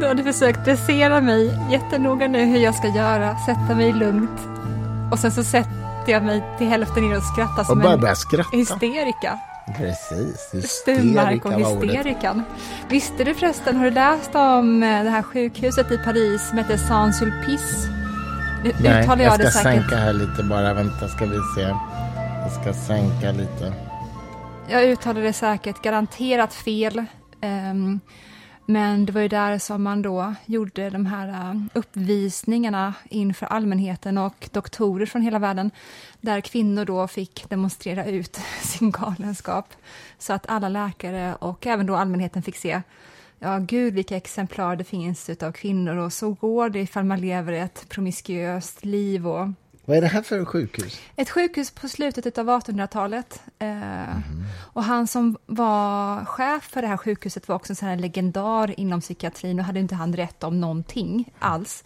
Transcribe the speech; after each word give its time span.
Du 0.00 0.06
hade 0.06 0.22
försökt 0.24 0.64
dressera 0.64 1.20
mig 1.20 1.58
jättenoga 1.70 2.28
nu 2.28 2.44
hur 2.44 2.58
jag 2.58 2.74
ska 2.74 2.88
göra, 2.88 3.36
sätta 3.46 3.74
mig 3.74 3.92
lugnt. 3.92 4.40
Och 5.12 5.18
sen 5.18 5.32
så 5.32 5.44
sätter 5.44 5.72
jag 6.12 6.22
mig 6.22 6.42
till 6.58 6.68
hälften 6.68 7.08
ner 7.08 7.16
och 7.16 7.22
skrattar 7.22 7.64
som 7.64 7.80
Och 7.80 8.08
en 8.08 8.16
skratta. 8.16 8.56
hysterika. 8.56 9.38
Precis, 9.76 10.50
och 10.52 10.58
hysterika 10.60 11.48
ordet. 11.48 11.82
hysterikan. 11.82 12.42
Visste 12.88 13.24
du 13.24 13.34
förresten, 13.34 13.76
har 13.76 13.84
du 13.84 13.90
läst 13.90 14.34
om 14.34 14.82
eh, 14.82 15.04
det 15.04 15.10
här 15.10 15.22
sjukhuset 15.22 15.90
i 15.92 15.98
Paris 15.98 16.48
som 16.48 16.58
heter 16.58 16.76
Saint-Sulpice? 16.76 17.88
Nej, 18.80 19.04
jag 19.08 19.20
jag 19.20 19.52
ska 19.52 19.60
sänka 19.62 19.96
här 19.96 20.12
lite 20.12 20.42
bara. 20.42 20.74
Vänta, 20.74 21.08
ska 21.08 21.24
vi 21.24 21.38
se. 21.56 21.74
Jag 22.42 22.52
ska 22.62 22.72
sänka 22.86 23.32
lite. 23.32 23.85
Jag 24.68 24.84
uttalade 24.84 25.26
det 25.26 25.32
säkert 25.32 25.82
garanterat 25.82 26.54
fel. 26.54 27.04
Um, 27.42 28.00
men 28.66 29.06
det 29.06 29.12
var 29.12 29.20
ju 29.20 29.28
där 29.28 29.58
som 29.58 29.82
man 29.82 30.02
då 30.02 30.34
gjorde 30.46 30.90
de 30.90 31.06
här 31.06 31.28
eh, 31.28 31.60
uppvisningarna 31.74 32.94
inför 33.10 33.46
allmänheten 33.46 34.18
och 34.18 34.48
doktorer 34.52 35.06
från 35.06 35.22
hela 35.22 35.38
världen, 35.38 35.70
där 36.20 36.40
kvinnor 36.40 36.84
då 36.84 37.08
fick 37.08 37.48
demonstrera 37.48 38.04
ut 38.04 38.40
sin 38.62 38.90
galenskap, 38.90 39.74
så 40.18 40.32
att 40.32 40.46
alla 40.48 40.68
läkare 40.68 41.34
och 41.34 41.66
även 41.66 41.86
då 41.86 41.96
allmänheten 41.96 42.42
fick 42.42 42.56
se 42.56 42.82
Ja, 43.38 43.58
gud 43.58 43.94
vilka 43.94 44.16
exemplar 44.16 44.76
det 44.76 44.84
finns 44.84 45.30
utav 45.30 45.52
kvinnor 45.52 45.96
och 45.96 46.12
så 46.12 46.30
går 46.30 46.68
det 46.68 46.80
ifall 46.80 47.04
man 47.04 47.20
lever 47.20 47.52
ett 47.52 47.88
promiskuöst 47.88 48.84
liv 48.84 49.28
och 49.28 49.48
vad 49.86 49.96
är 49.96 50.00
det 50.00 50.06
här 50.06 50.22
för 50.22 50.44
sjukhus? 50.44 51.00
ett 51.16 51.30
sjukhus 51.30 51.70
på 51.70 51.88
slutet 51.88 52.38
av 52.38 52.46
1800-talet. 52.48 53.42
Eh, 53.58 54.16
Och 54.58 54.84
han 54.84 55.06
som 55.06 55.36
var 55.46 56.24
chef 56.24 56.64
för 56.64 56.82
det 56.82 56.88
här 56.88 56.96
sjukhuset 56.96 57.48
var 57.48 57.56
också 57.56 57.72
en 57.72 57.76
sån 57.76 57.88
här 57.88 57.96
legendar 57.96 58.80
inom 58.80 59.00
psykiatrin 59.00 59.58
och 59.58 59.64
hade 59.64 59.80
inte 59.80 59.94
han 59.94 60.16
rätt 60.16 60.44
om 60.44 60.60
någonting 60.60 61.32
alls. 61.38 61.84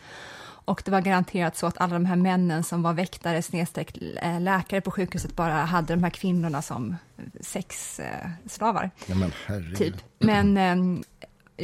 Och 0.64 0.83
det 0.84 0.91
var 0.91 1.00
garanterat 1.00 1.56
så 1.56 1.66
att 1.66 1.80
alla 1.80 1.92
de 1.94 2.05
här 2.05 2.16
männen 2.16 2.64
som 2.64 2.83
var 2.83 2.92
väktare 2.92 3.42
snedstreck 3.42 3.98
eh, 4.22 4.41
läkare 4.41 4.80
på 4.80 4.91
sjukhuset 4.91 5.36
bara 5.36 5.53
hade 5.55 5.94
de 5.94 6.03
här 6.03 6.10
kvinnorna 6.10 6.62
som 6.62 6.97
sexslavar. 7.41 8.91
Ja, 9.06 9.14
men 9.14 9.32
herregud. 9.47 9.77
Typ. 9.77 9.94
Men, 10.19 10.56
ehm, 10.56 11.03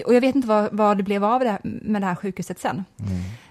och 0.06 0.14
jag 0.14 0.20
vet 0.20 0.34
inte 0.34 0.48
vad, 0.48 0.72
vad 0.72 0.96
det 0.96 1.02
blev 1.02 1.24
av 1.24 1.40
det 1.40 1.50
här, 1.50 1.60
med 1.62 2.02
det 2.02 2.06
här 2.06 2.14
sjukhuset 2.14 2.58
sen. 2.60 2.84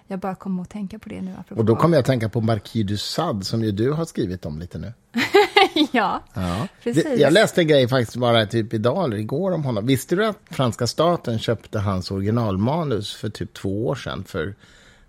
Jag 0.08 0.20
bara 0.20 0.36
kom 0.36 0.60
att 0.60 0.70
tänka 0.70 1.00
på 1.00 1.10
det 1.10 1.22
nu. 1.22 1.32
apropå-. 1.40 1.60
Och 1.60 1.66
då 1.66 1.76
kommer 1.76 1.96
jag 1.98 2.00
att 2.00 2.06
tänka 2.06 2.30
på 2.30 2.42
Marquis 2.42 2.88
du 2.88 2.98
Sade 2.98 3.46
som 3.46 3.64
ju 3.64 3.72
du 3.72 3.92
har 3.92 4.06
skrivit 4.06 4.46
om 4.46 4.60
lite 4.60 4.78
nu. 4.78 4.94
ja, 5.92 6.22
Ja. 6.34 6.68
precis. 6.84 7.20
Jag 7.20 7.34
läste 7.34 7.62
en 7.62 7.68
grej 7.68 7.88
faktiskt 7.88 8.18
bara 8.18 8.46
typ 8.46 8.74
idag 8.74 9.04
eller 9.06 9.18
igår 9.18 9.52
om 9.52 9.64
honom. 9.64 9.86
Visste 9.86 10.16
du 10.16 10.26
att 10.26 10.38
franska 10.50 10.88
staten 10.88 11.40
köpte 11.40 11.80
hans 11.80 12.12
originalmanus 12.12 13.14
för 13.16 13.30
typ 13.30 13.54
två 13.54 13.88
år 13.88 13.96
sedan 13.96 14.24
för 14.24 14.56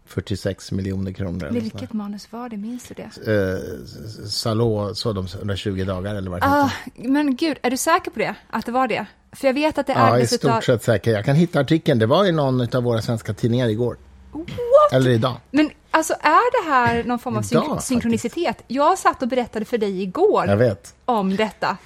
46 0.07 0.73
miljoner 0.73 1.13
kronor? 1.13 1.49
Vilket 1.51 1.93
manus 1.93 2.33
var 2.33 2.49
det? 2.49 2.57
Minns 2.57 2.89
du 2.89 2.95
det? 2.95 3.33
Eh, 3.33 4.27
Salå, 4.29 4.95
så 4.95 5.13
de 5.13 5.27
120 5.27 5.85
dagar 5.85 6.15
eller 6.15 6.31
vad 6.31 6.41
det 6.41 6.47
Ah, 6.47 6.71
heter. 6.95 7.09
men 7.09 7.37
gud, 7.37 7.59
är 7.63 7.71
du 7.71 7.77
säker 7.77 8.11
på 8.11 8.19
det? 8.19 8.35
Att 8.51 8.67
det 8.67 8.73
var 8.73 8.89
det? 8.89 9.07
För 9.33 9.47
jag 9.47 9.55
vet 9.55 9.79
att 9.79 9.87
det 9.87 9.93
Ja, 9.93 10.19
i 10.19 10.23
utav... 10.23 10.37
stort 10.37 10.65
sett 10.65 10.83
säker. 10.83 11.11
Jag 11.13 11.25
kan 11.25 11.37
hitta 11.37 11.61
artikeln. 11.61 11.99
Det 11.99 12.07
var 12.07 12.25
i 12.25 12.33
någon 12.33 12.77
av 12.77 12.83
våra 12.83 13.03
svenska 13.03 13.35
tidningar 13.35 13.69
igår. 13.69 13.97
What? 14.39 14.93
Eller 14.93 15.11
idag. 15.11 15.37
Men 15.51 15.71
alltså 15.91 16.13
är 16.21 16.65
det 16.65 16.71
här 16.71 17.05
någon 17.05 17.19
form 17.19 17.37
av 17.37 17.45
Idag, 17.51 17.63
synk- 17.63 17.69
faktiskt. 17.69 17.89
synkronicitet? 17.89 18.63
Jag 18.67 18.99
satt 18.99 19.23
och 19.23 19.29
berättade 19.29 19.65
för 19.65 19.79
dig 19.79 20.03
igår 20.03 20.47
om 21.05 21.37
detta. 21.37 21.77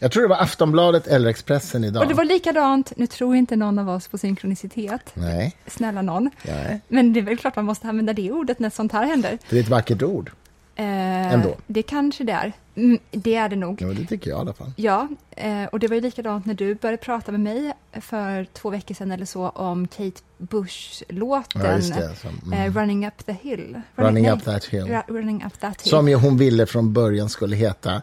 Jag 0.00 0.12
tror 0.12 0.22
det 0.22 0.28
var 0.28 0.36
Aftonbladet 0.42 1.06
eller 1.06 1.30
Expressen 1.30 1.84
idag. 1.84 2.02
Och 2.02 2.08
det 2.08 2.14
var 2.14 2.24
likadant, 2.24 2.92
nu 2.96 3.06
tror 3.06 3.36
inte 3.36 3.56
någon 3.56 3.78
av 3.78 3.88
oss 3.88 4.08
på 4.08 4.18
synkronicitet. 4.18 5.00
Nej, 5.14 5.56
Snälla 5.66 6.02
någon. 6.02 6.30
nej. 6.42 6.80
Men 6.88 7.12
det 7.12 7.20
är 7.20 7.24
väl 7.24 7.36
klart 7.38 7.56
man 7.56 7.64
måste 7.64 7.88
använda 7.88 8.12
det 8.12 8.30
ordet 8.32 8.58
när 8.58 8.70
sånt 8.70 8.92
här 8.92 9.04
händer. 9.06 9.38
Det 9.50 9.56
är 9.56 9.60
ett 9.60 9.68
vackert 9.68 10.02
ord. 10.02 10.30
Eh, 10.78 11.32
Ändå. 11.32 11.56
Det 11.66 11.82
kanske 11.82 12.24
det 12.24 12.32
är. 12.32 12.52
Mm, 12.74 12.98
det 13.10 13.34
är 13.34 13.48
det 13.48 13.56
nog. 13.56 13.82
Ja, 13.82 13.88
det 13.88 14.06
tycker 14.06 14.30
jag 14.30 14.38
i 14.38 14.40
alla 14.40 14.52
fall. 14.52 14.72
Ja, 14.76 15.08
eh, 15.30 15.64
och 15.64 15.78
det 15.78 15.88
var 15.88 15.94
ju 15.94 16.00
likadant 16.00 16.46
när 16.46 16.54
du 16.54 16.74
började 16.74 16.96
prata 16.96 17.32
med 17.32 17.40
mig 17.40 17.72
för 18.00 18.44
två 18.44 18.70
veckor 18.70 18.94
sedan 18.94 19.12
eller 19.12 19.24
så 19.24 19.48
om 19.48 19.88
Kate 19.88 20.20
Bush-låten 20.38 21.82
Ja. 21.88 22.14
Som, 22.14 22.52
mm. 22.52 22.52
eh, 22.52 22.76
Running 22.80 23.06
Up 23.06 23.26
the 23.26 23.32
Hill. 23.32 23.80
Running 23.96 24.22
nej, 24.24 24.32
up 24.32 24.44
that 24.44 24.64
hill. 24.64 24.98
Running 25.08 25.44
Up 25.46 25.60
That 25.60 25.82
Hill. 25.82 25.90
Som 25.90 26.08
ju 26.08 26.14
hon 26.14 26.36
ville 26.36 26.66
från 26.66 26.92
början 26.92 27.28
skulle 27.28 27.56
heta 27.56 28.02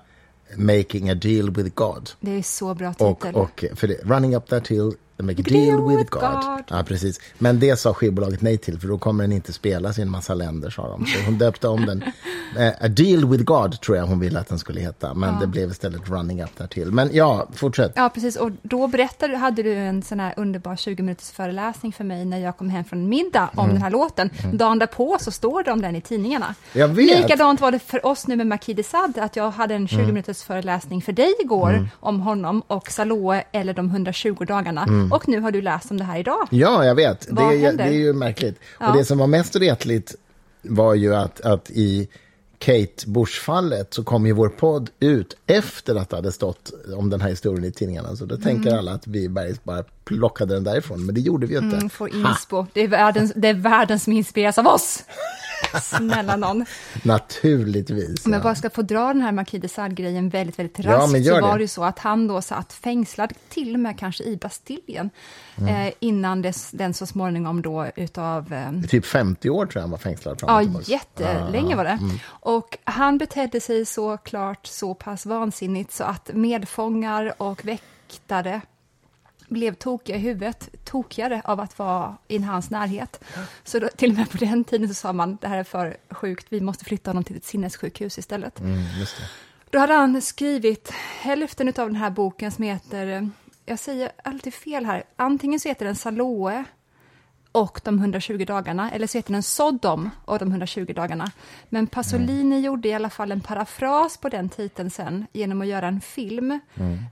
Making 0.57 1.09
a 1.09 1.13
deal 1.15 1.51
with 1.51 1.69
God. 1.75 2.09
Det 2.19 2.31
är 2.31 2.41
så 2.41 2.73
bra 2.73 2.93
Och, 2.97 3.19
titel. 3.19 3.35
och 3.35 3.65
för 3.75 3.87
det, 3.87 3.93
Running 4.03 4.35
up 4.35 4.47
that 4.47 4.67
hill, 4.67 4.91
make 5.23 5.41
a 5.41 5.45
deal 5.47 5.97
with 5.97 6.09
God. 6.09 6.21
God. 6.21 6.63
Ja, 6.67 6.83
precis. 6.83 7.19
Men 7.37 7.59
det 7.59 7.79
sa 7.79 7.93
skivbolaget 7.93 8.41
nej 8.41 8.57
till, 8.57 8.79
för 8.79 8.87
då 8.87 8.97
kommer 8.97 9.23
den 9.23 9.31
inte 9.31 9.53
spelas 9.53 9.99
i 9.99 10.01
en 10.01 10.09
massa 10.09 10.33
länder, 10.33 10.69
sa 10.69 10.89
de. 10.89 11.05
Så 11.05 11.25
hon 11.25 11.37
döpte 11.37 11.67
om 11.67 11.85
den. 11.85 12.03
Eh, 12.57 12.73
a 12.81 12.87
deal 12.87 13.29
with 13.29 13.43
God 13.43 13.81
tror 13.81 13.97
jag 13.97 14.05
hon 14.05 14.19
ville 14.19 14.39
att 14.39 14.47
den 14.47 14.59
skulle 14.59 14.81
heta, 14.81 15.13
men 15.13 15.39
det 15.39 15.47
blev 15.47 15.69
istället 15.71 16.09
Running 16.09 16.43
up 16.43 16.57
that 16.57 16.73
hill. 16.73 16.91
Men 16.91 17.09
ja, 17.13 17.47
fortsätt. 17.53 17.91
Ja, 17.95 18.09
precis. 18.09 18.35
Och 18.35 18.51
då 18.61 18.87
berättade, 18.87 19.37
hade 19.37 19.63
du 19.63 19.73
en 19.73 20.01
sån 20.03 20.19
här 20.19 20.33
underbar 20.37 20.75
20 20.75 21.03
minuters 21.03 21.31
föreläsning 21.31 21.91
för 21.91 22.03
mig 22.03 22.25
när 22.25 22.37
jag 22.37 22.57
kom 22.57 22.69
hem 22.69 22.83
från 22.83 23.09
middag 23.09 23.49
om 23.55 23.69
den 23.69 23.81
här 23.81 23.89
låten. 23.89 24.29
Dagen 24.53 24.79
därpå 24.79 25.17
så 25.19 25.31
står 25.31 25.63
det 25.63 25.71
om 25.71 25.81
den 25.81 25.95
i 25.95 26.01
tidningarna. 26.01 26.55
Jag 26.73 26.87
vet. 26.87 27.21
Likadant 27.21 27.61
var 27.61 27.71
det 27.71 27.79
för 27.79 28.05
oss 28.05 28.27
nu 28.27 28.35
med 28.35 28.47
Marquis 28.47 28.75
de 28.75 28.83
Sade, 28.83 29.23
att 29.23 29.35
jag 29.35 29.51
hade 29.51 29.75
en 29.75 29.87
20 29.87 30.05
minuters 30.05 30.43
föreläsning 30.43 31.01
för 31.01 31.11
dig 31.11 31.33
igår 31.39 31.87
om 31.99 32.19
honom 32.21 32.61
och 32.67 32.91
Saloe 32.91 33.43
eller 33.51 33.73
de 33.73 33.89
120 33.89 34.45
dagarna. 34.47 34.85
Och 35.11 35.27
nu 35.27 35.39
har 35.39 35.51
du 35.51 35.61
läst 35.61 35.91
om 35.91 35.97
det 35.97 36.03
här 36.03 36.19
idag. 36.19 36.47
Ja, 36.51 36.85
jag 36.85 36.95
vet. 36.95 37.21
Det 37.27 37.33
Vad 37.33 37.53
är, 37.53 37.73
det 37.73 37.83
är 37.83 37.91
ju 37.91 38.13
märkligt. 38.13 38.59
Ja. 38.79 38.89
Och 38.91 38.97
det 38.97 39.05
som 39.05 39.17
var 39.17 39.27
mest 39.27 39.55
retligt 39.55 40.15
var 40.61 40.93
ju 40.93 41.15
att, 41.15 41.41
att 41.41 41.69
i 41.69 42.07
Kate 42.57 43.07
Bush-fallet 43.07 43.93
så 43.93 44.03
kom 44.03 44.25
ju 44.25 44.33
vår 44.33 44.49
podd 44.49 44.89
ut 44.99 45.37
efter 45.47 45.95
att 45.95 46.09
det 46.09 46.15
hade 46.15 46.31
stått 46.31 46.71
om 46.97 47.09
den 47.09 47.21
här 47.21 47.29
historien 47.29 47.63
i 47.65 47.71
tidningarna. 47.71 48.15
Så 48.15 48.25
då 48.25 48.37
tänker 48.37 48.69
Mm. 48.69 48.79
alla 48.79 48.91
att 48.91 49.07
vi 49.07 49.29
bara, 49.63 49.83
plockade 50.05 50.53
den 50.53 50.63
därifrån, 50.63 51.05
men 51.05 51.15
det 51.15 51.21
gjorde 51.21 51.47
vi 51.47 51.53
ju 51.53 51.59
inte. 51.59 51.77
Mm, 51.77 51.89
får 51.89 52.15
inspo. 52.15 52.65
Det 52.73 52.81
är, 52.81 52.87
världen, 52.87 53.31
det 53.35 53.47
är 53.47 53.53
världen 53.53 53.99
som 53.99 54.13
inspireras 54.13 54.57
av 54.57 54.67
oss. 54.67 55.03
Snälla 55.81 56.35
någon. 56.35 56.65
Naturligtvis. 57.03 58.25
Om 58.25 58.31
jag 58.33 58.39
ja. 58.39 58.43
bara 58.43 58.55
ska 58.55 58.69
få 58.69 58.81
dra 58.81 59.07
den 59.07 59.21
här 59.21 59.31
Marquis 59.31 59.61
de 59.61 59.67
Sade-grejen 59.67 60.29
väldigt, 60.29 60.59
väldigt 60.59 60.85
Ja, 60.85 60.91
raskt, 60.91 61.17
gör 61.17 61.35
så 61.41 61.47
var 61.47 61.55
det. 61.57 61.61
ju 61.61 61.67
så 61.67 61.83
att 61.83 61.99
han 61.99 62.27
då 62.27 62.41
satt 62.41 62.73
fängslad, 62.73 63.33
till 63.49 63.73
och 63.73 63.79
med 63.79 63.99
kanske 63.99 64.23
i 64.23 64.37
Bastiljen, 64.37 65.09
Mm. 65.57 65.87
eh, 65.87 65.93
innan 65.99 66.41
dess, 66.41 66.71
den 66.71 66.93
så 66.93 67.05
småningom 67.05 67.61
då 67.61 67.85
utav 67.95 68.53
eh, 68.53 68.89
typ 68.89 69.05
50 69.05 69.49
år 69.49 69.65
tror 69.65 69.75
jag 69.75 69.81
han 69.81 69.91
var 69.91 69.97
fängslad. 69.97 70.39
Fram 70.39 70.71
Ja, 70.73 70.81
jättelänge 70.85 71.75
var 71.75 71.83
det. 71.83 71.89
Mm. 72.01 72.19
Och 72.27 72.77
han 72.83 73.17
betedde 73.17 73.61
sig 73.61 73.85
så 73.85 74.17
klart 74.17 74.67
så 74.67 74.93
pass 74.93 75.25
vansinnigt 75.25 75.91
så 75.93 76.03
att 76.03 76.29
medfångar 76.33 77.33
och 77.37 77.65
väktare 77.65 78.61
blev 79.47 79.73
tokiga 79.73 80.15
i 80.15 80.19
huvudet, 80.19 80.69
tokigare 80.83 81.41
av 81.45 81.59
att 81.59 81.79
vara 81.79 82.17
i 82.27 82.37
hans 82.37 82.69
närhet. 82.69 83.23
Så 83.63 83.79
då, 83.79 83.87
till 83.87 84.11
och 84.11 84.17
med 84.17 84.29
på 84.29 84.37
den 84.37 84.63
tiden 84.63 84.87
så 84.87 84.93
sa 84.93 85.13
man, 85.13 85.37
det 85.41 85.47
här 85.47 85.57
är 85.57 85.63
för 85.63 85.97
sjukt, 86.09 86.45
vi 86.49 86.61
måste 86.61 86.85
flytta 86.85 87.09
honom 87.09 87.23
till 87.23 87.37
ett 87.37 87.45
sinnessjukhus 87.45 88.17
istället. 88.17 88.59
Mm. 88.59 88.83
Då 89.69 89.79
hade 89.79 89.93
han 89.93 90.21
skrivit 90.21 90.91
hälften 91.19 91.67
av 91.67 91.73
den 91.73 91.95
här 91.95 92.09
boken 92.09 92.51
som 92.51 92.63
heter, 92.63 93.07
eh, 93.07 93.27
jag 93.65 93.79
säger 93.79 94.11
alltid 94.23 94.53
fel 94.53 94.85
här, 94.85 95.03
antingen 95.15 95.59
så 95.59 95.69
heter 95.69 95.85
den 95.85 95.95
Saloe 95.95 96.63
och 97.55 97.81
de 97.83 97.99
120 97.99 98.45
dagarna, 98.47 98.91
eller 98.91 99.07
så 99.07 99.17
heter 99.17 99.31
den 99.33 99.43
Sodom 99.43 100.09
och 100.25 100.39
de 100.39 100.49
120 100.49 100.93
dagarna. 100.95 101.31
Men 101.69 101.87
Pasolini 101.87 102.59
gjorde 102.59 102.87
i 102.87 102.93
alla 102.93 103.09
fall 103.09 103.31
en 103.31 103.41
parafras 103.41 104.17
på 104.17 104.29
den 104.29 104.49
titeln 104.49 104.89
sen 104.89 105.25
genom 105.33 105.61
att 105.61 105.67
göra 105.67 105.87
en 105.87 106.01
film 106.01 106.59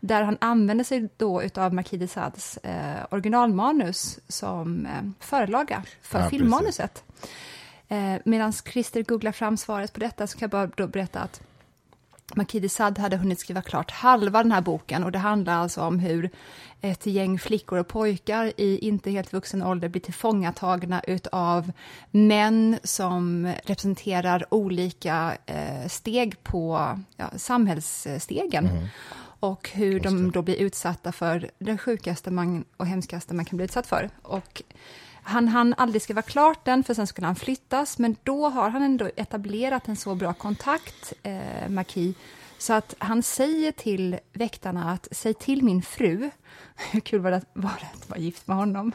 där 0.01 0.23
han 0.23 0.37
använde 0.41 0.83
sig 0.83 1.09
då 1.17 1.43
utav 1.43 1.73
Marquis 1.73 1.99
de 1.99 2.07
Sades 2.07 2.57
eh, 2.57 3.05
originalmanus 3.09 4.19
som 4.27 4.85
eh, 4.85 4.91
förlaga 5.19 5.83
för 6.01 6.19
Ja, 6.19 6.29
filmmanuset. 6.29 7.03
Eh, 7.87 8.15
Medan 8.25 8.53
Christer 8.53 9.03
googlar 9.03 9.31
fram 9.31 9.57
svaret 9.57 9.93
på 9.93 9.99
detta 9.99 10.27
så 10.27 10.37
kan 10.37 10.45
jag 10.45 10.51
bara 10.51 10.67
då 10.67 10.87
berätta 10.87 11.19
att 11.19 11.41
Marquis 12.35 12.61
de 12.61 12.69
Sade 12.69 13.01
hade 13.01 13.17
hunnit 13.17 13.39
skriva 13.39 13.61
klart 13.61 13.91
halva 13.91 14.43
den 14.43 14.51
här 14.51 14.61
boken 14.61 15.03
och 15.03 15.11
det 15.11 15.19
handlar 15.19 15.53
alltså 15.53 15.81
om 15.81 15.99
hur 15.99 16.29
ett 16.81 17.05
gäng 17.05 17.39
flickor 17.39 17.79
och 17.79 17.87
pojkar 17.87 18.53
i 18.57 18.77
inte 18.77 19.11
helt 19.11 19.33
vuxen 19.33 19.63
ålder 19.63 19.89
blir 19.89 20.01
tillfångatagna 20.01 21.01
utav 21.07 21.71
män 22.11 22.79
som 22.83 23.53
representerar 23.63 24.45
olika 24.49 25.37
eh, 25.45 25.87
steg 25.87 26.43
på 26.43 26.99
ja, 27.17 27.29
samhällsstegen. 27.35 28.69
Och 29.39 29.69
hur 29.73 29.99
de 29.99 30.31
då 30.31 30.41
blir 30.41 30.55
utsatta 30.55 31.11
för 31.11 31.49
det 31.59 31.77
sjukaste 31.77 32.31
man, 32.31 32.65
och 32.77 32.87
hemskaste 32.87 33.33
man 33.33 33.45
kan 33.45 33.57
bli 33.57 33.65
utsatt 33.65 33.87
för. 33.87 34.09
Och 34.21 34.63
han 35.23 35.47
hann 35.47 35.73
aldrig 35.77 36.01
skriva 36.01 36.21
klart 36.21 36.65
den, 36.65 36.83
för 36.83 36.93
sen 36.93 37.07
skulle 37.07 37.27
han 37.27 37.35
flyttas, 37.35 37.97
men 37.97 38.15
då 38.23 38.49
har 38.49 38.69
han 38.69 38.81
ändå 38.83 39.09
etablerat 39.15 39.87
en 39.87 39.95
så 39.95 40.15
bra 40.15 40.33
kontakt, 40.33 41.13
eh, 41.23 41.69
Marquis, 41.69 42.15
Så 42.57 42.73
att 42.73 42.95
han 42.97 43.23
säger 43.23 43.71
till 43.71 44.17
väktarna 44.33 44.91
att 44.91 45.07
säg 45.11 45.33
till 45.33 45.63
min 45.63 45.81
fru, 45.81 46.29
hur 46.91 46.99
kul 46.99 47.19
var 47.19 47.31
det 47.31 47.37
att 47.37 47.49
vara, 47.53 47.73
att 47.93 48.09
vara 48.09 48.19
gift 48.19 48.47
med 48.47 48.57
honom? 48.57 48.91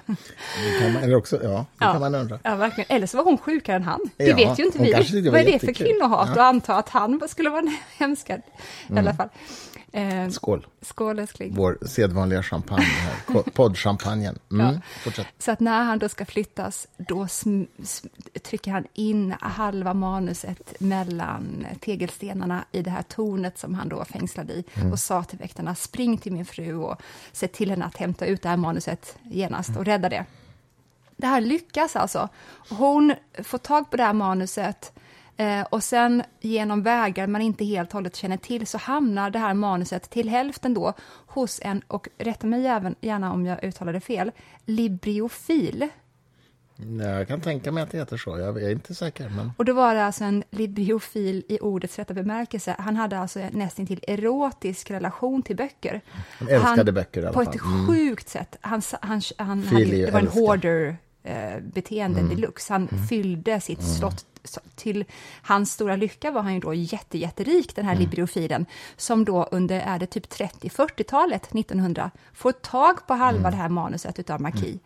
Man, 0.83 0.97
eller 0.97 1.15
också, 1.17 1.43
ja, 1.43 1.49
det 1.79 1.85
Ja. 1.85 1.93
kan 1.93 2.01
man 2.01 2.15
undra. 2.15 2.39
Ja, 2.43 2.57
verkligen. 2.57 2.97
Eller 2.97 3.07
så 3.07 3.17
var 3.17 3.25
hon 3.25 3.39
sjukare 3.39 3.77
än 3.77 3.83
han. 3.83 4.01
Det 4.17 4.25
Ja, 4.27 4.37
vet 4.37 4.59
ju 4.59 4.65
inte 4.65 4.79
vi. 4.79 4.93
Vad 4.93 5.33
var 5.33 5.39
är 5.39 5.53
det 5.53 5.59
för 5.59 5.73
kvinnohat 5.73 6.27
Ja. 6.29 6.33
att 6.33 6.39
anta 6.39 6.75
att 6.77 6.89
han 6.89 7.29
skulle 7.29 7.51
vara 7.51 7.73
hemskad? 7.99 8.43
I 8.89 8.99
alla 8.99 9.15
fall. 9.15 9.29
Eh, 9.93 10.29
Skål. 10.29 10.67
Skål 10.81 11.19
älskling. 11.19 11.55
Vår 11.55 11.79
sedvanliga 11.87 12.43
champagne 12.43 12.85
här. 12.85 13.43
Poddchampagnen. 13.55 14.39
Mm. 14.53 14.81
Fortsätt. 15.05 15.27
Så 15.39 15.51
att 15.51 15.61
när 15.61 15.83
han 15.83 15.99
då 15.99 16.09
ska 16.09 16.25
flyttas, 16.25 16.89
då 16.97 17.27
trycker 18.43 18.71
han 18.71 18.85
in 18.95 19.35
halva 19.41 19.95
manuset 19.95 20.81
mellan 20.81 21.67
tegelstenarna 21.81 22.65
i 22.73 22.83
det 22.83 22.91
här 22.91 23.03
tornet 23.03 23.59
som 23.59 23.75
han 23.75 23.89
då 23.89 23.97
var 23.97 24.05
fängslad 24.05 24.51
i 24.51 24.65
och 24.93 24.99
sa 24.99 25.25
till 25.25 25.39
väktarna, 25.39 25.75
spring 25.75 26.19
till 26.19 26.33
min 26.33 26.45
fru 26.45 26.75
och 26.75 27.03
se 27.33 27.49
till 27.49 27.71
henne 27.71 27.85
att 27.85 27.97
hämta 27.97 28.27
ut 28.27 28.43
det 28.43 28.49
här 28.49 28.57
manuset 28.57 29.19
genast 29.23 29.77
och 29.77 29.85
rädda 29.85 30.09
det. 30.09 30.25
Det 31.17 31.27
här 31.27 31.41
lyckas 31.41 31.97
alltså. 31.97 32.29
Hon 32.69 33.15
får 33.43 33.59
tag 33.59 33.91
på 33.91 33.97
det 33.97 34.03
här 34.03 34.13
manuset 34.13 34.93
eh, 35.39 35.63
och 35.71 35.83
sen 35.85 36.23
genom 36.41 36.83
vägar 36.83 37.27
man 37.27 37.41
inte 37.43 37.65
helt 37.65 37.89
och 37.89 37.95
hållet 37.95 38.17
känner 38.17 38.37
till 38.37 38.67
så 38.67 38.79
hamnar 38.79 39.31
det 39.31 39.39
här 39.39 39.55
manuset 39.55 40.11
till 40.11 40.29
hälften 40.29 40.75
då 40.75 40.93
hos 41.27 41.61
en, 41.63 41.83
och 41.89 42.09
rätta 42.19 42.47
mig 42.47 42.67
även, 42.67 42.95
gärna 43.01 43.33
om 43.33 43.47
jag 43.47 43.65
uttalar 43.65 43.93
det 43.93 44.01
fel, 44.01 44.31
libriofil. 44.65 45.89
Ja, 47.01 47.05
jag 47.09 47.29
kan 47.29 47.41
tänka 47.41 47.73
mig 47.73 47.83
att 47.83 47.91
det 47.91 47.99
heter 47.99 48.17
så. 48.17 48.39
Jag 48.39 48.63
är 48.63 48.71
inte 48.71 48.95
säker. 48.95 49.29
Men... 49.37 49.53
Och 49.57 49.65
då 49.65 49.73
var 49.73 49.95
det 49.95 50.05
alltså 50.05 50.25
en 50.25 50.45
libriofil 50.51 51.43
i 51.49 51.59
ordets 51.61 51.99
rätta 51.99 52.15
bemärkelse. 52.15 52.75
Han 52.79 52.97
hade 52.97 53.19
alltså 53.19 53.41
nästan 53.53 53.87
till 53.87 54.01
erotisk 54.09 54.91
relation 54.91 55.43
till 55.43 55.57
böcker. 55.57 56.01
Han 56.39 56.49
älskade 56.49 56.77
han, 56.77 56.95
böcker 56.95 57.21
i 57.21 57.25
alla 57.25 57.33
På 57.33 57.45
fall. 57.45 57.55
ett 57.55 57.61
Mm. 57.65 57.87
sjukt 57.87 58.29
sätt. 58.29 58.57
Han, 58.61 58.83
han, 59.01 59.21
han 59.39 59.63
hade, 59.65 59.85
det 59.85 60.11
var 60.11 60.21
en 60.21 60.27
älskar. 60.27 60.39
Mm. 60.41 60.47
hoarder 60.49 60.97
eh, 61.23 61.61
beteende 61.75 62.23
deluxe. 62.23 62.73
Han 62.73 62.89
fyllde 63.09 63.61
sitt 63.61 63.83
slott 63.83 64.21
så- 64.21 64.27
till 64.75 65.05
hans 65.43 65.73
stora 65.73 65.97
lycka 65.97 66.31
var 66.31 66.43
han 66.43 66.55
ju 66.55 66.61
då 66.61 66.75
jätte, 66.75 67.19
jätterik, 67.19 67.77
den 67.77 67.85
här 67.85 67.93
Mm. 67.93 68.03
libriofilen, 68.05 68.67
som 68.97 69.25
då 69.25 69.45
under, 69.45 69.81
är 69.81 69.99
det 69.99 70.07
typ 70.07 70.27
30-40-talet, 70.33 71.43
1900, 71.55 72.11
får 72.35 72.53
tag 72.53 73.07
på 73.07 73.15
halva 73.15 73.39
Mm. 73.41 73.51
det 73.51 73.57
här 73.57 73.69
manuset 73.69 74.19
utav 74.19 74.41
Marquis. 74.41 74.81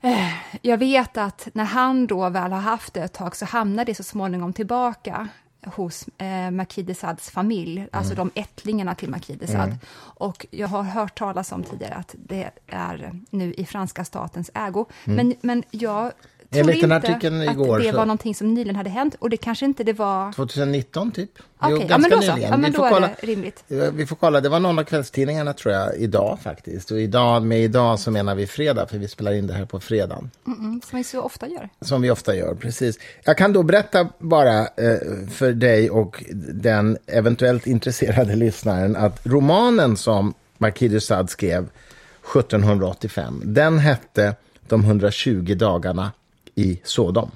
Eh, 0.00 0.28
Jag 0.62 0.78
vet 0.78 1.16
att 1.16 1.48
när 1.52 1.64
han 1.64 2.06
då 2.06 2.28
väl 2.28 2.52
har 2.52 2.60
haft 2.60 2.94
det 2.94 3.00
ett 3.00 3.12
tag 3.12 3.36
så 3.36 3.44
hamnar 3.46 3.84
det 3.84 3.94
så 3.94 4.02
småningom 4.02 4.52
tillbaka 4.52 5.28
hos 5.66 6.08
eh, 6.18 6.50
Marquis 6.50 6.86
de 6.86 6.94
Sads 6.94 7.30
familj, 7.30 7.86
alltså 7.92 8.14
de 8.14 8.30
ättlingarna 8.34 8.94
till 8.94 9.08
Marquis 9.10 9.38
de 9.38 9.46
Sade. 9.46 9.78
Och 9.96 10.46
jag 10.50 10.68
har 10.68 10.82
hört 10.82 11.18
talas 11.18 11.52
om 11.52 11.62
tidigare 11.64 11.94
att 11.94 12.14
det 12.18 12.50
är 12.66 13.12
nu 13.30 13.52
i 13.54 13.66
franska 13.66 14.04
statens 14.04 14.50
ägo. 14.54 14.86
Men, 15.04 15.34
men 15.40 15.62
jag 15.70 16.12
Enligt 16.52 16.80
den 16.80 16.92
inte 16.92 16.96
artikeln 17.10 17.48
att 17.48 17.54
igår 17.54 17.78
det 17.78 17.90
så- 17.90 17.96
var 17.96 18.06
någonting 18.06 18.34
som 18.34 18.54
nyligen 18.54 18.76
hade 18.76 18.90
hänt 18.90 19.14
och 19.18 19.30
det 19.30 19.36
kanske 19.36 19.64
inte 19.64 19.84
det 19.84 19.92
var... 19.92 20.32
2019 20.32 21.12
typ? 21.12 21.30
Okej, 21.58 21.76
Jo, 21.80 21.86
ja, 21.88 21.98
men 21.98 22.10
då 22.10 22.20
så. 22.22 22.34
Ja, 22.40 22.50
men 22.56 22.62
Vi 22.62 22.70
då 22.78 22.84
är 22.84 22.90
kolla. 22.90 23.10
det 23.20 23.26
rimligt. 23.26 23.64
Vi 23.92 24.06
får 24.06 24.16
kolla, 24.16 24.40
det 24.40 24.48
var 24.48 24.60
någon 24.60 24.78
av 24.78 24.84
kvällstidningarna 24.84 25.52
tror 25.52 25.74
jag, 25.74 25.96
idag 25.96 26.38
faktiskt. 26.42 26.90
Och 26.90 27.00
idag, 27.00 27.42
med 27.42 27.60
idag 27.60 27.98
så 28.00 28.10
menar 28.10 28.34
vi 28.34 28.46
fredag, 28.46 28.86
för 28.86 28.98
vi 28.98 29.08
spelar 29.08 29.32
in 29.32 29.46
det 29.46 29.54
här 29.54 29.64
på 29.64 29.80
fredagen. 29.80 30.30
Mm, 30.46 30.80
som 30.90 30.96
vi 30.98 31.04
så 31.04 31.20
ofta 31.20 31.48
gör. 31.48 31.68
Som 31.80 32.02
vi 32.02 32.10
ofta 32.10 32.34
gör, 32.34 32.54
precis. 32.54 32.98
Jag 33.24 33.38
kan 33.38 33.52
då 33.52 33.62
berätta 33.62 34.08
bara 34.18 34.58
eh, 34.60 34.66
för 35.30 35.52
dig 35.52 35.90
och 35.90 36.24
den 36.52 36.98
eventuellt 37.06 37.66
intresserade 37.66 38.36
lyssnaren 38.36 38.96
att 38.96 39.26
romanen 39.26 39.96
som 39.96 40.34
Marquis 40.58 40.92
de 40.92 41.00
Sade 41.00 41.28
skrev 41.28 41.68
1785, 42.34 43.42
den 43.44 43.78
hette 43.78 44.34
De 44.68 44.84
120 44.84 45.54
dagarna 45.58 46.12
i 46.60 46.80
Sodom. 46.84 47.30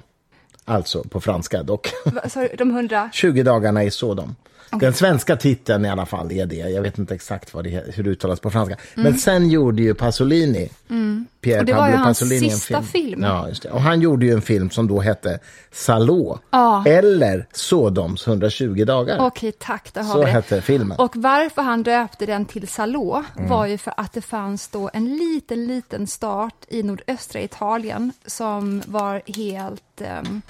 Alltså 0.65 1.03
på 1.03 1.21
franska 1.21 1.63
dock. 1.63 1.89
Så 2.29 2.47
de 2.57 2.71
hundra... 2.71 3.09
20 3.13 3.43
dagarna 3.43 3.83
i 3.83 3.91
Sodom. 3.91 4.35
Den 4.79 4.93
svenska 4.93 5.35
titeln 5.35 5.85
i 5.85 5.89
alla 5.89 6.05
fall 6.05 6.31
är 6.31 6.45
det. 6.45 6.55
Jag 6.55 6.81
vet 6.81 6.97
inte 6.97 7.15
exakt 7.15 7.53
vad 7.53 7.63
det, 7.63 7.69
hur 7.95 8.03
det 8.03 8.09
uttalas 8.09 8.39
på 8.39 8.51
franska. 8.51 8.77
Men 8.95 9.17
sen 9.17 9.49
gjorde 9.49 9.81
ju 9.81 9.93
Pasolini, 9.93 10.69
Pier 10.87 11.25
Mm. 11.53 11.59
Och 11.59 11.65
det 11.65 11.73
var 11.73 11.87
ju 11.89 11.95
hans 11.95 12.19
Pasolini, 12.19 12.49
sista 12.49 12.81
film. 12.81 13.05
film. 13.09 13.23
Ja, 13.23 13.49
just 13.49 13.63
det. 13.63 13.69
Och 13.71 13.81
han 13.81 14.01
gjorde 14.01 14.25
ju 14.25 14.31
en 14.33 14.41
film 14.41 14.69
som 14.69 14.87
då 14.87 14.99
hette 14.99 15.39
Salå. 15.71 16.39
Ja. 16.51 16.83
Eller 16.87 17.47
Sodoms 17.51 18.27
120 18.27 18.83
dagar. 18.85 19.17
Okej, 19.19 19.51
tack, 19.51 19.93
där 19.93 20.03
har 20.03 20.13
Så 20.13 20.19
vi 20.19 20.25
det. 20.25 20.31
hette 20.31 20.61
filmen. 20.61 20.97
Och 20.97 21.11
varför 21.15 21.61
han 21.61 21.83
döpte 21.83 22.25
den 22.25 22.45
till 22.45 22.67
Salå 22.67 23.23
Mm. 23.37 23.49
var 23.49 23.65
ju 23.65 23.77
för 23.77 23.93
att 23.97 24.13
det 24.13 24.21
fanns 24.21 24.67
då 24.67 24.89
en 24.93 25.17
liten, 25.17 25.67
liten 25.67 26.07
start 26.07 26.55
i 26.67 26.83
nordöstra 26.83 27.41
Italien 27.41 28.11
som 28.25 28.81
var 28.85 29.21
helt 29.37 30.01
um, 30.21 30.41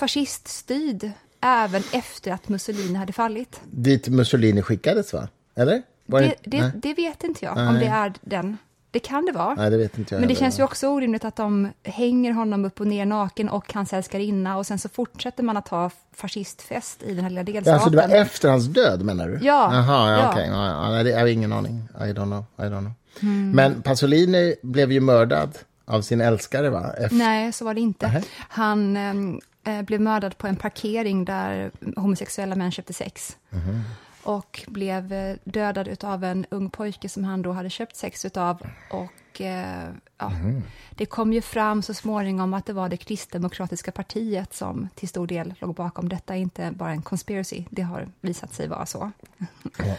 fasciststyrd 0.00 1.10
även 1.40 1.82
efter 1.92 2.32
att 2.32 2.48
Mussolini 2.48 2.94
hade 2.94 3.12
fallit. 3.12 3.60
Dit 3.70 4.08
Mussolini 4.08 4.62
skickades 4.62 5.12
va? 5.12 5.28
Eller? 5.56 5.82
Det, 6.06 6.34
det, 6.44 6.60
Nej. 6.60 6.70
det 6.74 6.94
vet 6.94 7.24
inte 7.24 7.44
jag 7.44 7.56
om 7.68 7.74
det 7.74 7.86
är 7.86 8.12
den. 8.20 8.58
Det 8.90 8.98
kan 8.98 9.24
det 9.24 9.32
vara. 9.32 9.54
Nej, 9.54 9.70
det 9.70 9.76
vet 9.76 9.98
inte 9.98 10.14
jag 10.14 10.20
Men 10.20 10.28
det 10.28 10.34
heller. 10.34 10.44
känns 10.44 10.58
ju 10.58 10.62
också 10.62 10.88
orimligt 10.88 11.24
att 11.24 11.36
de 11.36 11.68
hänger 11.82 12.32
honom 12.32 12.64
upp 12.64 12.80
och 12.80 12.86
ner 12.86 13.06
naken 13.06 13.48
och 13.48 13.74
hans 13.74 13.92
älskarinna 13.92 14.56
och 14.56 14.66
sen 14.66 14.78
så 14.78 14.88
fortsätter 14.88 15.42
man 15.42 15.56
att 15.56 15.68
ha 15.68 15.90
fascistfest 16.14 17.02
i 17.02 17.14
den 17.14 17.24
här 17.24 17.30
lilla 17.30 17.40
Ja, 17.40 17.44
delstaten. 17.44 17.74
Alltså 17.74 17.90
det 17.90 17.96
var 17.96 18.08
efter 18.08 18.48
hans 18.48 18.66
död 18.66 19.02
menar 19.02 19.28
du? 19.28 19.34
Ja, 19.34 19.74
Jaha, 19.74 20.10
ja, 20.10 20.22
ja. 20.22 20.30
okej. 20.30 20.48
Ja, 20.48 20.66
ja, 20.98 21.08
jag 21.10 21.18
har 21.18 21.26
ingen 21.26 21.52
aning. 21.52 21.88
I 21.94 22.02
don't 22.02 22.24
know. 22.24 22.44
I 22.58 22.62
don't 22.62 22.80
know. 22.80 22.92
Hmm. 23.20 23.50
Men 23.50 23.82
Pasolini 23.82 24.54
blev 24.62 24.92
ju 24.92 25.00
mördad 25.00 25.58
av 25.84 26.02
sin 26.02 26.20
älskare 26.20 26.70
va? 26.70 26.92
Efter... 26.98 27.16
Nej, 27.16 27.52
så 27.52 27.64
var 27.64 27.74
det 27.74 27.80
inte. 27.80 28.06
Nähä. 28.06 28.22
Han 28.48 28.96
ehm, 28.96 29.40
eh, 29.64 29.82
blev 29.82 30.00
mördad 30.00 30.38
på 30.38 30.46
en 30.46 30.56
parkering 30.56 31.24
där 31.24 31.70
homosexuella 31.96 32.56
män 32.56 32.70
köpte 32.70 32.92
sex. 32.92 33.36
Mhm. 33.50 33.82
Och 34.22 34.64
blev 34.66 35.12
eh, 35.12 35.36
dödad 35.44 36.04
av 36.04 36.24
en 36.24 36.46
ung 36.50 36.70
pojke 36.70 37.08
som 37.08 37.24
han 37.24 37.42
då 37.42 37.52
hade 37.52 37.70
köpt 37.70 37.96
sex 37.96 38.24
utav. 38.24 38.62
Och 38.90 39.40
eh, 39.40 39.88
ja, 40.18 40.28
Mhm. 40.28 40.62
det 40.90 41.06
kom 41.06 41.32
ju 41.32 41.40
fram 41.40 41.82
så 41.82 41.94
småningom 41.94 42.54
att 42.54 42.66
det 42.66 42.72
var 42.72 42.88
det 42.88 42.96
kristdemokratiska 42.96 43.92
partiet 43.92 44.54
som 44.54 44.88
till 44.94 45.08
stor 45.08 45.26
del 45.26 45.54
låg 45.60 45.74
bakom 45.74 46.08
detta, 46.08 46.36
inte 46.36 46.70
bara 46.70 46.90
en 46.90 47.02
conspiracy. 47.02 47.64
Det 47.70 47.82
har 47.82 48.08
visat 48.20 48.54
sig 48.54 48.68
vara 48.68 48.86
så. 48.86 49.10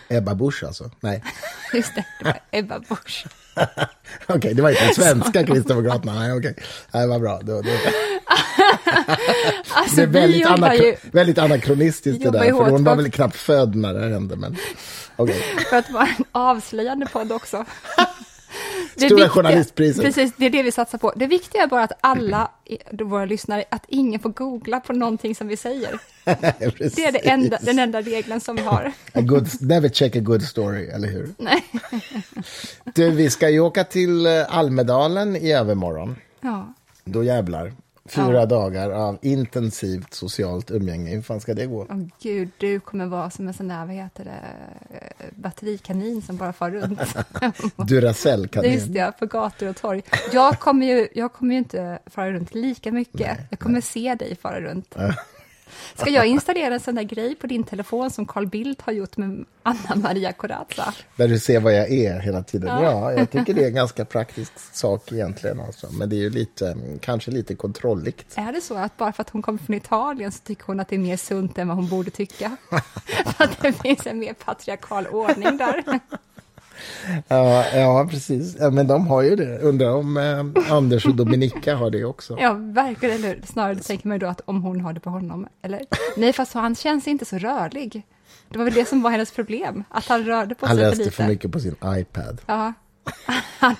Ebba 0.08 0.36
Busch 0.36 0.64
alltså? 0.64 0.92
Nej. 1.00 1.24
Just 1.74 1.96
det, 1.96 2.06
det 2.20 2.26
var 2.26 2.40
Ebba 2.52 2.80
Busch. 2.80 3.26
Okej, 4.28 4.54
det 4.54 4.62
var 4.62 4.70
inte 4.70 4.94
svenska 5.02 5.44
Kristdemokraterna. 5.46 6.14
Nej, 6.20 6.34
okej. 6.34 6.56
Nej, 6.94 7.08
vad 7.08 7.22
bra. 7.22 7.40
Det, 7.42 7.62
det, 7.62 7.80
Alltså, 9.92 10.12
det 10.12 10.20
är 10.20 10.22
väldigt, 10.22 10.46
anakro, 10.46 10.84
ju 10.84 10.96
väldigt 11.12 11.38
anakronistiskt 11.38 12.24
det 12.24 12.32
där. 12.32 12.40
För 12.40 12.70
hon 12.70 12.84
var 12.84 12.96
väl 12.96 13.12
knappt 13.12 13.36
född 13.36 13.76
när 13.76 13.94
det 13.94 14.10
hände. 14.14 14.36
Men 14.36 14.58
okej. 15.16 15.36
för 15.70 15.78
att 15.78 15.90
vara 15.90 16.08
en 16.18 16.26
avslöjande 16.32 17.06
podd 17.06 17.32
också. 17.32 17.66
Det 18.96 19.06
Stora 19.06 19.24
viktiga- 19.24 19.30
journalistpriset. 19.30 20.04
Precis, 20.04 20.34
det 20.38 20.46
är 20.46 20.50
det 20.50 20.64
vi 20.64 20.72
satsar 20.72 20.98
på. 20.98 21.14
Det 21.16 21.28
viktiga 21.28 21.64
är 21.64 21.68
bara 21.68 21.84
att 21.84 21.92
alla, 22.02 22.52
våra 22.92 23.26
lyssnare, 23.26 23.64
att 23.70 23.86
ingen 23.88 24.20
får 24.20 24.30
googla 24.30 24.80
på 24.80 24.94
någonting 24.94 25.36
som 25.36 25.48
vi 25.48 25.58
säger. 25.58 26.00
Det 26.24 27.06
är 27.06 27.12
det 27.12 27.30
enda, 27.30 27.58
den 27.62 27.80
enda 27.80 28.02
regeln 28.02 28.42
som 28.42 28.56
vi 28.56 28.62
har. 28.62 28.92
A 29.14 29.22
good, 29.22 29.48
never 29.62 29.90
check 29.90 30.16
a 30.16 30.20
good 30.20 30.44
story, 30.44 30.88
eller 30.88 31.08
hur? 31.08 31.30
Nej. 31.38 31.66
Du, 32.84 33.10
vi 33.10 33.30
ska 33.30 33.50
ju 33.50 33.60
åka 33.60 33.84
till 33.84 34.26
eh, 34.26 34.58
Almedalen 34.58 35.36
i 35.36 35.54
övermorgon. 35.54 36.16
Ja. 36.42 36.74
Då 37.04 37.24
jävlar. 37.24 37.74
Fyra 38.06 38.34
Ja. 38.34 38.46
dagar 38.46 38.90
av 38.90 39.18
intensivt 39.22 40.14
socialt 40.14 40.72
umgänge. 40.72 41.16
Hur 41.16 41.22
fan 41.22 41.40
ska 41.42 41.54
det 41.54 41.66
gå? 41.66 41.88
Åh 41.90 41.98
gud, 42.22 42.50
du 42.58 42.80
kommer 42.80 43.06
vara 43.06 43.30
som 43.30 43.48
en 43.48 43.54
sån 43.54 43.68
där, 43.68 43.86
vad 43.86 43.96
heter 43.96 44.24
det, 44.26 44.42
eh, 45.00 45.26
batterikanin 45.36 46.22
som 46.22 46.38
bara 46.38 46.54
far 46.54 46.72
runt. 46.72 47.00
Duracell 47.90 48.48
kanin. 48.48 48.74
Just 48.74 48.94
det, 48.94 49.12
på 49.20 49.26
gator 49.26 49.68
och 49.70 49.76
torg. 49.76 50.02
Jag 50.34 50.60
kommer 50.60 50.86
ju, 50.88 51.08
jag 51.14 51.34
kommer 51.34 51.52
ju 51.54 51.58
inte 51.58 52.00
fara 52.06 52.32
runt 52.32 52.54
lika 52.56 52.92
mycket. 52.92 53.38
jag 53.50 53.60
kommer 53.60 53.82
se 53.82 54.16
dig 54.16 54.36
fara 54.42 54.62
runt. 54.62 54.96
Ska 55.96 56.10
jag 56.10 56.26
installera 56.28 56.74
en 56.74 56.80
sån 56.80 56.96
där 56.96 57.04
grej 57.04 57.36
på 57.36 57.48
din 57.48 57.64
telefon 57.64 58.12
som 58.12 58.26
Carl 58.26 58.48
Bildt 58.48 58.82
har 58.82 58.94
gjort 58.94 59.18
med 59.18 59.46
Anna 59.64 59.96
Maria 59.96 60.34
Corazza? 60.34 60.94
Där 61.16 61.28
du 61.28 61.40
ser 61.40 61.60
vad 61.60 61.74
jag 61.74 61.92
är 61.92 62.20
hela 62.20 62.44
tiden. 62.44 62.70
Ja, 62.70 62.82
Ja. 62.84 63.14
jag 63.14 63.30
tycker 63.32 63.54
det 63.54 63.64
är 63.64 63.68
en 63.68 63.74
ganska 63.76 64.06
praktisk 64.06 64.52
sak 64.74 65.12
egentligen. 65.12 65.60
Alltså. 65.60 65.88
Men 65.92 66.10
det 66.10 66.16
är 66.16 66.20
ju 66.20 66.30
lite, 66.30 66.78
kanske 67.02 67.32
lite 67.32 67.56
kontrolligt. 67.56 68.26
Är 68.36 68.54
det 68.54 68.62
så 68.62 68.76
att 68.78 68.98
bara 68.98 69.12
för 69.14 69.22
att 69.22 69.30
hon 69.30 69.42
kommer 69.42 69.60
från 69.60 69.76
Italien 69.76 70.32
så 70.32 70.40
tycker 70.44 70.64
hon 70.66 70.80
att 70.80 70.88
det 70.90 70.96
är 70.96 71.00
mer 71.00 71.18
sunt 71.18 71.58
än 71.58 71.68
vad 71.68 71.78
hon 71.78 71.88
borde 71.88 72.12
tycka? 72.12 72.58
För 73.26 73.44
att 73.44 73.62
det 73.62 73.74
finns 73.74 74.08
en 74.08 74.20
mer 74.20 74.34
patriarkal 74.34 75.08
ordning 75.08 75.58
där. 75.58 75.84
Ja, 77.28 77.66
ja 77.74 78.08
precis. 78.12 78.56
Ja, 78.60 78.70
men 78.70 78.88
de 78.88 79.08
har 79.08 79.22
ju 79.22 79.36
det. 79.36 79.58
Undrar 79.60 79.92
om 79.92 80.18
eh, 80.18 80.72
Anders 80.74 81.06
och 81.06 81.16
Dominika 81.16 81.76
har 81.76 81.90
det 81.90 82.06
också. 82.06 82.38
Ja, 82.40 82.54
verkligen. 82.54 83.16
Eller 83.16 83.40
snarare 83.46 83.76
tänker 83.76 84.08
man 84.08 84.16
ju 84.16 84.20
då 84.20 84.28
att 84.28 84.42
om 84.46 84.64
hon 84.64 84.82
har 84.82 84.94
det 84.94 85.00
på 85.00 85.10
honom. 85.10 85.48
Eller? 85.62 85.82
Nej, 86.18 86.34
fast 86.34 86.54
han 86.54 86.76
känns 86.76 87.08
inte 87.08 87.26
så 87.26 87.38
rörlig. 87.38 88.04
Det 88.50 88.58
var 88.58 88.66
väl 88.66 88.74
det 88.74 88.88
som 88.88 89.02
var 89.02 89.12
hennes 89.12 89.32
problem, 89.32 89.84
att 89.90 90.06
han 90.06 90.24
rörde 90.26 90.56
på 90.56 90.66
Han 90.66 90.76
sig 90.76 90.84
för 90.84 90.90
läste 90.90 91.04
lite. 91.04 91.16
för 91.16 91.28
mycket 91.28 91.52
på 91.52 91.60
sin 91.60 91.76
iPad. 91.86 92.42
Ja. 92.46 92.74
Han 93.60 93.76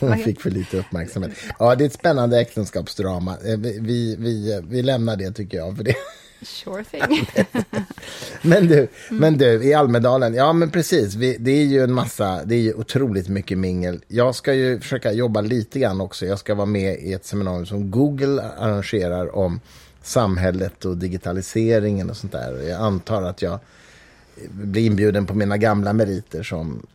Hon 0.00 0.18
fick 0.24 0.40
för 0.40 0.50
lite 0.50 0.78
uppmärksamhet. 0.78 1.32
Ja, 1.58 1.74
det 1.74 1.84
är 1.84 1.86
ett 1.86 1.92
spännande 1.92 2.40
äktenskapsdrama. 2.40 3.32
Eh, 3.32 3.56
Vi, 3.58 3.78
vi, 3.80 4.16
vi, 4.18 4.60
vi 4.68 4.82
lämnar 4.82 5.16
det 5.16 5.32
tycker 5.32 5.58
jag. 5.58 5.76
För 5.76 5.84
det. 5.84 5.94
Sure 6.44 6.84
thing. 6.84 7.28
Men 8.42 8.66
du, 8.66 8.88
men 9.10 9.38
du, 9.38 9.64
i 9.64 9.74
Almedalen, 9.74 10.34
ja 10.34 10.52
men 10.52 10.70
precis, 10.70 11.14
vi, 11.14 11.36
det 11.40 11.50
är 11.50 11.64
ju 11.64 11.84
en 11.84 11.92
massa, 11.92 12.44
det 12.44 12.54
är 12.54 12.60
ju 12.60 12.74
otroligt 12.74 13.28
mycket 13.28 13.58
mingel. 13.58 14.04
Jag 14.08 14.34
ska 14.34 14.54
ju 14.54 14.80
försöka 14.80 15.12
jobba 15.12 15.40
lite 15.40 15.78
grann 15.78 16.00
också. 16.00 16.26
Jag 16.26 16.38
ska 16.38 16.54
vara 16.54 16.66
med 16.66 16.98
i 16.98 17.12
ett 17.12 17.24
seminarium 17.24 17.66
som 17.66 17.90
Google 17.90 18.42
arrangerar 18.58 19.36
om 19.36 19.60
samhället 20.02 20.84
och 20.84 20.96
digitaliseringen 20.96 22.10
och 22.10 22.16
sånt 22.16 22.32
där. 22.32 22.68
Jag 22.68 22.80
antar 22.80 23.22
att 23.22 23.42
jag 23.42 23.58
blir 24.50 24.86
inbjuden 24.86 25.26
på 25.26 25.34
mina 25.34 25.56
gamla 25.56 25.92
meriter 25.92 26.42
som 26.42 26.86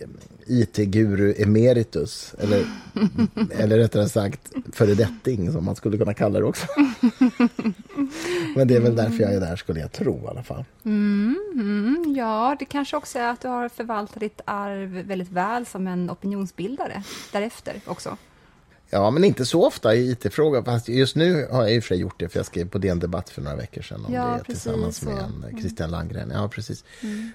eh, 0.00 0.08
IT-guru 0.46 1.34
emeritus, 1.38 2.34
eller, 2.38 2.64
eller 3.50 3.78
rättare 3.78 4.08
sagt 4.08 4.52
föredetting 4.72 5.52
som 5.52 5.64
man 5.64 5.76
skulle 5.76 5.98
kunna 5.98 6.14
kalla 6.14 6.38
det 6.38 6.44
också. 6.44 6.66
Men 8.56 8.68
det 8.68 8.76
är 8.76 8.80
väl 8.80 8.96
därför 8.96 9.22
jag 9.22 9.34
är 9.34 9.40
där, 9.40 9.56
skulle 9.56 9.80
jag 9.80 9.92
tro 9.92 10.24
i 10.24 10.26
alla 10.26 10.42
fall. 10.42 10.64
Mm, 10.84 12.14
ja, 12.16 12.56
det 12.58 12.64
kanske 12.64 12.96
också 12.96 13.18
är 13.18 13.28
att 13.28 13.40
du 13.40 13.48
har 13.48 13.68
förvaltat 13.68 14.20
ditt 14.20 14.40
arv 14.44 14.90
väldigt 14.90 15.30
väl 15.30 15.66
som 15.66 15.86
en 15.86 16.10
opinionsbildare 16.10 17.02
därefter 17.32 17.80
också. 17.86 18.16
Ja, 18.90 19.10
men 19.10 19.24
inte 19.24 19.46
så 19.46 19.66
ofta 19.66 19.94
i 19.94 20.10
IT-frågor. 20.10 20.62
Fast 20.62 20.88
just 20.88 21.16
nu 21.16 21.46
har 21.50 21.62
jag 21.62 21.74
i 21.74 21.78
och 21.78 21.82
för 21.82 21.88
sig 21.88 21.98
gjort 21.98 22.14
det, 22.20 22.28
för 22.28 22.38
jag 22.38 22.46
skrev 22.46 22.68
på 22.68 22.78
DN 22.78 22.98
Debatt 22.98 23.30
för 23.30 23.42
några 23.42 23.56
veckor 23.56 23.82
sedan 23.82 24.04
om 24.04 24.12
Ja, 24.14 24.24
det 24.38 24.44
precis, 24.44 24.62
tillsammans 24.62 25.02
med 25.02 25.14
och- 25.14 25.20
en 25.20 25.44
eh, 25.54 25.60
Christian 25.60 25.90
Landgren. 25.90 26.30
Ja, 26.34 26.48
precis. 26.48 26.84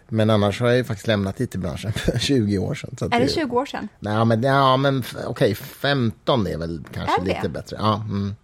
Men 0.08 0.30
annars 0.30 0.60
har 0.62 0.68
jag 0.68 0.78
ju 0.78 0.84
faktiskt 0.84 1.08
lämnat 1.08 1.40
IT-branschen 1.40 1.94
för 1.94 2.20
20 2.20 2.58
år 2.58 2.74
sedan. 2.76 2.96
Så 3.00 3.06
Är 3.06 3.20
det 3.20 3.28
20 3.32 3.58
år 3.58 3.66
sedan? 3.66 3.88
Nej, 4.00 4.26
men, 4.26 4.44
ja, 4.44 4.78
men 4.78 5.04
okej, 5.28 5.56
15 5.56 6.48
är 6.48 6.58
väl 6.58 6.84
kanske 6.94 7.22
Är 7.22 7.26
det? 7.26 7.36
lite 7.36 7.50
bättre. 7.50 7.78
Ja, 7.80 7.96
mm. 8.10 8.36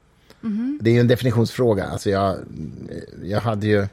Det 0.81 0.89
är 0.89 0.93
ju 0.93 1.00
en 1.00 1.07
definitionsfråga. 1.07 1.85
Alltså 1.85 2.09
jag, 2.09 2.38
jag 3.24 3.41
hade 3.41 3.67
ju 3.67 3.88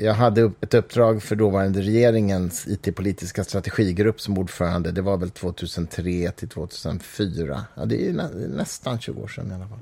jag 0.00 0.14
hade 0.14 0.52
ett 0.60 0.74
uppdrag 0.74 1.22
för 1.22 1.36
dåvarande 1.36 1.80
regeringens 1.80 2.66
IT-politiska 2.66 3.44
strategigrupp 3.44 4.20
som 4.20 4.38
ordförande. 4.38 4.90
Det 4.92 5.02
var 5.02 5.16
väl 5.16 5.30
2003 5.30 6.30
till 6.36 6.48
2004. 6.48 7.64
Ja, 7.74 7.84
det 7.84 8.08
är 8.08 8.12
nä, 8.12 8.28
nästan 8.48 9.00
20 9.00 9.22
år 9.22 9.28
sedan 9.28 9.50
i 9.50 9.54
alla 9.54 9.68
fall. 9.68 9.78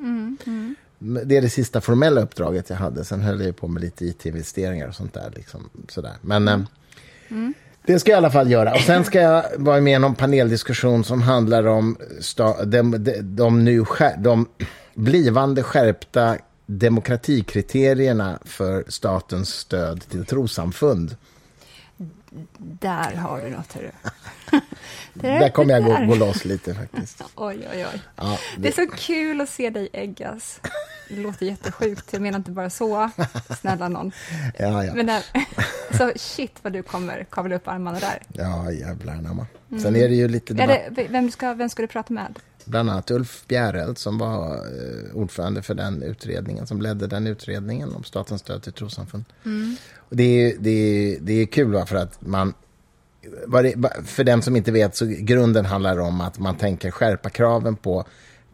Men 0.99 1.29
Det 1.29 1.37
är 1.37 1.43
det 1.43 1.51
sista 1.51 1.81
formella 1.81 2.21
uppdraget 2.21 2.71
jag 2.71 2.77
hade. 2.77 3.05
Sen 3.05 3.21
höll 3.21 3.41
jag 3.41 3.57
på 3.57 3.69
med 3.69 3.83
lite 3.83 4.05
IT-investeringar 4.05 4.89
och 4.89 4.95
sånt 4.95 5.15
där. 5.15 5.33
Liksom, 5.37 5.71
sådär. 5.89 6.15
Men 6.21 6.49
eh, 6.49 6.59
det 7.87 7.99
ska 7.99 8.11
jag 8.11 8.17
i 8.17 8.19
alla 8.19 8.31
fall 8.31 8.51
göra. 8.51 8.75
Och 8.75 8.81
sen 8.81 9.05
ska 9.05 9.21
jag 9.21 9.45
vara 9.57 9.81
med 9.81 9.97
i 9.97 9.99
någon 9.99 10.15
paneldiskussion 10.15 11.05
som 11.05 11.23
handlar 11.23 11.67
om 11.67 11.97
de, 12.65 13.05
de, 13.05 13.13
de, 13.23 13.65
nu 13.65 13.85
de 14.19 14.47
blivande 14.95 15.63
skärpta 15.63 16.37
demokratikriterierna 16.67 18.39
för 18.45 18.85
statens 18.89 19.49
stöd 19.49 20.09
till 20.09 20.27
trossamfund. 20.27 21.17
Där 22.59 23.15
har 23.15 23.41
du 23.41 23.51
något, 23.51 23.73
hörru. 23.73 23.91
Där 25.15 25.49
kommer 25.49 25.75
jag 25.75 25.85
gå, 25.85 26.07
gå 26.07 26.15
loss 26.15 26.45
lite 26.45 26.75
faktiskt. 26.75 27.23
Oj, 27.35 27.69
oj, 27.73 27.87
oj. 27.93 28.03
Ja, 28.17 28.39
Det 28.59 28.69
är 28.69 28.87
det, 28.87 28.91
så 28.91 28.97
kul 28.97 29.41
att 29.41 29.49
se 29.49 29.71
dig 29.71 29.89
äggas. 29.93 30.61
Det 31.09 31.17
låter 31.17 31.47
jättesjukt, 31.47 32.13
jag 32.13 32.23
menar 32.23 32.39
inte 32.39 32.51
bara 32.51 32.71
så. 32.71 33.11
Snälla 33.61 33.89
någon. 33.89 34.13
ja, 34.59 34.85
ja. 34.85 34.95
Men 34.95 35.07
där, 35.07 35.25
så 35.97 36.13
shit 36.17 36.53
vad 36.63 36.73
du 36.73 36.83
kommer 36.83 37.25
kavla 37.25 37.57
upp 37.57 37.69
armarna 37.69 37.99
där. 37.99 38.23
ja 38.33 38.73
jävlar 38.73 39.13
anamma. 39.13 39.47
Sen 39.83 39.97
är 39.97 40.09
det 40.09 40.15
ju 40.15 40.29
lite 40.29 40.53
Är 40.53 40.57
debatt, 40.57 40.81
det, 40.91 41.07
vem, 41.11 41.31
ska, 41.31 41.55
vem 41.55 41.69
ska 41.69 41.83
du 41.83 41.89
prata 41.89 42.13
med? 42.13 42.39
Bland 42.67 42.91
annat 42.91 43.11
Ulf 43.11 43.45
Bjäreld 43.49 43.99
som 43.99 44.19
var 44.19 44.55
eh, 44.55 45.15
ordförande 45.15 45.63
för 45.63 45.75
den 45.75 46.03
utredningen, 46.03 46.67
som 46.67 46.83
ledde 46.83 47.07
den 47.07 47.27
utredningen 47.27 47.95
om 47.95 48.05
statens 48.05 48.41
stöd 48.41 48.63
till 48.63 48.73
trossamfund. 48.73 49.25
Och 49.99 50.17
det, 50.17 50.25
är, 50.25 50.57
det, 50.59 50.71
är, 50.71 51.19
det 51.21 51.33
är 51.33 51.47
kul 51.47 51.73
va, 51.73 51.87
för 51.87 51.97
att 51.97 52.27
man 52.27 52.55
för 54.05 54.25
den 54.25 54.43
som 54.43 54.57
inte 54.57 54.73
vet, 54.73 54.97
så 54.97 55.07
grunden 55.07 55.67
handlar 55.67 55.99
om 55.99 56.21
att 56.21 56.39
man 56.39 56.57
tänker 56.57 56.91
skärpa 56.91 57.31
kraven 57.31 57.77
på 57.77 58.05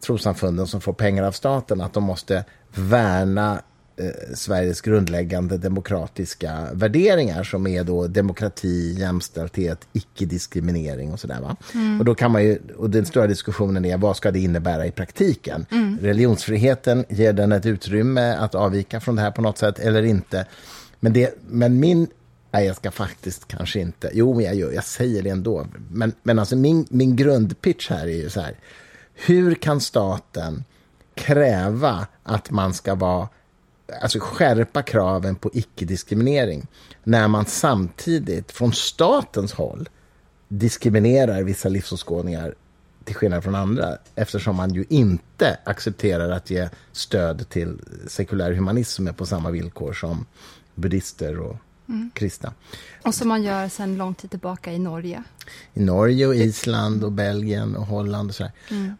trossamfunden 0.05 0.67
som 0.67 0.81
får 0.81 0.93
pengar 0.93 1.23
av 1.23 1.31
staten, 1.31 1.81
att 1.81 1.93
de 1.93 2.03
måste 2.03 2.45
värna 2.75 3.61
eh, 3.97 4.35
Sveriges 4.35 4.81
grundläggande 4.81 5.57
demokratiska 5.57 6.67
värderingar 6.73 7.43
som 7.43 7.67
är 7.67 7.83
då 7.83 8.07
demokrati, 8.07 8.95
jämställdhet, 8.99 9.87
icke-diskriminering 9.93 11.11
och 11.13 11.19
sådär. 11.19 11.41
Va? 11.41 11.55
Och, 11.99 12.05
då 12.05 12.15
kan 12.15 12.31
man 12.31 12.43
ju, 12.43 12.59
och 12.77 12.89
den 12.89 13.05
stora 13.05 13.27
diskussionen 13.27 13.85
är 13.85 13.97
vad 13.97 14.17
ska 14.17 14.31
det 14.31 14.39
innebära 14.39 14.85
i 14.85 14.91
praktiken? 14.91 15.65
Religionsfriheten, 16.01 17.05
ger 17.09 17.33
den 17.33 17.51
ett 17.51 17.65
utrymme 17.65 18.35
att 18.35 18.55
avvika 18.55 18.99
från 18.99 19.15
det 19.15 19.21
här 19.21 19.31
på 19.31 19.41
något 19.41 19.57
sätt 19.57 19.79
eller 19.79 20.03
inte? 20.03 20.45
Men, 20.99 21.13
det, 21.13 21.37
men 21.47 21.79
min 21.79 22.07
Nej, 22.53 22.65
jag 22.65 22.75
ska 22.75 22.91
faktiskt 22.91 23.47
kanske 23.47 23.79
inte. 23.79 24.09
Jo, 24.13 24.33
men 24.33 24.45
jag, 24.45 24.55
gör, 24.55 24.71
jag 24.71 24.83
säger 24.83 25.23
det 25.23 25.29
ändå. 25.29 25.67
Men, 25.89 26.13
men 26.23 26.39
alltså 26.39 26.55
min, 26.55 26.85
min 26.89 27.15
grundpitch 27.15 27.89
här 27.89 28.07
är 28.07 28.15
ju 28.15 28.29
så 28.29 28.41
här. 28.41 28.55
Hur 29.13 29.55
kan 29.55 29.81
staten 29.81 30.63
kräva 31.15 32.07
att 32.23 32.51
man 32.51 32.73
ska 32.73 32.95
vara 32.95 33.29
alltså 34.01 34.19
skärpa 34.19 34.81
kraven 34.81 35.35
på 35.35 35.49
icke-diskriminering 35.53 36.67
när 37.03 37.27
man 37.27 37.45
samtidigt 37.45 38.51
från 38.51 38.73
statens 38.73 39.53
håll 39.53 39.89
diskriminerar 40.47 41.43
vissa 41.43 41.69
livsåskådningar 41.69 42.55
till 43.03 43.15
skillnad 43.15 43.43
från 43.43 43.55
andra 43.55 43.97
eftersom 44.15 44.55
man 44.55 44.73
ju 44.73 44.85
inte 44.89 45.57
accepterar 45.63 46.29
att 46.29 46.49
ge 46.49 46.69
stöd 46.91 47.49
till 47.49 47.79
sekulär 48.07 48.53
humanism 48.53 48.95
som 48.95 49.07
är 49.07 49.11
på 49.11 49.25
samma 49.25 49.51
villkor 49.51 49.93
som 49.93 50.25
buddhister 50.75 51.39
och 51.39 51.55
kristna. 52.13 52.53
Och 53.03 53.15
som 53.15 53.27
man 53.27 53.43
gör 53.43 53.69
sedan 53.69 53.97
lång 53.97 54.13
tid 54.13 54.29
tillbaka 54.29 54.71
i 54.71 54.79
Norge. 54.79 55.23
I 55.73 55.79
Norge 55.79 56.27
och 56.27 56.35
Island 56.35 57.03
och 57.03 57.11
Belgien 57.11 57.75
och 57.75 57.85
Holland 57.85 58.29
och 58.29 58.35
sådär. 58.35 58.51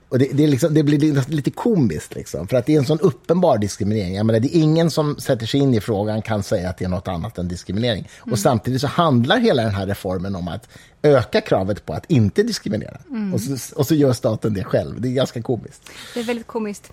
Och 0.09 0.19
det, 0.19 0.29
det, 0.33 0.47
liksom, 0.47 0.73
det 0.73 0.83
blir 0.83 1.31
lite, 1.31 1.51
komiskt 1.51 2.15
liksom, 2.15 2.47
för 2.47 2.57
att 2.57 2.65
det 2.65 2.73
är 2.75 2.77
en 2.77 2.85
sån 2.85 2.99
uppenbar 2.99 3.57
diskriminering. 3.57 4.15
Jag 4.15 4.25
menar, 4.25 4.39
det 4.39 4.57
är 4.57 4.61
ingen 4.61 4.91
som 4.91 5.19
sätter 5.19 5.45
sig 5.45 5.59
in 5.59 5.73
i 5.73 5.81
frågan 5.81 6.21
kan 6.21 6.43
säga 6.43 6.69
att 6.69 6.77
det 6.77 6.85
är 6.85 6.89
något 6.89 7.07
annat 7.07 7.37
än 7.37 7.47
diskriminering. 7.47 8.09
Och 8.19 8.39
samtidigt 8.39 8.81
så 8.81 8.87
handlar 8.87 9.37
hela 9.37 9.63
den 9.63 9.73
här 9.73 9.87
reformen 9.87 10.35
om 10.35 10.47
att 10.47 10.69
öka 11.01 11.41
kravet 11.41 11.85
på 11.85 11.93
att 11.93 12.05
inte 12.11 12.43
diskriminera. 12.43 12.97
Och, 13.33 13.41
så, 13.41 13.75
och 13.75 13.87
så 13.87 13.95
gör 13.95 14.13
staten 14.13 14.53
det 14.53 14.63
själv. 14.63 15.01
Det 15.01 15.07
är 15.07 15.13
ganska 15.13 15.41
komiskt. 15.41 15.89
Det 16.13 16.19
är 16.19 16.23
väldigt 16.23 16.47
komiskt. 16.47 16.91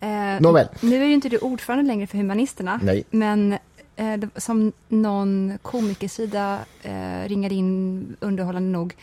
Eh, 0.00 0.40
Nåväl. 0.40 0.68
Nu 0.80 1.02
är 1.02 1.06
ju 1.06 1.14
inte 1.14 1.28
du 1.28 1.38
ordförande 1.38 1.84
längre 1.84 2.06
för 2.06 2.18
Humanisterna. 2.18 2.80
Nej. 2.82 3.04
Men 3.10 3.58
eh, 3.96 4.20
som 4.36 4.72
någon 4.88 5.58
komikersida 5.62 6.58
eh, 6.82 7.28
ringar 7.28 7.52
in 7.52 8.16
underhållande 8.20 8.68
nog 8.68 8.94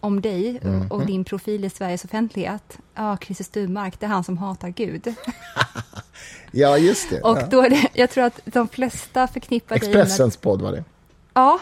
om 0.00 0.20
dig 0.20 0.60
Mhm. 0.62 0.86
och 0.90 1.06
din 1.06 1.24
profil 1.24 1.64
i 1.64 1.70
Sveriges 1.70 2.04
offentlighet. 2.04 2.78
Ja, 2.94 3.16
Christer 3.20 3.44
Sturmark, 3.44 4.00
det 4.00 4.06
är 4.06 4.10
han 4.10 4.24
som 4.24 4.38
hatar 4.38 4.68
Gud. 4.68 5.14
Ja, 6.54 6.78
just 6.78 7.10
det. 7.10 7.20
Och 7.20 7.38
ja. 7.38 7.46
då 7.50 7.62
det, 7.62 7.88
jag 7.92 8.10
tror 8.10 8.24
att 8.24 8.40
de 8.44 8.68
flesta 8.68 9.26
förknippar 9.28 9.78
dig 9.78 9.88
med... 9.88 10.00
Expressens 10.00 10.36
podd 10.36 10.62
var 10.62 10.72
det. 10.72 10.84
Ja, 11.34 11.60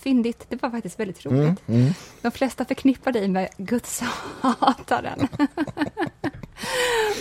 fyndigt. 0.00 0.46
Det 0.48 0.62
var 0.62 0.70
faktiskt 0.70 1.00
väldigt 1.00 1.26
roligt. 1.26 1.68
Mm, 1.68 1.92
De 2.22 2.30
flesta 2.30 2.64
förknippar 2.64 3.12
dig 3.12 3.28
med 3.28 3.48
Guds 3.56 4.02
hataren. 4.40 5.20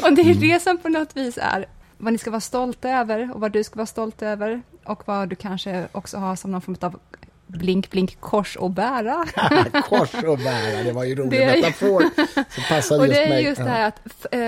och 0.04 0.14
det 0.16 0.22
är 0.22 0.26
Mm. 0.26 0.40
det 0.40 0.60
som 0.64 0.78
på 0.78 0.90
något 0.90 1.18
vis 1.18 1.38
är 1.42 1.66
vad 1.98 2.14
ni 2.14 2.20
ska 2.20 2.32
vara 2.32 2.42
stolta 2.42 2.90
över 2.90 3.32
och 3.34 3.42
vad 3.42 3.52
du 3.52 3.64
ska 3.64 3.76
vara 3.76 3.86
stolt 3.86 4.22
över 4.22 4.62
och 4.84 5.08
vad 5.08 5.30
du 5.30 5.36
kanske 5.36 5.88
också 5.92 6.18
har 6.18 6.36
som 6.36 6.52
någon 6.52 6.62
form 6.62 6.78
av 6.82 7.00
blink, 7.48 7.92
blink, 7.92 8.18
kors 8.20 8.58
att 8.62 8.72
bära. 8.72 9.26
Kors 9.90 10.14
och 10.14 10.38
bära, 10.38 10.84
det 10.84 10.92
var 10.92 11.04
ju 11.04 11.16
rolig 11.16 11.40
Det 11.40 11.46
metafor. 11.46 12.04
Så 12.56 12.62
passade 12.70 13.00
och 13.02 13.08
just 13.08 13.16
det 13.20 13.24
är 13.26 13.30
mig. 13.30 13.44
just 13.44 13.58
det 13.58 13.70
här 13.70 13.88
att 13.88 14.00
eh, 14.32 14.42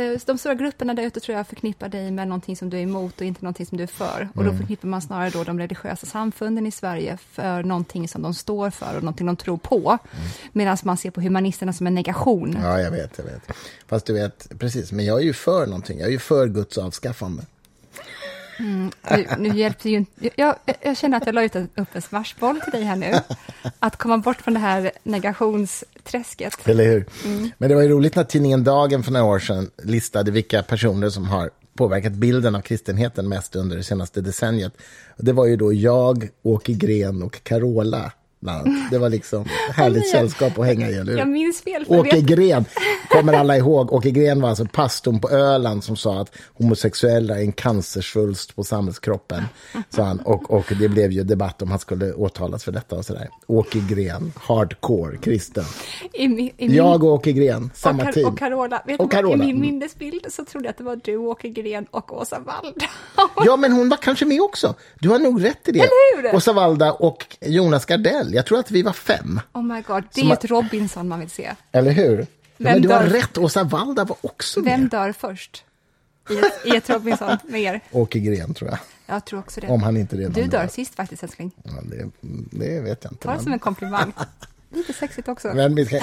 eh, 0.00 0.18
de 0.26 0.38
stora 0.38 0.54
grupperna 0.54 0.94
där 0.94 1.02
ute 1.02 1.20
tror 1.20 1.36
jag 1.36 1.46
förknippar 1.46 1.88
dig 1.88 2.10
med 2.10 2.28
någonting 2.28 2.56
som 2.56 2.70
du 2.70 2.76
är 2.78 2.82
emot 2.82 3.20
och 3.20 3.26
inte 3.26 3.44
någonting 3.44 3.66
som 3.66 3.76
du 3.78 3.82
är 3.82 3.88
för. 3.88 4.28
Och 4.34 4.44
då 4.44 4.50
Mm. 4.50 4.58
förknippar 4.58 4.88
man 4.88 5.02
snarare 5.02 5.30
då 5.30 5.44
de 5.44 5.58
religiösa 5.58 6.06
samfunden 6.06 6.66
i 6.66 6.70
Sverige 6.70 7.18
för 7.32 7.62
någonting 7.62 8.08
som 8.08 8.22
de 8.22 8.34
står 8.34 8.70
för 8.70 8.96
och 8.96 9.02
någonting 9.02 9.26
de 9.26 9.36
tror 9.36 9.56
på. 9.56 9.88
Mm. 9.90 10.28
Medan 10.52 10.76
man 10.84 10.96
ser 10.96 11.10
på 11.10 11.20
humanisterna 11.20 11.72
som 11.72 11.86
en 11.86 11.94
negation. 11.94 12.58
Ja, 12.62 12.80
jag 12.80 12.90
vet, 12.90 13.18
jag 13.18 13.24
vet. 13.24 13.42
Fast 13.86 14.06
du 14.06 14.12
vet, 14.12 14.48
precis, 14.58 14.92
men 14.92 15.04
jag 15.04 15.18
är 15.18 15.24
ju 15.24 15.32
för 15.32 15.66
någonting. 15.66 15.98
Jag 15.98 16.08
är 16.08 16.12
ju 16.12 16.18
för 16.18 16.48
Guds 16.48 16.78
avskaffande. 16.78 17.42
Nu, 18.58 18.90
nu 19.38 19.48
hjälper 19.48 19.90
ju 19.90 19.96
inte... 19.96 20.30
Jag, 20.36 20.54
jag 20.80 20.96
känner 20.96 21.16
att 21.16 21.26
jag 21.26 21.34
la 21.34 21.42
ut 21.42 21.56
upp 21.56 21.88
en 21.92 22.02
smashboll 22.02 22.60
till 22.60 22.72
dig 22.72 22.82
här 22.82 22.96
nu. 22.96 23.12
Att 23.78 23.96
komma 23.96 24.18
bort 24.18 24.36
från 24.36 24.54
det 24.54 24.60
här 24.60 24.90
negationsträsket. 25.02 26.68
Eller 26.68 26.84
hur? 26.84 27.06
Mm. 27.24 27.50
Men 27.58 27.68
det 27.68 27.74
var 27.74 27.82
ju 27.82 27.88
roligt 27.88 28.16
när 28.16 28.24
tidningen 28.24 28.64
Dagen 28.64 29.02
för 29.02 29.12
några 29.12 29.26
år 29.26 29.38
sedan 29.38 29.70
listade 29.82 30.30
vilka 30.30 30.62
personer 30.62 31.10
som 31.10 31.28
har 31.28 31.50
påverkat 31.74 32.12
bilden 32.12 32.54
av 32.54 32.60
kristenheten 32.60 33.28
mest 33.28 33.56
under 33.56 33.76
det 33.76 33.82
senaste 33.82 34.20
decenniet. 34.20 34.72
Det 35.16 35.32
var 35.32 35.46
ju 35.46 35.56
då 35.56 35.72
jag, 35.72 36.28
Åke 36.42 36.72
Gren 36.72 37.22
och 37.22 37.42
Carola 37.42 38.12
det 38.90 38.98
var 38.98 39.08
liksom 39.08 39.44
härligt 39.74 40.10
sällskap 40.10 40.58
att 40.58 40.66
hänga 40.66 40.90
i, 40.90 40.94
eller 40.94 41.12
hur? 41.12 41.18
Jag 41.18 41.28
minns 41.28 41.62
fel. 41.62 41.84
Åke 41.88 42.16
vet... 42.16 42.24
Gren, 42.24 42.64
kommer 43.08 43.32
alla 43.32 43.56
ihåg. 43.56 43.92
Åke 43.92 44.10
Gren 44.10 44.40
var 44.40 44.48
alltså 44.48 44.66
pastorn 44.72 45.20
på 45.20 45.30
Öland 45.30 45.84
som 45.84 45.96
sa 45.96 46.20
att 46.20 46.36
homosexuella 46.54 47.38
är 47.38 47.40
en 47.40 47.52
cancersvulst 47.52 48.56
på 48.56 48.64
samhällskroppen. 48.64 49.42
Så 49.90 50.02
han, 50.02 50.18
och, 50.18 50.50
och 50.50 50.72
det 50.78 50.88
blev 50.88 51.12
ju 51.12 51.22
debatt 51.22 51.62
om 51.62 51.70
han 51.70 51.78
skulle 51.78 52.12
åtalas 52.12 52.64
för 52.64 52.72
detta 52.72 52.96
och 52.96 53.04
sådär. 53.04 53.28
Åke 53.46 53.78
Gren, 53.88 54.32
hardcore, 54.36 55.16
kristen. 55.16 55.64
I, 56.12 56.24
i 56.24 56.28
min... 56.28 56.74
Jag 56.74 57.04
och 57.04 57.12
Åke 57.12 57.32
Gren, 57.32 57.70
samma 57.74 58.08
och 58.08 58.12
tid. 58.12 58.26
Och 58.26 58.38
Carola. 58.38 58.82
Vet 58.86 59.00
och 59.00 59.12
Carola. 59.12 59.44
I 59.44 59.46
min 59.46 59.60
minnesbild 59.60 60.26
så 60.28 60.44
trodde 60.44 60.66
jag 60.66 60.70
att 60.70 60.78
det 60.78 60.84
var 60.84 61.00
du, 61.04 61.16
Åke 61.16 61.48
Gren 61.48 61.86
och 61.90 62.20
Åsa 62.20 62.38
Walda. 62.38 62.86
ja, 63.44 63.56
men 63.56 63.72
hon 63.72 63.88
var 63.88 63.96
kanske 63.96 64.24
med 64.24 64.40
också. 64.40 64.74
Du 65.00 65.08
har 65.08 65.18
nog 65.18 65.44
rätt 65.44 65.68
i 65.68 65.72
det. 65.72 65.90
Åsa 66.34 66.52
Walda 66.52 66.92
och 66.92 67.36
Jonas 67.40 67.84
Gardell. 67.84 68.27
Jag 68.34 68.46
tror 68.46 68.58
att 68.58 68.70
vi 68.70 68.82
var 68.82 68.92
fem. 68.92 69.40
Oh 69.52 69.62
my 69.62 69.82
god, 69.82 70.04
det 70.14 70.20
är 70.20 70.24
ju 70.24 70.32
ett 70.32 70.44
Robinson 70.44 71.08
man 71.08 71.20
vill 71.20 71.30
se. 71.30 71.54
Eller 71.72 71.90
hur? 71.90 72.16
Vem 72.16 72.26
Men 72.72 72.82
du 72.82 72.88
dör... 72.88 72.96
har 72.96 73.06
rätt, 73.06 73.38
Åsa 73.38 73.64
Walda 73.64 74.04
var 74.04 74.16
också 74.20 74.60
med. 74.60 74.78
Vem 74.78 74.88
dör 74.88 75.12
först? 75.12 75.64
I 76.30 76.38
ett, 76.38 76.66
i 76.66 76.76
ett 76.76 76.90
Robinson 76.90 77.36
med 77.48 77.60
er? 77.60 77.80
Åke 77.90 78.18
Gren, 78.18 78.54
tror 78.54 78.70
jag. 78.70 78.78
Jag 79.06 79.24
tror 79.24 79.40
också 79.40 79.60
det. 79.60 79.68
Om 79.68 79.82
han 79.82 79.96
inte 79.96 80.16
redan 80.16 80.32
Du 80.32 80.44
dör 80.44 80.66
sist 80.66 80.94
faktiskt, 80.94 81.22
älskling. 81.22 81.52
Ja, 81.62 81.72
det, 81.82 82.10
det 82.50 82.80
vet 82.80 83.04
jag 83.04 83.12
inte. 83.12 83.24
Ta 83.24 83.34
det 83.34 83.42
som 83.42 83.52
en 83.52 83.58
komplimang. 83.58 84.12
Lite 84.70 84.92
sexigt 84.92 85.28
också. 85.28 85.48
Men 85.54 85.86
ska... 85.86 86.00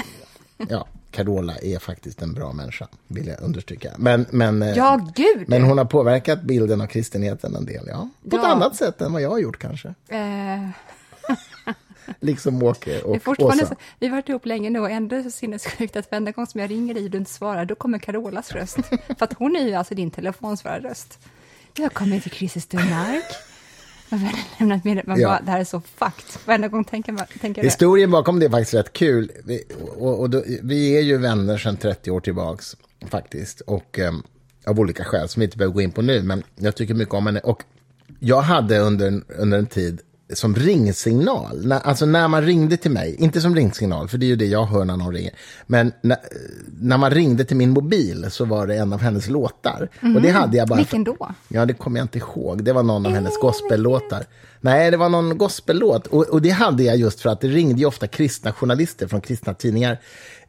Ja, 0.69 0.87
Carola 1.11 1.55
är 1.57 1.79
faktiskt 1.79 2.21
en 2.21 2.33
bra 2.33 2.53
människa, 2.53 2.87
vill 3.07 3.27
jag 3.27 3.41
understryka. 3.41 3.91
Men, 3.97 4.25
men, 4.29 4.61
eh, 4.61 4.77
ja, 4.77 5.09
gud! 5.15 5.49
men 5.49 5.63
hon 5.63 5.77
har 5.77 5.85
påverkat 5.85 6.41
bilden 6.41 6.81
av 6.81 6.87
kristenheten 6.87 7.55
en 7.55 7.65
del, 7.65 7.85
ja. 7.87 8.09
På 8.29 8.35
ja. 8.35 8.39
ett 8.39 8.45
annat 8.45 8.75
sätt 8.75 9.01
än 9.01 9.13
vad 9.13 9.21
jag 9.21 9.29
har 9.29 9.39
gjort 9.39 9.59
kanske. 9.59 9.93
Eh 10.07 10.69
liksom 12.19 12.63
Åke 12.63 13.01
och 13.01 13.39
Åsa. 13.39 13.65
Så, 13.65 13.75
vi 13.99 14.07
har 14.07 14.15
varit 14.15 14.29
ihop 14.29 14.45
länge 14.45 14.69
nu 14.69 14.79
och 14.79 14.89
ändå 14.89 15.15
är 15.15 15.17
det 15.17 15.23
så 15.23 15.31
sinnessjukt 15.31 15.95
att 15.95 16.11
varenda 16.11 16.31
gång 16.31 16.47
som 16.47 16.61
jag 16.61 16.69
ringer 16.69 16.93
dig 16.93 17.03
och 17.03 17.11
du 17.11 17.17
inte 17.17 17.31
svarar, 17.31 17.65
då 17.65 17.75
kommer 17.75 17.99
Carolas 17.99 18.51
röst. 18.51 18.77
För 19.17 19.23
att 19.23 19.33
hon 19.33 19.55
är 19.55 19.67
ju 19.67 19.73
alltså 19.73 19.95
din 19.95 20.11
telefonsvararröst. 20.11 21.19
Jag 21.77 21.93
kommer 21.93 22.19
till 22.19 22.31
Christer 22.31 22.59
Sturmark. 22.59 23.23
Man 24.09 24.21
bara, 25.05 25.17
ja. 25.17 25.39
det 25.45 25.51
här 25.51 25.59
är 25.59 25.63
så 25.63 25.81
fakt. 25.81 26.47
Varenda 26.47 26.67
gång 26.67 26.83
tänker 26.83 27.11
man 27.11 27.25
tänker 27.41 27.63
Historien 27.63 28.11
bakom 28.11 28.39
det 28.39 28.45
är 28.45 28.49
faktiskt 28.49 28.73
rätt 28.73 28.93
kul. 28.93 29.31
Vi, 29.45 29.63
och, 29.97 30.19
och 30.19 30.29
då, 30.29 30.43
vi 30.63 30.97
är 30.97 31.01
ju 31.01 31.17
vänner 31.17 31.57
sedan 31.57 31.77
30 31.77 32.11
år 32.11 32.19
tillbaks, 32.19 32.77
faktiskt. 33.09 33.61
Och 33.61 33.99
um, 33.99 34.23
av 34.65 34.79
olika 34.79 35.03
skäl 35.03 35.29
som 35.29 35.39
vi 35.39 35.45
inte 35.45 35.57
behöver 35.57 35.73
gå 35.73 35.81
in 35.81 35.91
på 35.91 36.01
nu, 36.01 36.21
men 36.23 36.43
jag 36.55 36.75
tycker 36.75 36.93
mycket 36.93 37.13
om 37.13 37.25
henne. 37.25 37.39
Och 37.39 37.63
jag 38.19 38.41
hade 38.41 38.79
under, 38.79 39.21
under 39.27 39.57
en 39.57 39.67
tid 39.67 40.01
som 40.33 40.55
ringsignal. 40.55 41.67
När, 41.67 41.79
alltså 41.79 42.05
när 42.05 42.27
man 42.27 42.41
ringde 42.41 42.77
till 42.77 42.91
mig, 42.91 43.15
inte 43.19 43.41
som 43.41 43.55
ringsignal, 43.55 44.07
för 44.07 44.17
det 44.17 44.25
är 44.25 44.27
ju 44.27 44.35
det 44.35 44.45
jag 44.45 44.65
hör 44.65 44.85
när 44.85 44.97
någon 44.97 45.13
ringer. 45.13 45.33
Men 45.67 45.91
när, 46.01 46.17
när 46.79 46.97
man 46.97 47.11
ringde 47.11 47.45
till 47.45 47.57
min 47.57 47.69
mobil 47.69 48.25
så 48.29 48.45
var 48.45 48.67
det 48.67 48.75
en 48.75 48.93
av 48.93 48.99
hennes 48.99 49.29
låtar. 49.29 49.89
Mm. 50.01 50.15
Och 50.15 50.21
det 50.21 50.29
hade 50.29 50.57
jag 50.57 50.67
bara... 50.67 50.77
Vilken 50.77 51.03
då? 51.03 51.31
Ja, 51.47 51.65
det 51.65 51.73
kommer 51.73 51.99
jag 51.99 52.05
inte 52.05 52.17
ihåg. 52.17 52.63
Det 52.63 52.73
var 52.73 52.83
någon 52.83 53.05
av 53.05 53.11
hennes 53.11 53.37
gospellåtar. 53.41 54.23
Nej, 54.65 54.91
det 54.91 54.97
var 54.97 55.09
någon 55.09 55.37
gospellåt. 55.37 56.07
Och, 56.07 56.23
och 56.23 56.41
det 56.41 56.49
hade 56.49 56.83
jag 56.83 56.97
just 56.97 57.21
för 57.21 57.29
att 57.29 57.41
det 57.41 57.47
ringde 57.47 57.79
ju 57.79 57.85
ofta 57.85 58.07
kristna 58.07 58.53
journalister 58.53 59.07
från 59.07 59.21
kristna 59.21 59.53
tidningar 59.53 59.97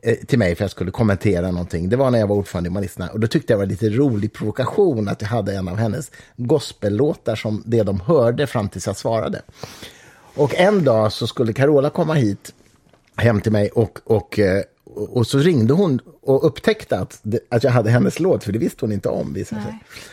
Eh, 0.07 0.15
till 0.15 0.39
mig 0.39 0.55
för 0.55 0.65
att 0.65 0.65
jag 0.65 0.71
skulle 0.71 0.91
kommentera 0.91 1.51
någonting. 1.51 1.89
Det 1.89 1.97
var 1.97 2.11
när 2.11 2.19
jag 2.19 2.27
var 2.27 2.37
ordförande 2.37 2.69
i 2.69 2.71
Humanisterna. 2.71 3.09
Och 3.09 3.21
då 3.21 3.27
tyckte 3.27 3.53
jag 3.53 3.61
det 3.61 3.65
var 3.65 3.71
lite 3.71 3.89
rolig 3.89 4.33
provokation 4.33 5.09
att 5.09 5.23
jag 5.23 5.29
hade 5.29 5.55
en 5.55 5.69
av 5.69 5.77
hennes 5.77 6.11
gospellåtar 6.37 7.37
som 7.37 7.63
det 7.67 7.83
de 7.83 8.01
hörde 8.01 8.47
fram 8.47 8.69
tills 8.69 8.87
jag 8.87 8.97
svarade. 8.97 9.43
Och 10.35 10.55
en 10.55 10.85
dag 10.85 11.13
så 11.13 11.27
skulle 11.27 11.53
Carola 11.53 11.91
komma 11.91 12.15
hit 12.15 12.55
hem 13.17 13.41
till 13.41 13.53
mig 13.53 13.69
och, 13.69 13.99
och, 14.05 14.39
eh, 14.39 14.63
och 14.95 15.27
så 15.27 15.39
ringde 15.39 15.75
hon 15.75 16.01
och 16.23 16.47
upptäckte 16.47 16.99
att, 16.99 17.23
att 17.49 17.65
jag 17.65 17.71
hade 17.71 17.91
hennes 17.91 18.21
låt, 18.21 18.45
för 18.45 18.53
det 18.53 18.59
visste 18.59 18.79
hon 18.81 18.93
inte 18.93 19.09
om. 19.09 19.33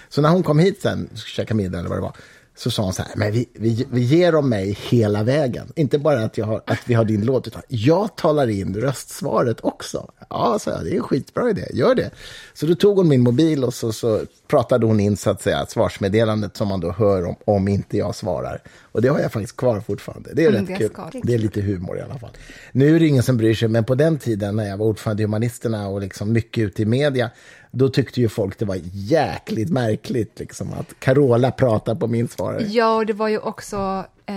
Så 0.10 0.22
när 0.22 0.30
hon 0.30 0.44
kom 0.44 0.60
hit 0.60 0.82
sen, 0.82 1.10
käka 1.16 1.54
middag 1.56 1.80
eller 1.80 1.90
vad 1.90 1.98
det 1.98 2.02
var, 2.02 2.16
så 2.56 2.72
sa 2.72 2.84
hon 2.84 2.94
så 2.94 3.04
här, 3.04 3.12
men 3.16 3.32
vi, 3.32 3.50
vi, 3.54 3.88
vi 3.92 4.02
ger 4.02 4.32
dem 4.32 4.50
mig 4.50 4.78
hela 4.90 5.24
vägen. 5.24 5.72
Inte 5.76 6.00
bara 6.00 6.24
att, 6.24 6.38
jag 6.38 6.46
har, 6.46 6.62
att 6.66 6.80
vi 6.86 6.94
har 6.94 7.06
din 7.06 7.26
låt, 7.26 7.48
utan 7.48 7.62
jag 7.68 8.16
talar 8.16 8.50
in 8.50 8.76
röstsvaret 8.76 9.58
också. 9.62 10.12
Ja, 10.30 10.60
så 10.60 10.70
jag, 10.70 10.84
det 10.84 10.92
är 10.92 10.96
en 10.96 11.04
skitbra 11.04 11.50
idé, 11.50 11.68
gör 11.74 11.96
det. 11.96 12.12
Så 12.54 12.66
då 12.66 12.76
tog 12.76 12.98
hon 12.98 13.08
min 13.08 13.22
mobil 13.22 13.64
och 13.64 13.74
så, 13.74 13.94
så 13.94 14.22
pratade 14.48 14.86
hon 14.86 15.00
in 15.00 15.18
så 15.18 15.30
att 15.30 15.42
säga 15.42 15.66
svarsmeddelandet 15.66 16.58
som 16.58 16.68
man 16.68 16.80
då 16.80 16.92
hör 16.92 17.26
om, 17.26 17.36
om 17.46 17.68
inte 17.68 17.98
jag 17.98 18.16
svarar. 18.16 18.62
Och 18.82 19.02
det 19.02 19.08
har 19.08 19.20
jag 19.20 19.32
faktiskt 19.32 19.58
kvar 19.58 19.80
fortfarande. 19.80 20.34
Det 20.34 20.46
är 20.46 20.50
mm, 20.50 20.66
rätt 20.66 20.80
det 20.80 20.90
kul. 21.12 21.22
Det 21.24 21.34
är 21.34 21.38
lite 21.38 21.62
humor 21.62 21.98
i 21.98 22.02
alla 22.02 22.20
fall. 22.20 22.32
Nu 22.72 22.96
är 22.96 23.00
det 23.00 23.08
ingen 23.08 23.24
som 23.24 23.38
bryr 23.38 23.56
sig, 23.56 23.68
men 23.68 23.84
på 23.84 23.96
den 23.96 24.18
tiden 24.18 24.56
när 24.56 24.70
jag 24.70 24.78
var 24.78 24.86
ordförande 24.86 25.24
i 25.24 25.26
Humanisterna 25.26 25.88
och 25.88 26.02
liksom 26.02 26.32
mycket 26.32 26.64
ute 26.64 26.82
i 26.82 26.86
media, 26.86 27.30
då 27.76 27.90
tyckte 27.90 28.22
ju 28.22 28.30
folk 28.30 28.60
det 28.60 28.66
var 28.66 28.80
jäkligt 28.94 29.70
märkligt 29.70 30.40
liksom, 30.40 30.74
att 30.74 31.00
Carola 31.00 31.52
pratar 31.52 31.96
på 31.96 32.08
min 32.08 32.28
svarare. 32.28 32.64
Ja, 32.64 32.96
och 32.96 33.06
det 33.06 33.14
var 33.14 33.28
ju 33.28 33.38
också, 33.38 34.06
eh, 34.26 34.36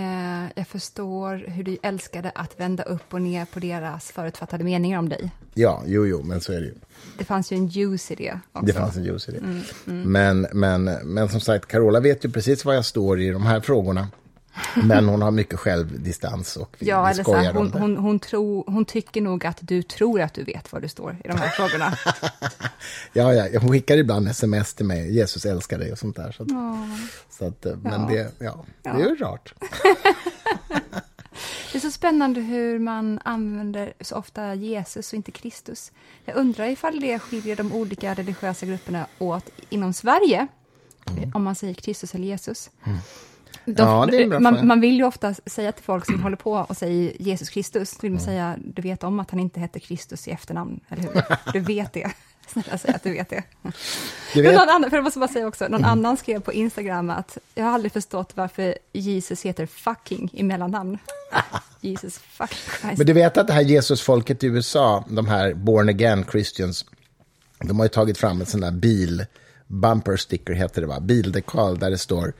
jag 0.54 0.68
förstår 0.68 1.44
hur 1.50 1.64
du 1.64 1.76
älskade 1.82 2.32
att 2.34 2.60
vända 2.60 2.82
upp 2.82 3.14
och 3.14 3.22
ner 3.22 3.44
på 3.44 3.60
deras 3.60 4.10
förutfattade 4.10 4.64
meningar 4.64 4.98
om 4.98 5.08
dig. 5.08 5.30
Ja, 5.54 5.82
jo, 5.86 6.06
jo, 6.06 6.22
men 6.22 6.40
så 6.40 6.52
är 6.52 6.60
det 6.60 6.66
ju. 6.66 6.74
Det 7.18 7.24
fanns 7.24 7.52
ju 7.52 7.56
en 7.56 7.66
juice 7.66 8.10
i 8.10 8.14
det 8.14 8.40
också. 8.52 8.66
Det 8.66 8.72
fanns 8.72 8.96
en 8.96 9.04
juice 9.04 9.28
i 9.28 9.32
det. 9.32 9.38
Mm, 9.38 9.62
mm. 9.86 10.12
Men, 10.12 10.46
men, 10.52 10.84
men 10.84 11.28
som 11.28 11.40
sagt, 11.40 11.66
Carola 11.66 12.00
vet 12.00 12.24
ju 12.24 12.30
precis 12.30 12.64
var 12.64 12.74
jag 12.74 12.84
står 12.84 13.20
i 13.20 13.30
de 13.30 13.42
här 13.42 13.60
frågorna. 13.60 14.08
Men 14.82 15.08
hon 15.08 15.22
har 15.22 15.30
mycket 15.30 15.58
självdistans 15.58 16.56
och 16.56 16.76
vi, 16.78 16.86
ja, 16.86 17.12
vi 17.16 17.22
skojar 17.22 17.52
så 17.52 17.58
hon, 17.58 17.72
hon, 17.72 17.96
hon, 17.96 18.18
tro, 18.18 18.64
hon 18.66 18.84
tycker 18.84 19.20
nog 19.20 19.46
att 19.46 19.58
du 19.60 19.82
tror 19.82 20.20
att 20.20 20.34
du 20.34 20.44
vet 20.44 20.72
var 20.72 20.80
du 20.80 20.88
står 20.88 21.16
i 21.24 21.28
de 21.28 21.38
här 21.38 21.48
frågorna. 21.48 21.98
ja, 23.12 23.34
ja, 23.34 23.60
hon 23.60 23.70
skickar 23.70 23.96
ibland 23.96 24.28
sms 24.28 24.74
till 24.74 24.86
mig, 24.86 25.14
Jesus 25.14 25.46
älskar 25.46 25.78
dig 25.78 25.92
och 25.92 25.98
sånt 25.98 26.16
där. 26.16 26.32
Så 26.32 26.42
att, 26.42 26.48
så 27.30 27.46
att, 27.46 27.66
eh, 27.66 27.76
men 27.82 28.00
ja. 28.00 28.08
det, 28.08 28.32
ja, 28.38 28.64
det 28.82 28.88
är 28.88 28.98
ju 28.98 29.16
rart. 29.16 29.54
det 31.72 31.78
är 31.78 31.80
så 31.80 31.90
spännande 31.90 32.40
hur 32.40 32.78
man 32.78 33.20
använder 33.24 33.92
så 34.00 34.16
ofta 34.16 34.54
Jesus 34.54 35.12
och 35.12 35.16
inte 35.16 35.30
Kristus. 35.30 35.92
Jag 36.24 36.36
undrar 36.36 36.66
ifall 36.66 37.00
det 37.00 37.18
skiljer 37.18 37.56
de 37.56 37.72
olika 37.72 38.14
religiösa 38.14 38.66
grupperna 38.66 39.06
åt 39.18 39.50
inom 39.68 39.92
Sverige, 39.92 40.46
mm. 41.06 41.30
om 41.34 41.44
man 41.44 41.54
säger 41.54 41.74
Kristus 41.74 42.14
eller 42.14 42.26
Jesus. 42.26 42.70
Mm. 42.84 42.98
De, 43.64 43.82
ja, 43.82 44.40
man, 44.40 44.66
man, 44.66 44.80
vill 44.80 44.96
ju 44.96 45.04
ofta 45.04 45.34
säga 45.34 45.72
till 45.72 45.84
folk 45.84 46.06
som 46.06 46.22
håller 46.22 46.36
på 46.36 46.52
och 46.52 46.76
säger 46.76 47.22
Jesus 47.22 47.50
Kristus, 47.50 47.96
vill 48.00 48.12
man 48.12 48.20
säga, 48.20 48.56
du 48.64 48.82
vet 48.82 49.04
om 49.04 49.20
att 49.20 49.30
han 49.30 49.40
inte 49.40 49.60
heter 49.60 49.80
Kristus 49.80 50.28
i 50.28 50.30
efternamn, 50.30 50.80
eller 50.88 51.02
hur? 51.02 51.22
Du 51.52 51.60
vet 51.60 51.92
det. 51.92 52.12
Snälla 52.46 52.78
säg 52.78 52.94
att 52.94 53.02
du 53.02 53.12
vet 53.12 53.30
det. 53.30 53.42
Du 54.34 54.42
vet. 54.42 54.54
Någon 54.54 54.68
annan, 54.68 54.90
för 54.90 54.96
jag 54.96 55.04
måste 55.04 55.18
bara 55.18 55.28
säga 55.28 55.46
också, 55.46 55.64
någon 55.64 55.74
mm. 55.74 55.90
annan 55.90 56.16
skrev 56.16 56.40
på 56.40 56.52
Instagram 56.52 57.10
att 57.10 57.38
jag 57.54 57.64
har 57.64 57.72
aldrig 57.72 57.92
förstått 57.92 58.32
varför 58.34 58.78
Jesus 58.92 59.42
heter 59.42 59.66
fucking 59.66 60.30
i 60.32 60.42
mellannamn. 60.42 60.98
Jesus 61.80 62.18
fucking 62.18 62.80
Christ. 62.80 62.98
Men 62.98 63.06
du 63.06 63.12
vet 63.12 63.36
att 63.36 63.46
det 63.46 63.52
här 63.52 63.62
Jesusfolket 63.62 64.44
i 64.44 64.46
USA, 64.46 65.04
de 65.08 65.26
här 65.26 65.54
born 65.54 65.88
again 65.88 66.24
Christians, 66.30 66.84
de 67.58 67.78
har 67.78 67.84
ju 67.84 67.88
tagit 67.88 68.18
fram 68.18 68.40
en 68.40 68.46
sån 68.46 68.60
där 68.60 68.70
bil, 68.70 69.26
bumper 69.66 70.16
sticker 70.16 70.52
heter 70.52 70.80
det 70.80 70.86
va, 70.86 71.00
bildekal 71.00 71.78
där 71.78 71.90
det 71.90 71.98
står 71.98 72.32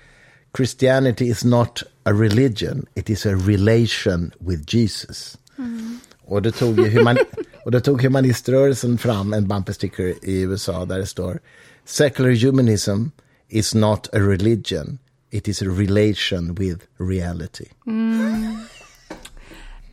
Christianity 0.57 1.29
is 1.29 1.45
not 1.45 1.83
a 2.05 2.13
religion, 2.13 2.87
it 2.95 3.11
is 3.11 3.27
a 3.27 3.37
relation 3.37 4.33
with 4.39 4.75
Jesus. 4.75 5.39
Mm. 5.59 6.01
Och, 6.25 6.43
då 6.43 6.51
tog 6.51 6.81
human, 6.81 7.17
och 7.65 7.71
då 7.71 7.81
tog 7.81 8.03
humaniströrelsen 8.03 8.99
fram 8.99 9.33
en 9.33 9.49
bumpersticker 9.49 10.15
i 10.23 10.41
USA 10.41 10.85
där 10.85 10.99
det 10.99 11.07
står 11.07 11.41
Secular 11.85 12.47
humanism 12.47 13.05
is 13.49 13.75
not 13.75 14.07
a 14.13 14.19
religion, 14.19 14.99
it 15.31 15.49
is 15.49 15.63
a 15.63 15.65
relation 15.65 16.55
with 16.55 16.85
reality. 16.99 17.67
Mm. 17.87 18.59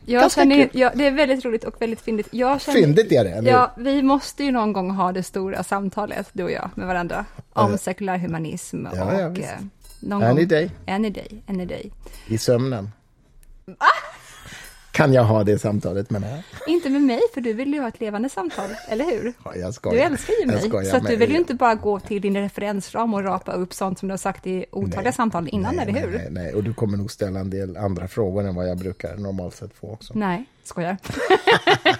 Jag 0.06 0.32
känner, 0.32 0.68
ja, 0.72 0.92
det 0.94 1.06
är 1.06 1.10
väldigt 1.10 1.44
roligt 1.44 1.64
och 1.64 1.82
väldigt 1.82 2.00
fyndigt. 2.00 2.28
Jag 2.30 2.60
känner, 2.60 2.80
fyndigt 2.80 3.12
är 3.12 3.24
det? 3.24 3.30
Eller? 3.30 3.50
Ja, 3.50 3.74
vi 3.76 4.02
måste 4.02 4.44
ju 4.44 4.52
någon 4.52 4.72
gång 4.72 4.90
ha 4.90 5.12
det 5.12 5.22
stora 5.22 5.64
samtalet, 5.64 6.28
du 6.32 6.42
och 6.42 6.50
jag, 6.50 6.70
med 6.74 6.86
varandra, 6.86 7.24
om 7.52 7.78
sekulär 7.78 8.18
humanism 8.18 8.86
ja, 8.94 9.04
och 9.04 9.38
ja, 9.38 9.46
någon 10.04 10.22
any 10.22 10.40
gång. 10.40 10.48
day. 10.48 10.70
Any 10.86 11.10
day, 11.10 11.42
any 11.46 11.66
day. 11.66 11.90
I 12.26 12.38
sömnen. 12.38 12.90
Va? 13.66 13.86
Kan 14.94 15.12
jag 15.12 15.24
ha 15.24 15.44
det 15.44 15.58
samtalet 15.58 16.10
med 16.10 16.20
mig? 16.20 16.44
Inte 16.66 16.90
med 16.90 17.02
mig, 17.02 17.20
för 17.34 17.40
du 17.40 17.52
vill 17.52 17.74
ju 17.74 17.80
ha 17.80 17.88
ett 17.88 18.00
levande 18.00 18.28
samtal, 18.28 18.70
eller 18.88 19.04
hur? 19.04 19.32
Ja, 19.44 19.56
jag 19.56 19.74
skojar. 19.74 19.96
Du 19.96 20.02
älskar 20.02 20.34
ju 20.40 20.46
mig, 20.46 20.84
så 20.90 20.98
du 20.98 21.16
vill 21.16 21.30
ju 21.30 21.36
inte 21.36 21.54
bara 21.54 21.74
gå 21.74 22.00
till 22.00 22.22
din 22.22 22.36
referensram 22.36 23.14
och 23.14 23.22
rapa 23.24 23.52
upp 23.52 23.74
sånt 23.74 23.98
som 23.98 24.08
du 24.08 24.12
har 24.12 24.18
sagt 24.18 24.46
i 24.46 24.66
otaliga 24.72 25.02
Nej. 25.02 25.12
samtal 25.12 25.48
innan, 25.48 25.76
nej, 25.76 25.88
eller 25.88 26.00
hur? 26.00 26.18
Nej, 26.18 26.28
nej, 26.30 26.54
och 26.54 26.64
du 26.64 26.74
kommer 26.74 26.96
nog 26.96 27.10
ställa 27.10 27.40
en 27.40 27.50
del 27.50 27.76
andra 27.76 28.08
frågor 28.08 28.44
än 28.44 28.54
vad 28.54 28.68
jag 28.68 28.78
brukar 28.78 29.16
normalt 29.16 29.54
sett 29.54 29.74
få 29.74 29.92
också. 29.92 30.12
Nej, 30.16 30.44
skojar. 30.64 30.96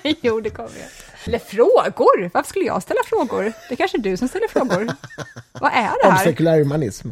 jo, 0.23 0.41
det 0.41 0.51
kommer 0.51 0.69
jag. 0.69 0.89
Eller 1.27 1.39
frågor? 1.39 2.31
Varför 2.35 2.49
skulle 2.49 2.65
jag 2.65 2.83
ställa 2.83 3.01
frågor? 3.07 3.43
Det 3.45 3.75
är 3.75 3.77
kanske 3.77 3.99
du 3.99 4.17
som 4.17 4.29
ställer 4.29 4.49
frågor. 4.49 4.93
Vad 5.53 5.73
är 5.73 6.03
det 6.03 6.09
Om 6.09 6.15
här? 6.15 6.25
sekulär 6.25 6.59
humanism. 6.59 7.09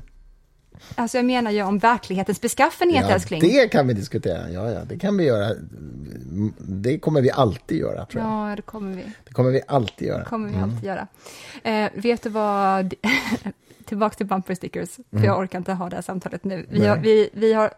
Alltså 0.95 1.19
jag 1.19 1.25
menar 1.25 1.51
ju 1.51 1.63
om 1.63 1.79
verklighetens 1.79 2.41
beskaffenhet, 2.41 3.05
Ja, 3.09 3.15
älskling. 3.15 3.41
det 3.41 3.69
kan 3.69 3.89
vi 3.89 3.95
diskutera. 3.95 4.51
Ja, 4.51 4.71
ja, 4.71 4.81
det 4.85 4.99
kan 4.99 5.17
vi 5.17 5.25
göra. 5.25 5.55
Det 6.59 6.99
kommer 6.99 7.21
vi 7.21 7.31
alltid 7.31 7.79
göra, 7.79 8.05
tror 8.07 8.23
jag. 8.25 8.51
Ja, 8.51 8.57
det 8.57 8.63
kommer 8.63 8.97
vi. 8.97 9.03
Det 9.25 9.33
kommer 9.33 9.51
vi 9.51 9.61
alltid 9.69 10.09
göra. 10.09 10.25
kommer 10.25 10.49
vi 10.49 10.55
Mm. 10.55 10.71
alltid 10.71 10.85
göra. 10.85 11.07
Eh, 11.63 11.91
vet 11.95 12.23
du 12.23 12.29
vad, 12.31 12.95
tillbaka 13.85 14.17
till 14.17 14.27
bumper 14.27 14.55
stickers, 14.55 14.89
för 15.11 15.25
jag 15.25 15.39
orkar 15.39 15.59
inte 15.59 15.73
ha 15.73 15.89
det 15.89 15.97
här 15.97 16.03
samtalet 16.03 16.45
nu. 16.45 16.67
Vi 16.71 16.87
har, 16.87 16.97
Mm. 16.97 17.03
Vi, 17.03 17.31
vi 17.33 17.53
har 17.53 17.71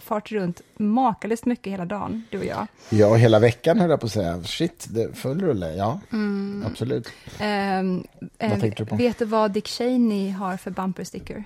fart 0.00 0.32
runt 0.32 0.60
makalöst 0.76 1.46
mycket 1.46 1.72
hela 1.72 1.84
dagen, 1.84 2.22
du 2.30 2.38
och 2.38 2.44
jag. 2.44 2.66
Ja, 2.90 3.14
hela 3.14 3.38
veckan 3.38 3.80
höll 3.80 3.90
jag 3.90 4.00
på 4.00 4.06
att 4.06 4.12
säga. 4.12 4.42
Shit, 4.42 4.86
det 4.90 5.16
full 5.16 5.40
rulle. 5.40 5.74
Ja, 5.74 6.00
Mm. 6.12 6.64
absolut. 6.70 7.08
Ehm, 7.38 8.04
eh, 8.38 8.50
Vad 8.50 8.60
tänkte 8.60 8.82
du 8.82 8.86
på? 8.88 8.96
Vet 8.96 9.18
du 9.18 9.24
vad 9.24 9.50
Dick 9.50 9.68
Cheney 9.68 10.30
har 10.30 10.56
för 10.56 10.70
bumper 10.70 11.04
sticker? 11.04 11.44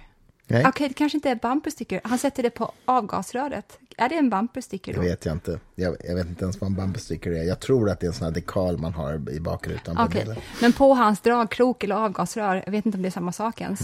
Okej, 0.48 0.88
det 0.88 0.94
kanske 0.94 1.18
inte 1.18 1.30
är 1.30 1.34
bumper 1.34 1.70
sticker. 1.70 2.00
Han 2.04 2.18
sätter 2.18 2.42
det 2.42 2.50
på 2.50 2.72
avgasröret. 2.84 3.78
Är 3.96 4.08
det 4.08 4.14
en 4.16 4.30
bumper 4.30 4.60
sticker 4.60 4.92
det 4.92 4.98
då? 5.00 5.04
vet 5.04 5.24
jag 5.24 5.32
inte. 5.34 5.60
Jag, 5.74 5.96
jag 6.04 6.14
vet 6.14 6.26
inte 6.26 6.44
ens 6.44 6.60
vad 6.60 6.70
en 6.70 6.76
bumper 6.76 7.00
sticker 7.00 7.30
är. 7.30 7.42
Jag 7.42 7.60
tror 7.60 7.90
att 7.90 8.00
det 8.00 8.06
är 8.06 8.08
en 8.08 8.14
sån 8.14 8.24
här 8.24 8.32
dekal 8.34 8.78
man 8.78 8.92
har 8.92 9.30
i 9.30 9.40
bakrutan 9.40 9.96
på 9.96 10.08
bilen. 10.08 10.36
men 10.60 10.72
på 10.72 10.94
hans 10.94 11.20
dragkrok 11.20 11.84
eller 11.84 11.94
avgasrör, 11.96 12.62
jag 12.64 12.72
vet 12.72 12.86
inte 12.86 12.96
om 12.98 13.02
det 13.02 13.08
är 13.08 13.10
samma 13.10 13.32
sak 13.32 13.60
ens, 13.60 13.80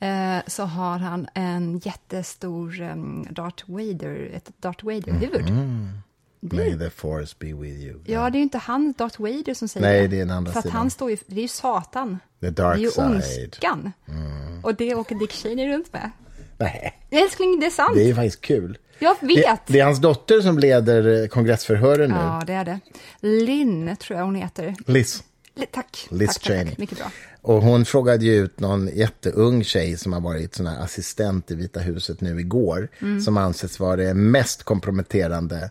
Mm. 0.00 0.36
eh, 0.38 0.42
så 0.46 0.62
har 0.64 0.98
han 0.98 1.28
en 1.34 1.78
jättestor 1.78 2.80
um, 2.80 3.26
Darth 3.30 3.64
Vader, 3.70 4.30
ett 4.34 4.50
Darth 4.58 4.84
Vader-huvud. 4.84 5.48
Mm. 5.48 5.88
Det- 6.40 6.56
May 6.56 6.78
the 6.78 6.90
force 6.90 7.36
be 7.38 7.46
with 7.46 7.80
you. 7.80 8.00
Ja, 8.04 8.30
det 8.30 8.36
är 8.36 8.38
ju 8.38 8.42
inte 8.42 8.58
han, 8.58 8.94
Darth 8.98 9.20
Vader, 9.20 9.54
som 9.54 9.68
säger 9.68 9.86
Nej, 9.86 10.08
det 10.08 10.16
är 10.16 10.18
den 10.20 10.30
andra 10.30 10.52
För 10.52 10.58
att 10.58 10.64
sidan. 10.64 10.76
han 10.78 10.90
står 10.90 11.10
ju, 11.10 11.16
det 11.26 11.36
är 11.40 11.42
ju 11.42 11.48
Satan. 11.48 12.18
The 12.40 12.46
Det 12.46 12.50
dark 12.50 12.76
är 12.76 12.80
ju 12.80 12.90
side. 12.90 13.04
Mm. 13.04 13.14
ondskan. 13.14 13.92
Och 14.62 14.74
det 14.74 14.94
åker 14.94 15.14
Dick 15.14 15.32
Cheney 15.32 15.68
runt 15.72 15.92
med. 15.92 16.10
Nej, 16.58 16.98
Älskling, 17.10 17.60
det 17.60 17.66
är 17.66 17.70
sant. 17.70 17.90
det 17.94 18.02
är 18.02 18.06
ju 18.06 18.14
faktiskt 18.14 18.40
kul. 18.40 18.78
Jag 18.98 19.16
Det, 19.20 19.26
vet. 19.26 19.60
det 19.66 19.80
är 19.80 19.84
hans 19.84 19.98
dotter 20.00 20.40
som 20.40 20.58
leder 20.58 21.22
eh, 21.22 21.28
kongressförhören 21.28 22.10
nu. 22.10 22.16
Ja, 22.16 22.42
det 22.46 22.52
är 22.52 22.64
det. 22.64 22.80
Lynn, 23.20 23.96
tror 23.96 24.18
jag 24.18 24.24
hon 24.26 24.34
heter. 24.34 24.74
Liz. 24.86 25.22
Li- 25.54 25.66
Tack. 25.72 26.06
Liz 26.10 26.34
tack, 26.34 26.42
Cheney. 26.42 26.64
tack. 26.68 26.78
Mycket 26.78 26.98
bra. 26.98 27.10
Och 27.42 27.62
hon 27.62 27.84
frågade 27.84 28.24
ju 28.24 28.34
ut 28.34 28.60
någon 28.60 28.88
jätteung 28.88 29.64
tjej 29.64 29.96
som 29.96 30.12
har 30.12 30.20
varit 30.20 30.54
sån 30.54 30.66
här 30.66 30.82
assistent 30.84 31.50
i 31.50 31.54
Vita 31.54 31.80
huset 31.80 32.20
nu 32.20 32.40
igår, 32.40 32.88
Mm. 33.02 33.20
som 33.20 33.36
anses 33.36 33.80
vara 33.80 33.96
det 33.96 34.14
mest 34.14 34.62
komprometterande 34.62 35.70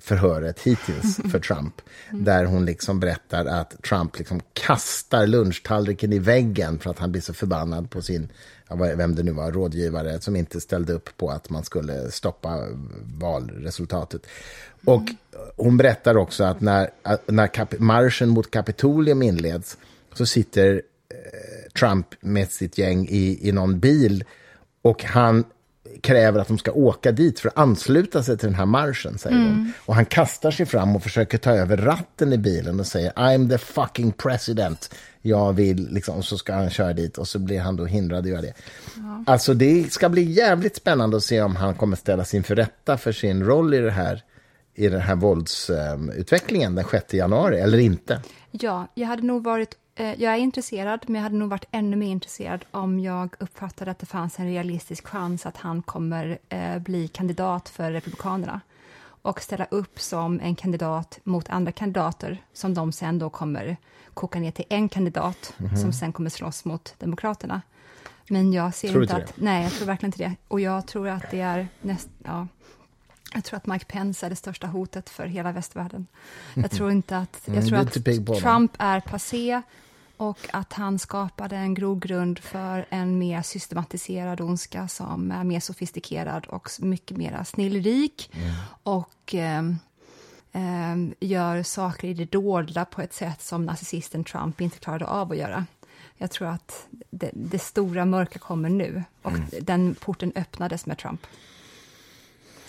förhöret 0.00 0.60
hittills 0.60 1.16
för 1.30 1.38
Trump. 1.38 1.74
Där 2.10 2.44
hon 2.44 2.64
liksom 2.64 3.00
berättar 3.00 3.46
att 3.46 3.82
Trump 3.82 4.18
liksom 4.18 4.40
kastar 4.52 5.26
lunchtallriken 5.26 6.12
i 6.12 6.18
väggen 6.18 6.78
för 6.78 6.90
att 6.90 6.98
han 6.98 7.12
blir 7.12 7.22
så 7.22 7.34
förbannad 7.34 7.90
på 7.90 8.02
sin, 8.02 8.28
vem 8.96 9.14
det 9.14 9.22
nu 9.22 9.32
var, 9.32 9.52
rådgivare 9.52 10.20
som 10.20 10.36
inte 10.36 10.60
ställde 10.60 10.92
upp 10.92 11.16
på 11.16 11.30
att 11.30 11.50
man 11.50 11.64
skulle 11.64 12.10
stoppa 12.10 12.66
valresultatet. 13.18 14.26
Och 14.84 15.02
hon 15.56 15.76
berättar 15.76 16.16
också 16.16 16.44
att 16.44 16.60
när, 16.60 16.90
när 17.26 17.82
marschen 17.82 18.28
mot 18.28 18.50
Kapitolium 18.50 19.22
inleds 19.22 19.78
så 20.14 20.26
sitter 20.26 20.82
eh, 21.08 21.72
Trump 21.78 22.06
med 22.20 22.50
sitt 22.50 22.78
gäng 22.78 23.08
i, 23.08 23.48
i 23.48 23.52
någon 23.52 23.80
bil 23.80 24.24
och 24.82 25.04
han 25.04 25.44
kräver 26.00 26.40
att 26.40 26.48
de 26.48 26.58
ska 26.58 26.72
åka 26.72 27.12
dit 27.12 27.40
för 27.40 27.48
att 27.48 27.58
ansluta 27.58 28.22
sig 28.22 28.38
till 28.38 28.48
den 28.48 28.54
här 28.54 28.66
marschen, 28.66 29.18
säger 29.18 29.36
hon. 29.36 29.72
Och 29.86 29.94
han 29.94 30.04
kastar 30.04 30.50
sig 30.50 30.66
fram 30.66 30.96
och 30.96 31.02
försöker 31.02 31.38
ta 31.38 31.50
över 31.50 31.76
ratten 31.76 32.32
i 32.32 32.38
bilen 32.38 32.80
och 32.80 32.86
säger 32.86 33.12
I'm 33.12 33.50
the 33.50 33.58
fucking 33.58 34.12
president. 34.12 34.94
Jag 35.22 35.52
vill, 35.52 35.88
liksom, 35.90 36.16
och 36.16 36.24
så 36.24 36.38
ska 36.38 36.54
han 36.54 36.70
köra 36.70 36.92
dit 36.92 37.18
och 37.18 37.28
så 37.28 37.38
blir 37.38 37.60
han 37.60 37.76
då 37.76 37.84
hindrad 37.84 38.18
att 38.18 38.30
göra 38.30 38.42
det. 38.42 38.52
Alltså 39.26 39.54
det 39.54 39.92
ska 39.92 40.08
bli 40.08 40.22
jävligt 40.22 40.76
spännande 40.76 41.16
att 41.16 41.22
se 41.22 41.42
om 41.42 41.56
han 41.56 41.74
kommer 41.74 41.96
ställas 41.96 42.34
inför 42.34 42.54
rätta 42.54 42.96
för 42.96 43.12
sin 43.12 43.44
roll 43.44 43.74
i 43.74 43.78
det 43.78 43.90
här 43.90 44.22
i 44.74 44.88
den 44.88 45.00
här 45.00 45.16
våldsutvecklingen 45.16 46.74
den 46.74 46.84
6 46.90 47.14
januari, 47.14 47.60
eller 47.60 47.78
inte. 47.78 48.20
Ja, 48.50 48.88
jag 48.94 49.06
hade 49.06 49.22
nog 49.22 49.44
varit, 49.44 49.76
jag 50.02 50.22
är 50.34 50.36
intresserad, 50.36 51.04
men 51.06 51.14
jag 51.14 51.22
hade 51.22 51.36
nog 51.36 51.50
varit 51.50 51.64
ännu 51.70 51.96
mer 51.96 52.06
intresserad 52.10 52.64
om 52.70 53.00
jag 53.00 53.34
uppfattade 53.38 53.90
att 53.90 53.98
det 53.98 54.06
fanns 54.06 54.38
en 54.38 54.46
realistisk 54.46 55.06
chans 55.06 55.46
att 55.46 55.56
han 55.56 55.82
kommer 55.82 56.38
eh, 56.48 56.78
bli 56.78 57.08
kandidat 57.08 57.68
för 57.68 57.92
Republikanerna 57.92 58.60
och 59.22 59.40
ställa 59.40 59.64
upp 59.70 60.00
som 60.00 60.40
en 60.40 60.54
kandidat 60.54 61.18
mot 61.24 61.48
andra 61.48 61.72
kandidater 61.72 62.42
som 62.52 62.74
de 62.74 62.92
sen 62.92 63.18
då 63.18 63.30
kommer 63.30 63.76
koka 64.14 64.38
ner 64.38 64.50
till 64.50 64.64
en 64.68 64.88
kandidat 64.88 65.54
Mhm. 65.56 65.76
som 65.76 65.92
sen 65.92 66.12
kommer 66.12 66.30
slåss 66.30 66.64
mot 66.64 66.94
Demokraterna. 66.98 67.62
Men 68.28 68.52
jag 68.52 68.74
ser 68.74 68.88
Tror 68.88 69.02
inte 69.02 69.16
att, 69.16 69.32
nej, 69.36 69.62
jag 69.62 69.72
tror 69.72 69.86
verkligen 69.86 70.08
inte 70.08 70.18
det. 70.24 70.34
Och 70.48 70.60
jag 70.60 70.86
tror 70.86 71.08
att 71.08 71.30
det 71.30 71.40
är 71.40 71.68
näst, 71.82 72.08
ja, 72.24 72.46
jag 73.34 73.44
tror 73.44 73.56
att 73.56 73.66
Mike 73.66 73.84
Pence 73.84 74.26
är 74.26 74.30
det 74.30 74.36
största 74.36 74.66
hotet 74.66 75.10
för 75.10 75.26
hela 75.26 75.52
västvärlden. 75.52 76.06
Jag 76.54 76.70
tror 76.76 76.90
inte 76.90 77.18
att, 77.18 77.40
jag 77.44 77.56
Mm, 77.56 77.68
tror 77.68 77.78
att. 77.78 78.40
Trump 78.42 78.72
är 78.78 79.00
passé 79.00 79.62
och 80.16 80.38
att 80.52 80.72
han 80.72 80.98
skapade 80.98 81.56
en 81.56 81.74
grogrund 81.74 82.38
för 82.38 82.86
en 82.90 83.18
mer 83.18 83.42
systematiserad 83.42 84.40
ondska 84.40 84.88
som 84.88 85.30
är 85.30 85.44
mer 85.44 85.60
sofistikerad 85.60 86.46
och 86.46 86.68
mycket 86.80 87.16
mer 87.16 87.44
snillrik 87.44 88.30
Mm. 88.34 88.54
och 88.82 89.34
ehm, 89.34 89.76
ehm, 90.52 91.14
gör 91.20 91.62
saker 91.62 92.08
i 92.08 92.14
det 92.14 92.32
dolda 92.32 92.84
på 92.84 93.02
ett 93.02 93.14
sätt 93.14 93.42
som 93.42 93.64
narcissisten 93.66 94.24
Trump 94.24 94.60
inte 94.60 94.78
klarade 94.78 95.06
av 95.06 95.32
att 95.32 95.38
göra. 95.38 95.66
Jag 96.16 96.30
tror 96.30 96.48
att 96.48 96.86
det, 97.10 97.30
det 97.34 97.58
stora 97.58 98.04
mörka 98.04 98.38
kommer 98.38 98.68
nu 98.68 99.04
och 99.22 99.30
Mm. 99.32 99.46
den 99.62 99.94
porten 99.94 100.32
öppnades 100.34 100.86
med 100.86 100.98
Trump. 100.98 101.26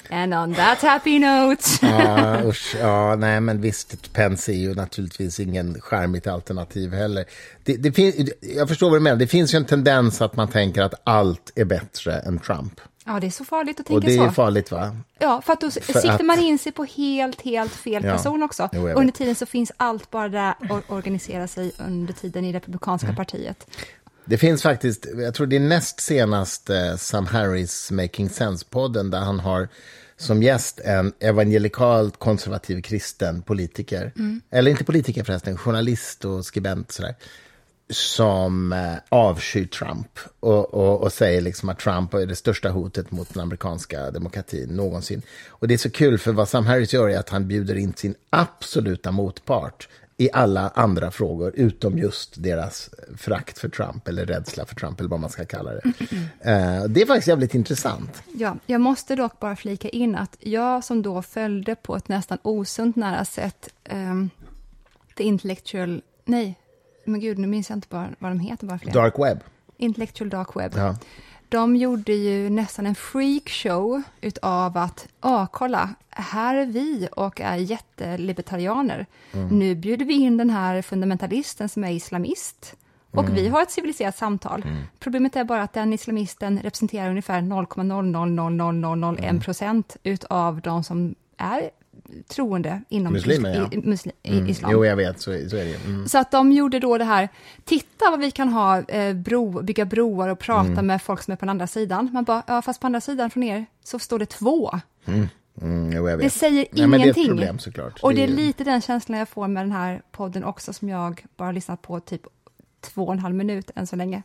And 0.09 0.33
on 0.33 0.55
that 0.55 0.81
happy 0.81 1.19
note. 1.19 1.63
Ja, 1.81 2.41
usch, 2.45 2.75
ja, 2.79 3.15
nej, 3.15 3.39
men 3.41 3.61
visst, 3.61 4.13
Pence 4.13 4.51
är 4.51 4.55
ju 4.55 4.75
naturligtvis 4.75 5.39
ingen 5.39 5.81
charmigt 5.81 6.27
alternativ 6.27 6.93
heller. 6.93 7.25
Det, 7.63 7.75
det 7.77 7.91
fin- 7.91 8.29
jag 8.41 8.67
förstår 8.67 8.89
vad 8.89 8.99
du 8.99 9.03
menar, 9.03 9.17
det 9.17 9.27
finns 9.27 9.53
ju 9.53 9.57
en 9.57 9.65
tendens 9.65 10.21
att 10.21 10.35
man 10.35 10.47
tänker 10.47 10.81
att 10.81 10.93
allt 11.03 11.51
är 11.55 11.65
bättre 11.65 12.13
än 12.19 12.39
Trump. 12.39 12.81
Ja, 13.05 13.19
det 13.19 13.27
är 13.27 13.31
så 13.31 13.45
farligt 13.45 13.79
att 13.79 13.89
Och 13.89 14.01
tänka 14.01 14.07
det 14.07 14.23
är 14.23 14.27
så. 14.27 14.33
farligt, 14.33 14.71
va? 14.71 14.97
Ja, 15.19 15.41
för 15.45 15.53
att 15.53 15.61
då 15.61 15.71
siktar 15.71 16.09
att- 16.13 16.25
man 16.25 16.39
in 16.39 16.57
sig 16.59 16.71
på 16.71 16.83
helt, 16.83 17.41
helt 17.41 17.71
fel 17.73 18.03
Ja. 18.05 18.11
person 18.11 18.43
också. 18.43 18.69
Jo, 18.73 18.87
under 18.89 19.13
tiden 19.13 19.35
så 19.35 19.45
finns 19.45 19.71
allt 19.77 20.11
bara 20.11 20.29
där 20.29 20.53
och 20.69 20.95
organisera 20.95 21.47
sig 21.47 21.71
under 21.87 22.13
tiden 22.13 22.45
i 22.45 22.53
Republikanska 22.53 23.07
Mm. 23.07 23.15
partiet. 23.15 23.67
Det 24.29 24.37
finns 24.37 24.63
faktiskt, 24.63 25.07
jag 25.17 25.33
tror 25.33 25.47
det 25.47 25.55
är 25.55 25.59
näst 25.59 25.99
senast 25.99 26.69
eh, 26.69 26.95
Sam 26.95 27.25
Harris 27.25 27.91
Making 27.91 28.29
Sense-podden 28.29 29.11
där 29.11 29.19
han 29.19 29.39
har 29.39 29.67
som 30.17 30.43
gäst 30.43 30.79
en 30.79 31.13
evangelikalt 31.19 32.19
konservativ 32.19 32.81
kristen 32.81 33.41
politiker. 33.41 34.11
Eller 34.49 34.71
inte 34.71 34.83
politiker 34.83 35.23
förresten, 35.23 35.57
journalist 35.57 36.25
och 36.25 36.45
skribent 36.45 36.91
sådär. 36.91 37.15
Som 37.89 38.73
eh, 38.73 38.93
avskyr 39.09 39.65
Trump 39.65 40.19
och, 40.39 40.73
och, 40.73 41.01
och 41.01 41.13
säger 41.13 41.41
liksom 41.41 41.69
att 41.69 41.79
Trump 41.79 42.13
är 42.13 42.25
det 42.25 42.35
största 42.35 42.69
hotet 42.69 43.11
mot 43.11 43.33
den 43.33 43.43
amerikanska 43.43 44.11
demokratin 44.11 44.69
någonsin. 44.69 45.21
Och 45.49 45.67
det 45.67 45.73
är 45.73 45.77
så 45.77 45.89
kul 45.89 46.17
för 46.17 46.31
vad 46.31 46.49
Sam 46.49 46.65
Harris 46.65 46.93
gör 46.93 47.09
är 47.09 47.19
att 47.19 47.29
han 47.29 47.47
bjuder 47.47 47.75
in 47.75 47.93
sin 47.93 48.15
absoluta 48.29 49.11
motpart 49.11 49.87
i 50.17 50.29
alla 50.33 50.69
andra 50.69 51.11
frågor, 51.11 51.51
utom 51.55 51.97
just 51.97 52.43
deras 52.43 52.89
förakt 53.17 53.59
för 53.59 53.69
Trump 53.69 54.07
eller 54.07 54.25
rädsla 54.25 54.65
för 54.65 54.75
Trump, 54.75 54.99
eller 54.99 55.09
vad 55.09 55.19
man 55.19 55.29
ska 55.29 55.45
kalla 55.45 55.71
det. 55.73 55.81
Eh, 56.41 56.83
det 56.83 57.01
är 57.01 57.05
faktiskt 57.05 57.27
jävligt 57.27 57.55
intressant. 57.55 58.23
Ja, 58.33 58.55
jag 58.65 58.81
måste 58.81 59.15
dock 59.15 59.39
bara 59.39 59.55
flika 59.55 59.89
in 59.89 60.15
att 60.15 60.37
jag 60.39 60.83
som 60.83 61.01
då 61.01 61.21
följde 61.21 61.75
på 61.75 61.95
ett 61.95 62.07
nästan 62.07 62.37
osunt 62.41 62.95
nära 62.95 63.25
sätt 63.25 63.69
um, 63.91 64.29
The 65.17 65.23
Intellectual... 65.23 66.01
Nej, 66.25 66.59
men 67.05 67.19
gud, 67.19 67.37
nu 67.37 67.47
minns 67.47 67.69
jag 67.69 67.77
inte 67.77 67.87
bara 67.89 68.09
vad 68.19 68.31
de 68.31 68.39
heter 68.39 68.67
bara. 68.67 68.79
Dark 68.93 69.13
web. 69.19 69.39
Intellectual 69.77 70.29
Dark 70.29 70.55
Web. 70.55 70.71
Ja. 70.75 70.95
De 71.49 71.75
gjorde 71.75 72.13
ju 72.13 72.49
nästan 72.49 72.85
en 72.85 72.95
freakshow 72.95 74.01
utav 74.21 74.77
att, 74.77 75.07
ja, 75.21 75.47
kolla, 75.51 75.89
här 76.09 76.55
är 76.55 76.65
vi 76.65 77.07
och 77.11 77.41
är 77.41 77.55
jättelibertarianer. 77.55 79.05
Nu 79.51 79.75
bjuder 79.75 80.05
vi 80.05 80.13
in 80.13 80.37
den 80.37 80.49
här 80.49 80.81
fundamentalisten 80.81 81.69
som 81.69 81.83
är 81.83 81.91
islamist. 81.91 82.75
Och 83.11 83.37
vi 83.37 83.47
har 83.47 83.61
ett 83.61 83.71
civiliserat 83.71 84.17
samtal. 84.17 84.65
Problemet 84.99 85.35
är 85.35 85.43
bara 85.43 85.63
att 85.63 85.73
den 85.73 85.93
islamisten 85.93 86.59
representerar 86.59 87.09
ungefär 87.09 87.41
0,0000001 87.41 89.43
procent 89.43 89.97
utav 90.03 90.61
de 90.61 90.83
som 90.83 91.15
är 91.37 91.69
troende 92.27 92.81
inom 92.89 93.13
Muslimer, 93.13 93.55
ja. 93.55 93.69
i, 93.71 93.77
muslim, 93.77 94.15
Mm. 94.23 94.47
islam. 94.49 94.71
Jo, 94.71 94.85
jag 94.85 94.95
vet, 94.95 95.19
så, 95.21 95.31
så 95.49 95.55
är 95.57 95.65
det. 95.65 95.85
Mm. 95.85 96.07
Så 96.07 96.17
att 96.17 96.31
de 96.31 96.51
gjorde 96.51 96.79
då 96.79 96.97
det 96.97 97.03
här, 97.05 97.29
titta 97.65 98.09
vad 98.11 98.19
vi 98.19 98.31
kan 98.31 98.49
ha, 98.49 98.81
eh, 98.81 99.13
bro, 99.15 99.61
bygga 99.63 99.85
broar 99.85 100.27
och 100.29 100.39
prata 100.39 100.67
Mm. 100.71 100.87
med 100.87 101.01
folk 101.01 101.21
som 101.23 101.31
är 101.31 101.35
på 101.35 101.45
den 101.45 101.49
andra 101.49 101.67
sidan. 101.67 102.09
Man 102.13 102.23
bara, 102.23 102.43
ja 102.47 102.61
fast 102.61 102.81
på 102.81 102.87
andra 102.87 103.01
sidan 103.01 103.29
från 103.29 103.43
er 103.43 103.65
så 103.83 103.99
står 103.99 104.19
det 104.19 104.25
två. 104.25 104.79
Mm, 105.61 105.91
jo, 105.93 106.09
jag 106.09 106.17
vet. 106.17 106.25
Det 106.25 106.29
säger 106.29 106.65
Nej, 106.71 106.87
men 106.87 106.91
det 106.91 106.97
ingenting. 106.97 107.27
problem 107.27 107.59
såklart. 107.59 107.99
Och 108.03 108.13
det 108.13 108.23
är 108.23 108.27
lite 108.27 108.63
den 108.63 108.81
känslan 108.81 109.19
jag 109.19 109.29
får 109.29 109.47
med 109.47 109.63
den 109.63 109.71
här 109.71 110.01
podden 110.11 110.43
också, 110.43 110.73
som 110.73 110.89
jag 110.89 111.25
bara 111.37 111.45
har 111.45 111.53
lyssnat 111.53 111.81
på 111.81 111.99
typ 111.99 112.21
två 112.81 113.03
och 113.05 113.13
en 113.13 113.19
halv 113.19 113.35
minut 113.35 113.71
än 113.75 113.87
så 113.87 113.95
länge. 113.95 114.21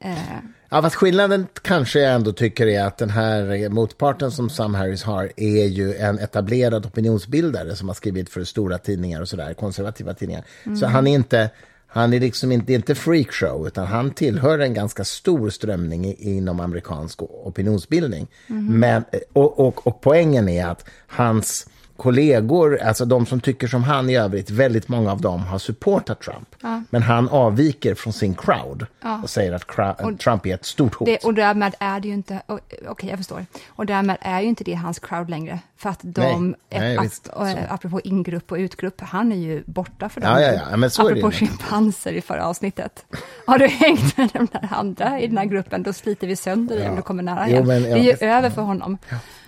Eh, 0.00 0.38
Ja, 0.72 0.82
fast 0.82 0.96
skillnaden 0.96 1.46
kanske 1.62 2.00
jag 2.00 2.14
ändå 2.14 2.32
tycker 2.32 2.66
är 2.66 2.84
att 2.84 2.98
den 2.98 3.10
här 3.10 3.68
motparten 3.68 4.30
som 4.30 4.50
Sam 4.50 4.74
Harris 4.74 5.02
har 5.02 5.32
är 5.36 5.66
ju 5.66 5.94
en 5.94 6.18
etablerad 6.18 6.86
opinionsbildare 6.86 7.76
som 7.76 7.88
har 7.88 7.94
skrivit 7.94 8.30
för 8.30 8.44
stora 8.44 8.78
tidningar 8.78 9.20
och 9.20 9.28
sådär, 9.28 9.54
konservativa 9.54 10.14
tidningar. 10.14 10.44
Så 10.80 10.86
han 10.86 11.06
är 11.06 11.14
inte, 11.14 11.50
han 11.86 12.12
är 12.12 12.20
liksom 12.20 12.52
inte, 12.52 12.72
inte 12.72 12.94
freakshow, 12.94 13.66
utan 13.66 13.86
han 13.86 14.10
tillhör 14.10 14.58
en 14.58 14.74
ganska 14.74 15.04
stor 15.04 15.50
strömning 15.50 16.06
i, 16.06 16.36
inom 16.36 16.60
amerikansk 16.60 17.22
opinionsbildning. 17.22 18.28
Men, 18.46 19.04
och, 19.32 19.60
och, 19.60 19.86
och 19.86 20.00
poängen 20.00 20.48
är 20.48 20.66
att 20.66 20.88
hans 21.06 21.66
kollegor, 22.00 22.78
alltså 22.82 23.04
de 23.04 23.26
som 23.26 23.40
tycker 23.40 23.66
som 23.68 23.84
han 23.84 24.10
i 24.10 24.16
övrigt, 24.16 24.50
väldigt 24.50 24.88
många 24.88 25.12
av 25.12 25.20
dem 25.20 25.40
har 25.40 25.58
supportat 25.58 26.20
Trump. 26.20 26.48
Men 26.90 27.02
han 27.02 27.28
avviker 27.28 27.94
från 27.94 28.12
sin 28.12 28.34
crowd 28.34 28.86
och 29.22 29.30
säger 29.30 29.52
att 29.52 30.18
Trump 30.18 30.46
är 30.46 30.54
ett 30.54 30.64
stort 30.64 30.94
hot. 30.94 31.06
det, 31.06 31.24
och 31.24 31.34
därmed 31.34 31.74
är 31.80 32.00
det 32.00 32.08
ju 32.08 32.14
inte, 32.14 32.42
okej 32.88 33.10
jag 33.10 33.18
förstår, 33.18 33.46
och 33.68 33.86
därmed 33.86 34.16
är 34.20 34.40
ju 34.40 34.46
inte 34.48 34.64
det 34.64 34.74
hans 34.74 34.98
crowd 34.98 35.30
längre. 35.30 35.58
För 35.76 35.90
att 35.90 35.98
de, 36.02 36.50
Nej, 36.50 36.80
nej, 36.80 36.96
ap- 36.98 37.02
visst, 37.02 37.26
och, 37.26 37.46
apropå 37.68 38.00
ingrupp 38.04 38.52
och 38.52 38.58
utgrupp, 38.58 39.00
han 39.00 39.32
är 39.32 39.36
ju 39.36 39.62
borta 39.66 40.08
för 40.08 40.20
dem. 40.20 40.30
Ja, 40.30 40.40
ja, 40.40 40.60
ja, 40.70 40.76
men 40.76 40.90
så 40.90 41.08
är 41.08 41.14
det 41.14 41.20
ju 41.20 41.26
apropå 41.26 41.36
schimpanser 41.36 42.12
i 42.12 42.20
förra 42.20 42.46
avsnittet. 42.46 43.04
Har 43.46 43.58
du 43.58 43.66
hängt 43.66 44.16
med 44.16 44.28
de 44.32 44.46
där 44.52 44.68
andra 44.70 45.20
i 45.20 45.26
den 45.26 45.38
här 45.38 45.44
gruppen, 45.44 45.82
då 45.82 45.92
sliter 45.92 46.26
vi 46.26 46.36
sönder 46.36 46.76
dig 46.76 46.88
om 46.88 46.96
du 46.96 47.02
kommer 47.02 47.22
nära 47.22 47.44
Jo, 47.48 47.52
igen. 47.52 47.66
men, 47.66 47.82
ja, 47.82 47.94
det 47.94 48.00
är 48.00 48.04
ju 48.20 48.28
över 48.28 48.50
för 48.50 48.62
honom. 48.62 48.98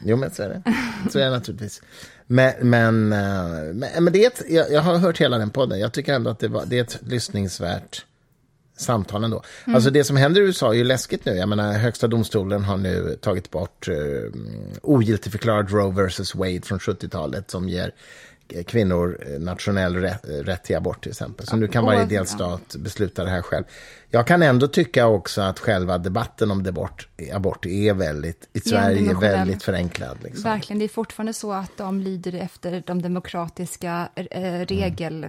Jo, 0.04 0.16
men 0.16 0.30
så 0.30 0.42
är 0.42 0.48
det. 0.48 0.62
Så 1.10 1.18
är 1.18 1.24
det 1.24 1.30
naturligtvis. 1.30 1.82
Men, 2.32 2.52
men, 2.60 3.12
eh, 3.12 3.74
men, 3.74 4.04
men 4.04 4.12
det 4.12 4.24
är 4.24 4.26
ett, 4.26 4.42
jag, 4.48 4.72
jag 4.72 4.80
har 4.80 4.98
hört 4.98 5.20
hela 5.20 5.38
den 5.38 5.50
podden. 5.50 5.80
Jag 5.80 5.92
tycker 5.92 6.14
ändå 6.14 6.30
att 6.30 6.38
det, 6.38 6.48
var, 6.48 6.64
det 6.66 6.78
är 6.78 6.82
ett 6.82 6.98
lyssningsvärt 7.06 8.04
samtal 8.76 9.24
ändå. 9.24 9.42
Alltså 9.66 9.90
det 9.90 10.04
som 10.04 10.16
händer 10.16 10.40
i 10.40 10.44
USA 10.44 10.68
är 10.68 10.76
ju 10.76 10.84
läskigt 10.84 11.24
nu. 11.24 11.32
Jag 11.32 11.48
menar, 11.48 11.72
högsta 11.72 12.08
domstolen 12.08 12.64
har 12.64 12.76
nu 12.76 13.18
tagit 13.20 13.50
bort 13.50 13.88
uh, 13.88 14.30
ogiltigförklarat 14.82 15.70
Roe 15.70 16.06
vs 16.06 16.34
Wade 16.34 16.60
från 16.62 16.78
70-talet 16.78 17.50
som 17.50 17.68
ger 17.68 17.92
eh, 18.48 18.64
kvinnor 18.64 19.18
eh, 19.26 19.40
nationell 19.40 19.96
rätt, 19.96 20.24
rätt 20.24 20.64
till 20.64 20.76
abort 20.76 21.02
till 21.02 21.10
exempel. 21.10 21.46
Så 21.46 21.56
nu 21.56 21.68
kan 21.68 21.84
varje 21.84 22.04
delstat 22.04 22.76
besluta 22.76 23.24
det 23.24 23.30
här 23.30 23.42
själv. 23.42 23.64
Jag 24.14 24.26
kan 24.26 24.42
ändå 24.42 24.68
tycka 24.68 25.06
också 25.06 25.40
att 25.40 25.58
själva 25.58 25.98
debatten 25.98 26.50
om 26.50 26.66
abort, 26.66 27.08
abort 27.32 27.66
är 27.66 27.94
väldigt, 27.94 28.48
i 28.52 28.60
Sverige, 28.60 28.98
Endimensionell. 28.98 29.38
väldigt 29.38 29.62
förenklad. 29.62 30.18
Liksom. 30.22 30.42
Verkligen, 30.42 30.78
det 30.78 30.84
är 30.84 30.88
fortfarande 30.88 31.32
så 31.32 31.52
att 31.52 31.76
de 31.76 32.00
lyder 32.00 32.34
efter 32.34 32.82
de 32.86 33.02
demokratiska 33.02 34.08
eh, 34.14 34.42
regel... 34.66 35.26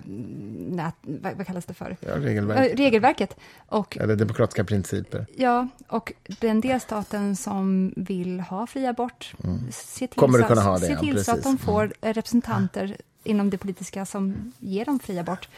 Nät, 0.69 0.96
vad, 1.02 1.34
vad 1.38 1.48
kallas 1.48 1.65
det 1.65 1.74
för? 1.74 1.98
Ja, 2.00 2.15
regelverk. 2.15 2.72
Eh, 2.72 2.78
regelverket. 2.78 3.38
Och 3.67 3.98
Eller 3.98 4.15
demokratiska 4.15 4.63
principer. 4.63 5.26
Ja, 5.36 5.67
och 5.88 6.13
den 6.39 6.62
delstaten 6.62 7.36
som 7.36 7.93
vill 7.96 8.39
ha 8.39 8.67
fri 8.67 8.88
abort, 8.88 9.34
se 9.72 10.08
till, 10.08 10.19
Kommer 10.19 10.39
så, 10.39 10.43
att 10.43 10.50
kunna 10.50 10.62
ha 10.62 10.78
det, 10.78 10.86
se 10.86 10.91
ja, 10.93 11.00
till 11.00 11.24
så 11.26 11.32
att. 11.32 11.46
Mm. 11.46 11.58
de 11.58 11.65
får 11.65 11.93
eh, 12.02 12.13
representanter 12.13 12.98
inom 13.23 13.49
det 13.49 13.57
politiska 13.57 14.05
som 14.05 14.53
ger 14.59 14.86
dem 14.86 14.99
fri 14.99 15.19
abort. 15.19 15.49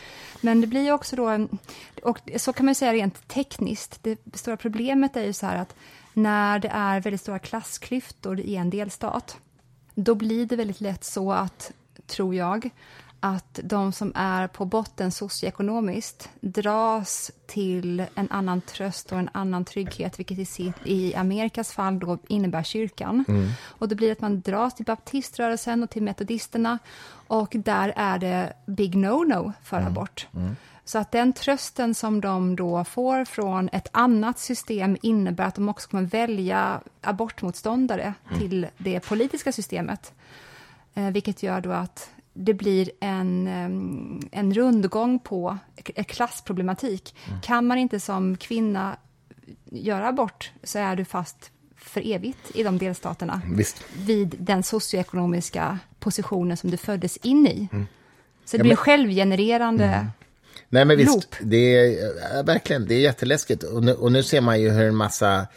Men 0.41 0.61
det 0.61 0.67
blir 0.67 0.81
ju 0.83 0.91
också 0.91 1.15
då, 1.15 1.27
en- 1.27 1.57
och 2.03 2.19
så 2.37 2.53
kan 2.53 2.65
man 2.65 2.71
ju 2.71 2.75
säga 2.75 2.93
rent 2.93 3.27
tekniskt, 3.27 3.99
det 4.03 4.19
stora 4.33 4.57
problemet 4.57 5.15
är 5.17 5.23
ju 5.23 5.33
så 5.33 5.45
här 5.45 5.57
att 5.57 5.75
när 6.13 6.59
det 6.59 6.67
är 6.67 6.99
väldigt 7.01 7.21
stora 7.21 7.39
klassklyftor 7.39 8.39
i 8.39 8.55
en 8.55 8.69
delstat, 8.69 9.37
då 9.95 10.15
blir 10.15 10.45
det 10.45 10.55
väldigt 10.55 10.81
lätt 10.81 11.03
så 11.03 11.31
att, 11.31 11.71
tror 12.07 12.35
jag, 12.35 12.69
att 13.19 13.59
de 13.63 13.91
som 13.91 14.11
är 14.15 14.47
på 14.47 14.65
botten 14.65 15.11
socioekonomiskt 15.11 16.29
dras 16.41 17.31
till 17.45 18.05
en 18.15 18.31
annan 18.31 18.61
tröst 18.61 19.11
och 19.11 19.19
en 19.19 19.29
annan 19.33 19.65
trygghet, 19.65 20.19
vilket 20.19 20.39
i, 20.39 20.45
sitt, 20.45 20.75
i 20.83 21.15
Amerikas 21.15 21.71
fall 21.71 21.99
då 21.99 22.17
innebär 22.27 22.63
kyrkan. 22.63 23.25
Och 23.63 23.89
det 23.89 23.95
blir 23.95 24.11
att 24.11 24.21
man 24.21 24.41
dras 24.41 24.75
till 24.75 24.85
baptiströrelsen 24.85 25.83
och 25.83 25.89
till 25.89 26.03
metodisterna 26.03 26.79
och 27.27 27.55
där 27.55 27.93
är 27.95 28.19
det 28.19 28.53
big 28.65 28.95
no-no 28.95 29.53
för 29.63 29.81
abort. 29.81 30.27
Så 30.85 30.97
att 30.97 31.11
den 31.11 31.33
trösten 31.33 31.95
som 31.95 32.21
de 32.21 32.55
då 32.55 32.83
får 32.83 33.25
från 33.25 33.69
ett 33.71 33.87
annat 33.91 34.39
system 34.39 34.97
innebär 35.01 35.43
att 35.43 35.55
de 35.55 35.69
också 35.69 35.89
kommer 35.89 36.03
välja 36.03 36.81
abortmotståndare 37.01 38.13
till 38.39 38.67
det 38.77 38.99
politiska 38.99 39.51
systemet. 39.51 40.13
Eh, 40.93 41.09
vilket 41.09 41.43
gör 41.43 41.61
då 41.61 41.71
att 41.71 42.09
det 42.37 42.53
blir 42.53 42.91
en, 42.99 43.47
en 44.31 44.53
rundgång 44.53 45.19
på 45.19 45.57
klassproblematik. 46.07 47.15
Kan 47.41 47.65
man 47.67 47.77
inte 47.77 47.99
som 47.99 48.37
kvinna 48.37 48.97
göra 49.71 50.07
abort 50.07 50.51
så 50.63 50.79
är 50.79 50.95
du 50.95 51.05
fast 51.05 51.51
för 51.77 52.11
evigt 52.13 52.51
i 52.55 52.63
de 52.63 52.77
delstaterna 52.77 53.41
Visst. 53.55 53.83
vid 54.05 54.35
den 54.39 54.63
socioekonomiska 54.63 55.79
positionen 55.99 56.57
som 56.57 56.71
du 56.71 56.77
föddes 56.77 57.17
in 57.17 57.47
i. 57.47 57.67
Så 57.69 57.75
det 57.75 57.75
Mm. 57.75 57.87
Ja, 58.51 58.57
blir 58.57 58.63
men- 58.67 58.77
självgenererande. 58.77 60.07
Nej, 60.69 60.85
men 60.85 60.97
visst, 60.97 61.13
Loop. 61.13 61.35
det 61.41 61.57
är, 61.57 62.43
verkligen, 62.43 62.85
det 62.87 62.95
är 62.95 62.99
jätteläskigt. 62.99 63.63
Och 63.63 63.83
nu, 63.83 63.93
och 63.93 64.11
nu 64.11 64.23
ser 64.23 64.41
man 64.41 64.61
ju 64.61 64.69
hur 64.71 64.87
en 64.87 64.95
massa 64.95 65.47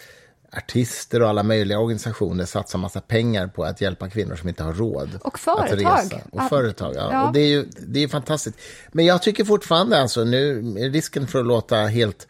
artister 0.57 1.23
och 1.23 1.29
alla 1.29 1.43
möjliga 1.43 1.79
organisationer 1.79 2.45
satsar 2.45 2.79
massa 2.79 3.01
pengar 3.01 3.47
på 3.47 3.65
att 3.65 3.81
hjälpa 3.81 4.09
kvinnor 4.09 4.37
som 4.37 4.49
inte 4.49 4.63
har 4.63 4.73
råd 4.73 5.19
Och 5.23 5.35
att 5.35 5.41
företag. 5.41 5.79
resa. 6.05 6.17
Och 6.31 6.41
Ja. 6.43 6.49
företag, 6.49 6.95
ja. 6.97 7.09
Ja. 7.13 7.27
Och 7.27 7.33
det 7.33 7.41
är 7.41 7.47
ju 7.49 7.67
det 7.79 8.03
är 8.03 8.09
fantastiskt. 8.09 8.59
Men 8.93 9.05
jag 9.07 9.23
tycker 9.23 9.45
fortfarande, 9.45 10.01
alltså, 10.01 10.25
nu, 10.25 10.63
risken 10.91 11.27
för 11.27 11.41
att 11.41 11.47
låta 11.47 11.77
helt 11.77 12.29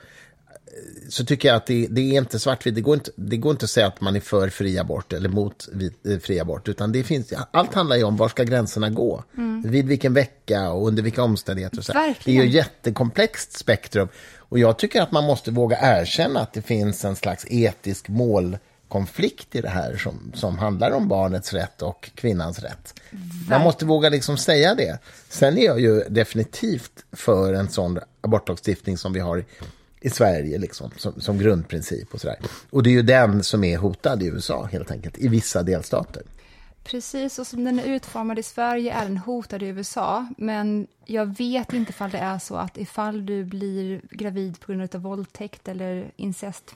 så 1.09 1.25
tycker 1.25 1.49
jag 1.49 1.57
att 1.57 1.67
det, 1.67 1.87
det 1.91 2.01
är 2.01 2.19
inte 2.19 2.39
svartvitt. 2.39 2.75
Det 2.75 2.81
går 2.81 2.95
inte, 2.95 3.11
det 3.17 3.37
går 3.37 3.51
inte 3.51 3.65
att 3.65 3.71
säga 3.71 3.87
att 3.87 4.01
man 4.01 4.17
är 4.17 4.21
för 4.21 4.49
fri 4.49 4.79
abort 4.79 5.13
eller 5.13 5.29
mot 5.29 5.69
vit, 5.73 6.07
eh, 6.07 6.19
fri 6.19 6.41
abort. 6.41 6.69
Utan 6.69 6.93
det 6.93 7.05
finns, 7.05 7.33
allt 7.51 7.75
handlar 7.75 7.97
ju 7.97 8.05
om 8.05 8.17
var 8.17 8.29
ska 8.29 8.45
gränserna 8.45 8.91
gå. 8.91 9.25
Vid 9.65 9.87
vilken 9.87 10.15
vecka 10.15 10.71
och 10.71 10.89
under 10.89 11.03
vilka 11.03 11.23
omständigheter. 11.23 11.79
Och 11.79 11.85
så. 11.85 11.93
Det 12.25 12.31
är 12.31 12.43
ju 12.43 12.49
ett 12.49 12.55
jättekomplext 12.55 13.59
spektrum. 13.59 14.09
Och 14.37 14.59
jag 14.59 14.79
tycker 14.79 15.03
att 15.03 15.13
man 15.13 15.25
måste 15.25 15.51
våga 15.51 15.79
erkänna 15.83 16.41
att 16.41 16.53
det 16.53 16.63
finns 16.63 17.05
en 17.05 17.17
slags 17.17 17.47
etisk 17.49 18.09
målkonflikt 18.09 19.55
i 19.55 19.61
det 19.61 19.69
här 19.69 19.97
som, 19.97 20.33
som 20.35 20.59
handlar 20.59 20.91
om 20.91 21.09
barnets 21.09 21.53
rätt 21.53 21.83
och 21.83 22.11
kvinnans 22.15 22.59
rätt. 22.59 23.01
Man 23.51 23.61
måste 23.63 23.85
våga 23.85 24.09
liksom 24.09 24.37
säga 24.37 24.75
det. 24.75 24.99
Sen 25.29 25.59
är 25.59 25.65
jag 25.65 25.81
ju 25.81 26.05
definitivt 26.09 27.05
för 27.13 27.53
en 27.53 27.69
sån 27.69 27.99
abortlagstiftning 28.21 28.99
som 28.99 29.13
vi 29.13 29.21
har 29.21 29.45
i, 30.01 30.11
Sverige 30.11 30.59
liksom, 30.59 30.91
som, 30.97 31.21
som 31.21 31.39
grundprincip. 31.39 32.15
Och, 32.15 32.21
så 32.21 32.27
där. 32.27 32.37
och 32.71 32.83
det 32.83 32.91
är 32.91 32.93
ju 32.93 33.03
den 33.03 33.43
som 33.43 33.65
är 33.65 33.79
hotad 33.79 34.23
i 34.23 34.27
USA, 34.27 34.69
helt 34.73 34.91
enkelt, 34.91 35.19
i 35.19 35.29
vissa 35.29 35.63
delstater. 35.63 36.23
Precis, 36.85 37.39
och 37.39 37.47
som 37.47 37.65
den 37.65 37.79
är 37.79 37.85
utformad 37.85 38.39
i 38.39 38.43
Sverige 38.43 38.93
är 38.93 39.05
den 39.05 39.17
hotad 39.17 39.63
i 39.63 39.67
USA. 39.67 40.27
Men 40.39 40.87
jag 41.05 41.39
vet 41.39 41.73
inte 41.73 41.91
ifall 41.91 42.11
det 42.11 42.19
är 42.19 42.39
så 42.39 42.57
att 42.57 42.79
ifall 42.79 43.27
du 43.27 43.45
blir 43.45 44.01
gravid 44.11 44.61
på 44.61 44.73
grund 44.73 44.95
av 44.95 45.01
våldtäkt 45.01 45.69
eller 45.69 46.11
incest, 46.17 46.75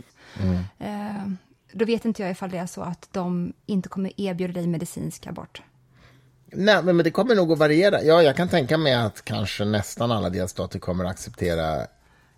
eh, 0.78 1.28
då 1.72 1.84
vet 1.84 2.04
inte 2.04 2.22
jag 2.22 2.30
ifall 2.30 2.50
det 2.50 2.58
är 2.58 2.66
så 2.66 2.82
att 2.82 3.08
de 3.12 3.52
inte 3.66 3.88
kommer 3.88 4.20
erbjuda 4.20 4.52
dig 4.52 4.66
medicinsk 4.66 5.26
abort. 5.26 5.62
Nej, 6.46 6.82
men 6.82 6.96
men 6.96 7.04
det 7.04 7.10
kommer 7.10 7.34
nog 7.34 7.52
att 7.52 7.58
variera. 7.58 8.02
Ja, 8.02 8.22
jag 8.22 8.36
kan 8.36 8.48
tänka 8.48 8.78
mig 8.78 8.94
att 8.94 9.24
kanske 9.24 9.64
nästan 9.64 10.12
alla 10.12 10.30
delstater 10.30 10.78
kommer 10.78 11.04
att 11.04 11.10
acceptera 11.10 11.86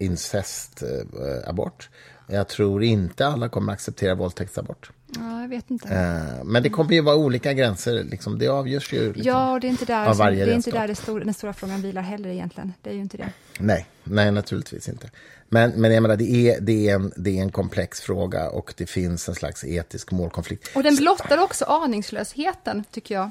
incestabort. 0.05 1.91
Jag 2.27 2.49
tror 2.49 2.83
inte 2.83 3.27
alla 3.27 3.49
kommer 3.49 3.73
acceptera 3.73 4.15
våldtäktsabort. 4.15 4.91
Ja, 5.19 5.41
jag 5.41 5.49
vet 5.49 5.71
inte. 5.71 5.89
Eh, 5.89 6.45
Men 6.45 6.63
det 6.63 6.71
kommer 6.71 6.93
ju 6.93 7.01
vara 7.01 7.17
olika 7.17 7.53
gränser. 7.53 8.05
Liksom. 8.05 8.39
Det 8.39 8.49
avgörs 8.49 8.93
ju. 8.93 9.07
Liksom. 9.07 9.33
Ja, 9.33 9.59
det 9.61 9.67
är 9.67 9.69
inte 9.69 9.85
där, 9.85 10.01
av 10.01 10.05
som, 10.05 10.13
det 10.13 10.25
varje 10.25 10.47
är 10.47 10.55
inte 10.55 10.71
där 10.71 10.89
det 10.89 10.95
stor, 10.95 11.21
den 11.21 11.35
stora 11.35 11.53
frågan 11.53 11.83
vilar 11.83 12.03
heller 12.03 12.29
egentligen. 12.29 12.73
Det 12.83 12.91
är 12.91 12.95
ju 12.95 13.01
inte 13.01 13.17
det. 13.17 13.33
Nej, 13.59 13.87
nej, 14.05 14.33
naturligtvis 14.33 14.89
inte. 14.89 15.11
Men, 15.49 15.71
men 15.71 15.93
jag 15.93 16.03
menar, 16.03 16.17
det 16.17 16.31
är, 16.31 16.61
det, 16.61 16.89
är 16.89 16.95
en, 16.95 17.13
det 17.17 17.39
är 17.39 17.43
en 17.43 17.53
komplex 17.53 18.01
fråga 18.01 18.51
och 18.51 18.75
det 18.77 18.87
finns 18.87 19.29
en 19.29 19.35
slags 19.35 19.65
etisk 19.65 20.11
målkonflikt. 20.11 20.77
Och 20.77 20.83
den 20.83 20.97
blottar 20.97 21.39
också 21.39 21.65
aningslösheten, 21.65 22.85
tycker 22.91 23.15
jag. 23.15 23.31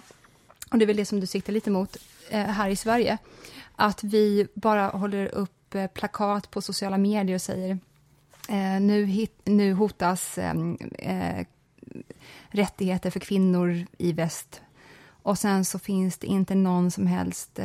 Och 0.71 0.77
det 0.77 0.85
är 0.85 0.87
väl 0.87 0.97
det 0.97 1.05
som 1.05 1.19
du 1.19 1.27
siktar 1.27 1.53
lite 1.53 1.71
mot 1.71 1.97
eh, 2.29 2.39
här 2.39 2.69
i 2.69 2.75
Sverige. 2.75 3.17
Att 3.75 4.03
vi 4.03 4.47
bara 4.53 4.87
håller 4.87 5.27
upp 5.27 5.52
eh, 5.75 5.87
plakat 5.87 6.51
på 6.51 6.61
sociala 6.61 6.97
medier 6.97 7.35
och 7.35 7.41
säger 7.41 7.79
eh, 8.49 8.81
nu, 8.81 9.05
hit, 9.05 9.41
nu 9.43 9.73
hotas 9.73 10.37
eh, 10.37 10.55
eh, 10.99 11.45
rättigheter 12.47 13.09
för 13.09 13.19
kvinnor 13.19 13.85
i 13.97 14.13
väst. 14.13 14.61
Och 15.05 15.37
sen 15.37 15.65
så 15.65 15.79
finns 15.79 16.17
det 16.17 16.27
inte 16.27 16.55
någon 16.55 16.91
som 16.91 17.07
helst 17.07 17.59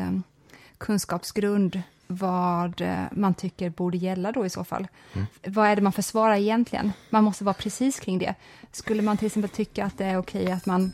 kunskapsgrund 0.79 1.83
vad 2.07 2.83
man 3.13 3.35
tycker 3.35 3.71
borde 3.71 3.97
gälla 3.97 4.33
då 4.33 4.47
i 4.47 4.51
så 4.51 4.65
fall. 4.65 4.89
Mm. 5.13 5.27
Vad 5.47 5.69
är 5.69 5.77
det 5.77 5.83
man 5.83 5.93
försvarar 5.93 6.37
egentligen? 6.37 6.93
Man 7.11 7.25
måste 7.25 7.45
vara 7.45 7.55
precis 7.55 8.01
kring 8.01 8.19
det. 8.19 8.35
Skulle 8.73 9.03
man 9.03 9.17
till 9.17 9.27
exempel 9.27 9.51
tycka 9.51 9.85
att 9.85 9.99
det 9.99 10.05
är 10.05 10.17
okej 10.17 10.53
att 10.53 10.67
man 10.67 10.93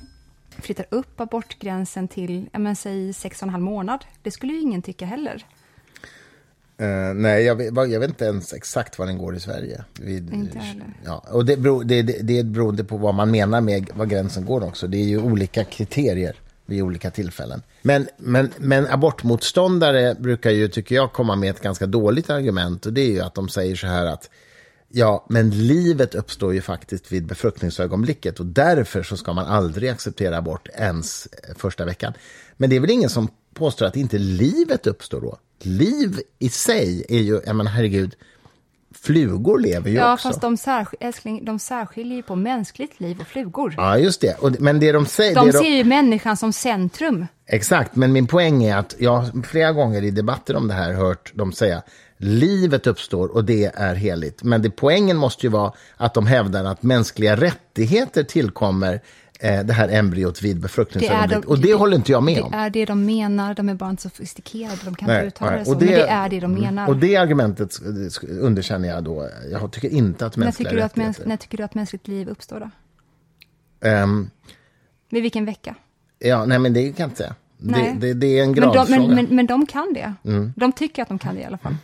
flyttar 0.58 0.86
upp 0.90 1.20
abortgränsen 1.20 2.08
till, 2.08 2.48
ja 2.52 2.58
men 2.58 2.76
säg 2.76 3.12
sex 3.12 3.38
och 3.38 3.42
en 3.42 3.50
halv 3.50 3.64
månad, 3.64 4.04
det 4.22 4.30
skulle 4.30 4.52
ju 4.52 4.60
ingen 4.60 4.82
tycka 4.82 5.06
heller. 5.06 5.44
Uh, 6.82 7.14
nej, 7.14 7.44
jag 7.44 7.56
vet, 7.56 7.74
jag 7.74 8.00
vet, 8.00 8.08
inte 8.08 8.24
ens 8.24 8.52
exakt 8.52 8.98
var 8.98 9.06
den 9.06 9.18
går 9.18 9.36
i 9.36 9.40
Sverige. 9.40 9.84
Vid, 10.00 10.32
inte 10.32 10.58
heller. 10.58 10.86
Ja, 11.04 11.24
och 11.30 11.44
det, 11.44 11.56
beror, 11.56 11.84
det, 11.84 12.02
det, 12.02 12.18
det 12.22 12.38
är 12.38 12.44
beroende 12.44 12.84
på 12.84 12.96
vad 12.96 13.14
man 13.14 13.30
menar 13.30 13.60
med 13.60 13.90
var 13.94 14.06
gränsen 14.06 14.44
går 14.44 14.64
också. 14.64 14.86
Det 14.86 14.96
är 14.96 15.04
ju 15.04 15.18
olika 15.18 15.64
kriterier 15.64 16.36
vid 16.66 16.82
olika 16.82 17.10
tillfällen. 17.10 17.62
Men, 17.82 18.08
men, 18.18 18.50
men 18.58 18.86
abortmotståndare 18.86 20.14
brukar 20.14 20.50
ju, 20.50 20.68
tycker 20.68 20.94
jag, 20.94 21.12
komma 21.12 21.36
med 21.36 21.50
ett 21.50 21.60
ganska 21.60 21.86
dåligt 21.86 22.30
argument 22.30 22.86
och 22.86 22.92
det 22.92 23.00
är 23.00 23.10
ju 23.10 23.20
att 23.20 23.34
de 23.34 23.48
säger 23.48 23.76
så 23.76 23.86
här 23.86 24.06
att 24.06 24.30
Ja, 24.96 25.26
men 25.28 25.50
livet 25.50 26.14
uppstår 26.14 26.54
ju 26.54 26.60
faktiskt 26.60 27.12
vid 27.12 27.26
befruktningsögonblicket 27.26 28.40
och 28.40 28.46
därför 28.46 29.02
så 29.02 29.16
ska 29.16 29.32
man 29.32 29.46
aldrig 29.46 29.90
acceptera 29.90 30.36
abort 30.36 30.68
ens 30.74 31.28
första 31.56 31.84
veckan. 31.84 32.12
Men 32.56 32.70
det 32.70 32.76
är 32.76 32.80
väl 32.80 32.90
ingen 32.90 33.10
som 33.10 33.28
påstår 33.54 33.86
att 33.86 33.96
inte 33.96 34.18
livet 34.18 34.86
uppstår 34.86 35.20
då? 35.20 35.38
Liv 35.62 36.20
i 36.38 36.48
sig 36.48 37.04
är 37.08 37.18
ju, 37.18 37.40
jag 37.46 37.56
menar 37.56 37.70
herregud, 37.70 38.14
flugor 38.94 39.58
lever 39.58 39.90
ju 39.90 39.96
ja, 39.96 40.14
också. 40.14 40.28
Ja, 40.28 40.32
fast 40.32 40.40
de, 40.40 40.56
särsk 40.56 40.94
älskling, 41.00 41.44
de 41.44 41.58
särskiljer 41.58 42.16
ju 42.16 42.22
på 42.22 42.36
mänskligt 42.36 43.00
liv 43.00 43.20
och 43.20 43.26
flugor. 43.26 43.74
Ja, 43.76 43.98
just 43.98 44.20
det. 44.20 44.34
Och, 44.40 44.60
men 44.60 44.80
det 44.80 44.92
de 44.92 45.06
säger... 45.06 45.34
De 45.34 45.52
ser 45.52 45.60
de... 45.60 45.68
ju 45.68 45.84
människan 45.84 46.36
som 46.36 46.52
centrum. 46.52 47.26
Exakt, 47.46 47.96
men 47.96 48.12
min 48.12 48.26
poäng 48.26 48.64
är 48.64 48.76
att 48.76 48.94
jag 48.98 49.46
flera 49.46 49.72
gånger 49.72 50.02
i 50.02 50.10
debatter 50.10 50.56
om 50.56 50.68
det 50.68 50.74
här 50.74 50.92
hört 50.92 51.34
dem 51.34 51.52
säga 51.52 51.82
livet 52.24 52.86
uppstår 52.86 53.28
och 53.28 53.44
det 53.44 53.64
är 53.64 53.94
heligt. 53.94 54.42
Men 54.42 54.62
det, 54.62 54.70
poängen 54.70 55.16
måste 55.16 55.46
ju 55.46 55.50
vara 55.50 55.72
att 55.96 56.14
de 56.14 56.26
hävdar 56.26 56.64
att 56.64 56.82
mänskliga 56.82 57.36
rättigheter 57.36 58.22
tillkommer 58.22 59.00
det 59.44 59.72
här 59.72 59.88
embryot 59.88 60.42
vid 60.42 60.60
befruktningsögonblicket. 60.60 61.44
Och 61.44 61.58
det, 61.58 61.68
det 61.68 61.74
håller 61.74 61.96
inte 61.96 62.12
jag 62.12 62.22
med 62.22 62.36
det 62.36 62.42
om. 62.42 62.50
Det 62.50 62.56
är 62.56 62.70
det 62.70 62.84
de 62.84 63.04
menar, 63.06 63.54
de 63.54 63.68
är 63.68 63.74
bara 63.74 63.90
inte 63.90 64.02
sofistikerade, 64.02 64.78
de 64.84 64.94
kan 64.94 65.08
nej, 65.08 65.16
inte 65.16 65.26
uttala 65.26 65.50
nej. 65.50 65.58
det 65.60 65.64
så. 65.64 65.74
Det, 65.74 65.86
men 65.86 65.94
det 65.94 66.06
är 66.06 66.28
det 66.28 66.40
de 66.40 66.52
mm. 66.52 66.60
menar. 66.62 66.88
Och 66.88 66.96
det 66.96 67.16
argumentet 67.16 67.80
underkänner 68.28 68.88
jag 68.88 69.04
då. 69.04 69.28
Jag 69.50 69.72
tycker 69.72 69.88
inte 69.88 70.26
att 70.26 70.36
mänskliga 70.36 70.70
när 70.70 70.76
rättigheter... 70.76 71.02
Mäns 71.02 71.20
när 71.26 71.36
tycker 71.36 71.56
du 71.58 71.64
att 71.64 71.74
mänskligt 71.74 72.08
liv 72.08 72.28
uppstår 72.28 72.60
då? 72.60 72.70
Um, 73.88 74.30
Vid 75.10 75.22
vilken 75.22 75.44
vecka? 75.44 75.74
Ja, 76.18 76.44
nej 76.44 76.58
men 76.58 76.72
det 76.72 76.82
kan 76.82 76.94
jag 76.96 77.06
inte 77.06 77.16
säga. 77.16 77.34
Det, 77.58 77.96
det, 78.00 78.14
det, 78.14 78.38
är 78.38 78.42
en 78.42 78.52
gradfråga. 78.52 78.86
Men, 78.88 79.00
de, 79.00 79.06
men, 79.06 79.24
men, 79.24 79.36
men 79.36 79.46
de 79.46 79.66
kan 79.66 79.92
det. 79.94 80.14
Mm. 80.24 80.52
De 80.56 80.72
tycker 80.72 81.02
att 81.02 81.08
de 81.08 81.18
kan 81.18 81.34
det 81.34 81.40
i 81.40 81.44
alla 81.44 81.58
fall. 81.58 81.76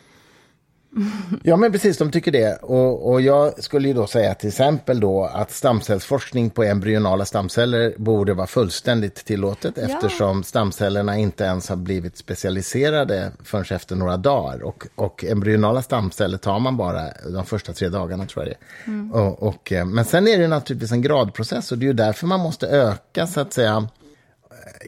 Ja, 1.43 1.57
men 1.57 1.73
precis, 1.73 1.99
de 1.99 2.11
tycker 2.11 2.33
det. 2.33 2.57
Och, 2.63 3.11
och 3.11 3.21
jag 3.21 3.65
skulle 3.65 3.89
ju 3.89 3.95
då 3.95 4.07
säga 4.07 4.35
till 4.35 4.49
exempel 4.49 5.01
då 5.01 5.25
att 5.25 5.51
stamcellsforskning 5.51 6.51
på 6.51 6.63
embryonala 6.63 7.25
stamceller 7.25 7.95
borde 7.97 8.35
vara 8.35 8.47
fullständigt 8.47 9.15
tillåtet 9.15 9.75
ja. 9.77 9.83
eftersom 9.83 10.43
stamcellerna 10.43 11.19
inte 11.19 11.45
ens 11.45 11.69
har 11.69 11.77
blivit 11.77 12.17
specialiserade 12.17 13.33
förrän 13.45 13.77
efter 13.77 13.97
några 13.97 14.17
dagar. 14.17 14.63
Och, 14.63 14.87
och 14.95 15.25
embryonala 15.25 15.83
stamceller 15.83 16.39
tar 16.39 16.59
man 16.59 16.77
bara 16.77 17.03
de 17.33 17.47
första 17.47 17.73
tre 17.73 17.89
dagarna, 17.89 18.27
tror 18.27 18.47
jag 18.47 18.55
det 18.55 18.91
mm. 18.91 19.13
och, 19.13 19.43
och, 19.43 19.73
eh, 19.73 19.85
Men 19.85 20.05
sen 20.05 20.29
är 20.29 20.39
det 20.39 20.49
naturligtvis 20.49 20.93
en 20.93 21.03
gradprocess 21.03 21.73
och 21.73 21.79
det 21.79 21.85
är 21.85 21.87
ju 21.89 21.93
därför 21.93 22.27
man 22.27 22.41
måste 22.41 22.67
öka, 22.67 23.27
så 23.27 23.41
att 23.41 23.53
säga, 23.53 23.89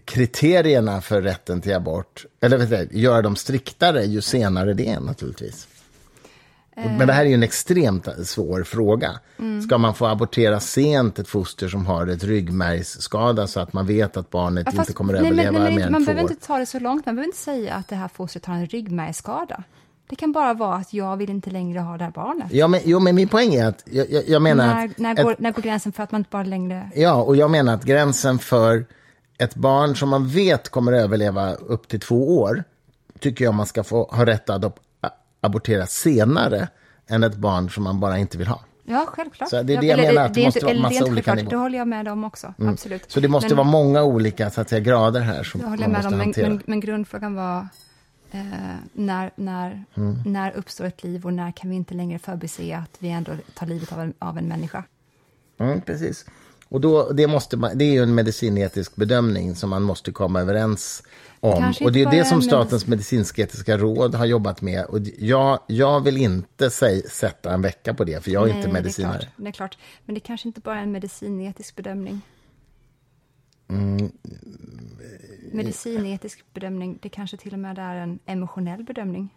kriterierna 0.05 1.01
för 1.01 1.23
rätten 1.23 1.61
till 1.61 1.75
abort, 1.75 2.27
eller 2.41 2.59
vet 2.59 2.91
du, 2.91 2.99
göra 2.99 3.23
dem 3.23 3.37
striktare 3.37 4.05
ju 4.05 4.21
senare 4.21 4.75
det 4.75 4.89
är 4.89 5.01
naturligtvis. 5.01 5.69
Men 6.77 7.07
det 7.07 7.13
här 7.13 7.25
är 7.25 7.29
ju 7.29 7.35
en 7.35 7.43
extremt 7.43 8.09
svår 8.25 8.63
fråga. 8.63 9.11
Mm. 9.39 9.63
Ska 9.63 9.79
man 9.79 9.95
få 9.95 10.07
abortera 10.07 10.61
sent 10.61 11.19
ett 11.19 11.29
foster 11.29 11.69
som 11.69 11.87
har 11.87 12.07
ett 12.07 12.25
ryggmärgsskada 12.25 13.47
så 13.47 13.61
att 13.61 13.73
man 13.73 13.87
vet 13.87 14.17
att 14.17 14.31
barnet 14.31 14.67
ja, 14.67 14.73
fast, 14.73 14.89
inte 14.89 14.93
kommer 14.93 15.15
att 15.15 15.21
överleva 15.21 15.51
nej, 15.51 15.63
men, 15.63 15.75
mer 15.75 15.87
än 15.87 15.93
Man 15.93 16.05
behöver 16.05 16.23
inte 16.23 16.47
ta 16.47 16.59
det 16.59 16.67
så 16.67 16.79
långt. 16.79 17.07
Man 17.07 17.15
behöver 17.15 17.27
inte 17.27 17.39
säga 17.39 17.75
att 17.75 17.89
det 17.89 17.97
här 17.97 18.09
fostret 18.09 18.47
har 18.47 18.55
en 18.55 18.67
ryggmärgsskada. 18.67 19.65
Det 20.09 20.17
kan 20.17 20.33
bara 20.33 20.55
vara 20.55 20.77
att 20.77 20.93
jag 20.93 21.17
vill 21.17 21.31
inte 21.31 21.51
längre 21.51 21.79
ha 21.79 21.99
det 21.99 22.05
här 22.05 22.11
barnet. 22.11 22.47
Ja, 22.53 22.69
men, 22.69 22.81
jo, 22.85 23.01
men 23.01 23.15
min 23.15 23.29
poäng 23.29 23.55
är 23.55 23.67
att 23.67 23.83
jag, 23.85 24.11
jag, 24.11 24.29
jag 24.29 24.43
menar... 24.43 24.67
När, 24.67 24.85
att, 24.85 24.99
när, 24.99 25.23
går, 25.23 25.33
ett, 25.33 25.39
när 25.39 25.53
går 25.53 25.63
gränsen 25.63 25.93
för 25.93 26.03
att 26.03 26.13
man 26.13 26.21
inte 26.21 26.31
bara 26.31 26.43
längre... 26.43 26.91
Ja, 26.95 27.15
och 27.15 27.37
jag 27.37 27.51
menar 27.51 27.75
att 27.75 27.85
gränsen 27.85 28.39
för 28.39 28.87
ett 29.39 29.55
barn 29.55 29.97
som 29.97 30.09
man 30.09 30.29
vet 30.29 30.69
kommer 30.69 30.93
att 30.93 31.01
överleva 31.01 31.55
upp 31.55 31.89
till 31.89 32.01
två 32.01 32.39
år 32.39 32.65
tycker 33.19 33.45
jag 33.45 33.55
man 33.55 33.67
ska 33.67 33.85
få 33.85 34.05
ha 34.05 34.27
rätt 34.27 34.51
att 34.51 34.79
abortera 35.43 35.87
senare 35.87 36.69
än 37.07 37.23
ett 37.23 37.37
barn 37.37 37.71
som 37.71 37.85
man 37.85 38.01
bara 38.01 38.19
inte 38.19 38.39
vill 38.39 38.47
ha. 38.47 38.61
Ja, 38.85 39.07
självklart. 39.09 39.51
Så 39.51 39.63
det 39.63 39.75
är 39.75 39.81
det 39.81 39.87
jag 39.87 40.01
menar, 40.01 40.25
att 40.25 40.35
det, 40.35 40.41
det 40.41 40.47
måste 40.47 40.65
vara 40.65 40.79
massa 40.79 41.05
olika 41.05 41.35
nivåer. 41.35 41.51
Det 41.51 41.57
håller 41.57 41.79
jag 41.79 41.89
med 41.89 42.09
om 42.09 42.25
också, 42.25 42.55
mm. 42.59 42.73
absolut. 42.73 43.11
Så 43.11 43.21
det 43.21 43.29
måste 43.29 43.49
men, 43.49 43.57
vara 43.57 43.69
många 43.69 44.03
olika 44.03 44.51
så 44.51 44.61
att 44.61 44.69
säga, 44.69 44.81
grader 44.81 45.21
här 45.21 45.43
som 45.43 45.61
man 45.61 45.71
måste 45.71 46.09
om, 46.09 46.21
hantera. 46.21 46.49
Men, 46.49 46.63
men, 46.67 46.81
grundfrågan 46.81 47.35
var 47.35 47.69
eh, 48.31 48.41
när, 48.93 49.31
när, 49.35 49.85
mm. 49.95 50.23
när 50.27 50.53
uppstår 50.53 50.85
ett 50.85 51.03
liv 51.03 51.27
och 51.27 51.33
när 51.33 51.53
kan 51.53 51.71
vi 51.71 51.77
inte 51.77 51.95
längre 51.95 52.19
förbise 52.19 52.77
att 52.77 52.97
vi 52.99 53.09
ändå 53.09 53.33
tar 53.55 53.67
livet 53.67 53.93
av 53.93 54.01
en, 54.01 54.15
av 54.19 54.39
en 54.39 54.49
människa? 54.49 54.85
Mm, 55.59 55.81
precis. 55.81 56.27
Och 56.73 56.81
då, 56.81 57.13
det, 57.13 57.27
måste 57.27 57.57
man, 57.57 57.79
det 57.79 57.85
är 57.85 57.93
ju 57.93 58.03
en 58.03 58.15
medicinetisk 58.15 58.97
bedömning 58.97 59.55
som 59.55 59.71
man 59.71 59.83
måste 59.83 60.13
komma 60.13 60.41
överens 60.41 61.03
om. 61.41 61.75
Och 61.81 61.93
det 61.93 62.03
är 62.03 62.11
det 62.11 62.25
som 62.25 62.43
Statens 62.43 62.87
medicinsk-etiska 62.87 63.77
råd 63.77 64.15
har 64.15 64.27
jobbat 64.27 64.63
med. 64.63 64.85
Och 64.85 64.99
jag, 65.19 65.59
jag 65.67 66.01
vill 66.01 66.17
inte 66.17 66.71
säg, 66.71 67.03
sätta 67.03 67.55
en 67.55 67.63
vecka 67.63 67.95
på 67.95 68.05
det, 68.05 68.25
för 68.25 68.31
jag 68.31 68.43
är 68.43 68.53
Nej, 68.53 68.57
inte 68.57 68.73
medicinare. 68.73 69.13
Det 69.13 69.19
är, 69.19 69.21
klart, 69.21 69.37
det 69.37 69.49
är 69.49 69.53
klart. 69.53 69.79
Men 70.05 70.15
det 70.15 70.21
kanske 70.21 70.49
inte 70.49 70.61
bara 70.61 70.79
är 70.79 70.83
en 70.83 70.93
medicinetisk 70.93 71.77
bedömning. 71.77 72.21
Mm. 73.69 74.13
Medicinetisk 75.53 76.45
bedömning, 76.55 76.99
det 77.03 77.09
kanske 77.09 77.37
till 77.37 77.53
och 77.53 77.59
med 77.59 77.79
är 77.79 77.97
en 77.97 78.19
emotionell 78.27 78.85
bedömning. 78.85 79.29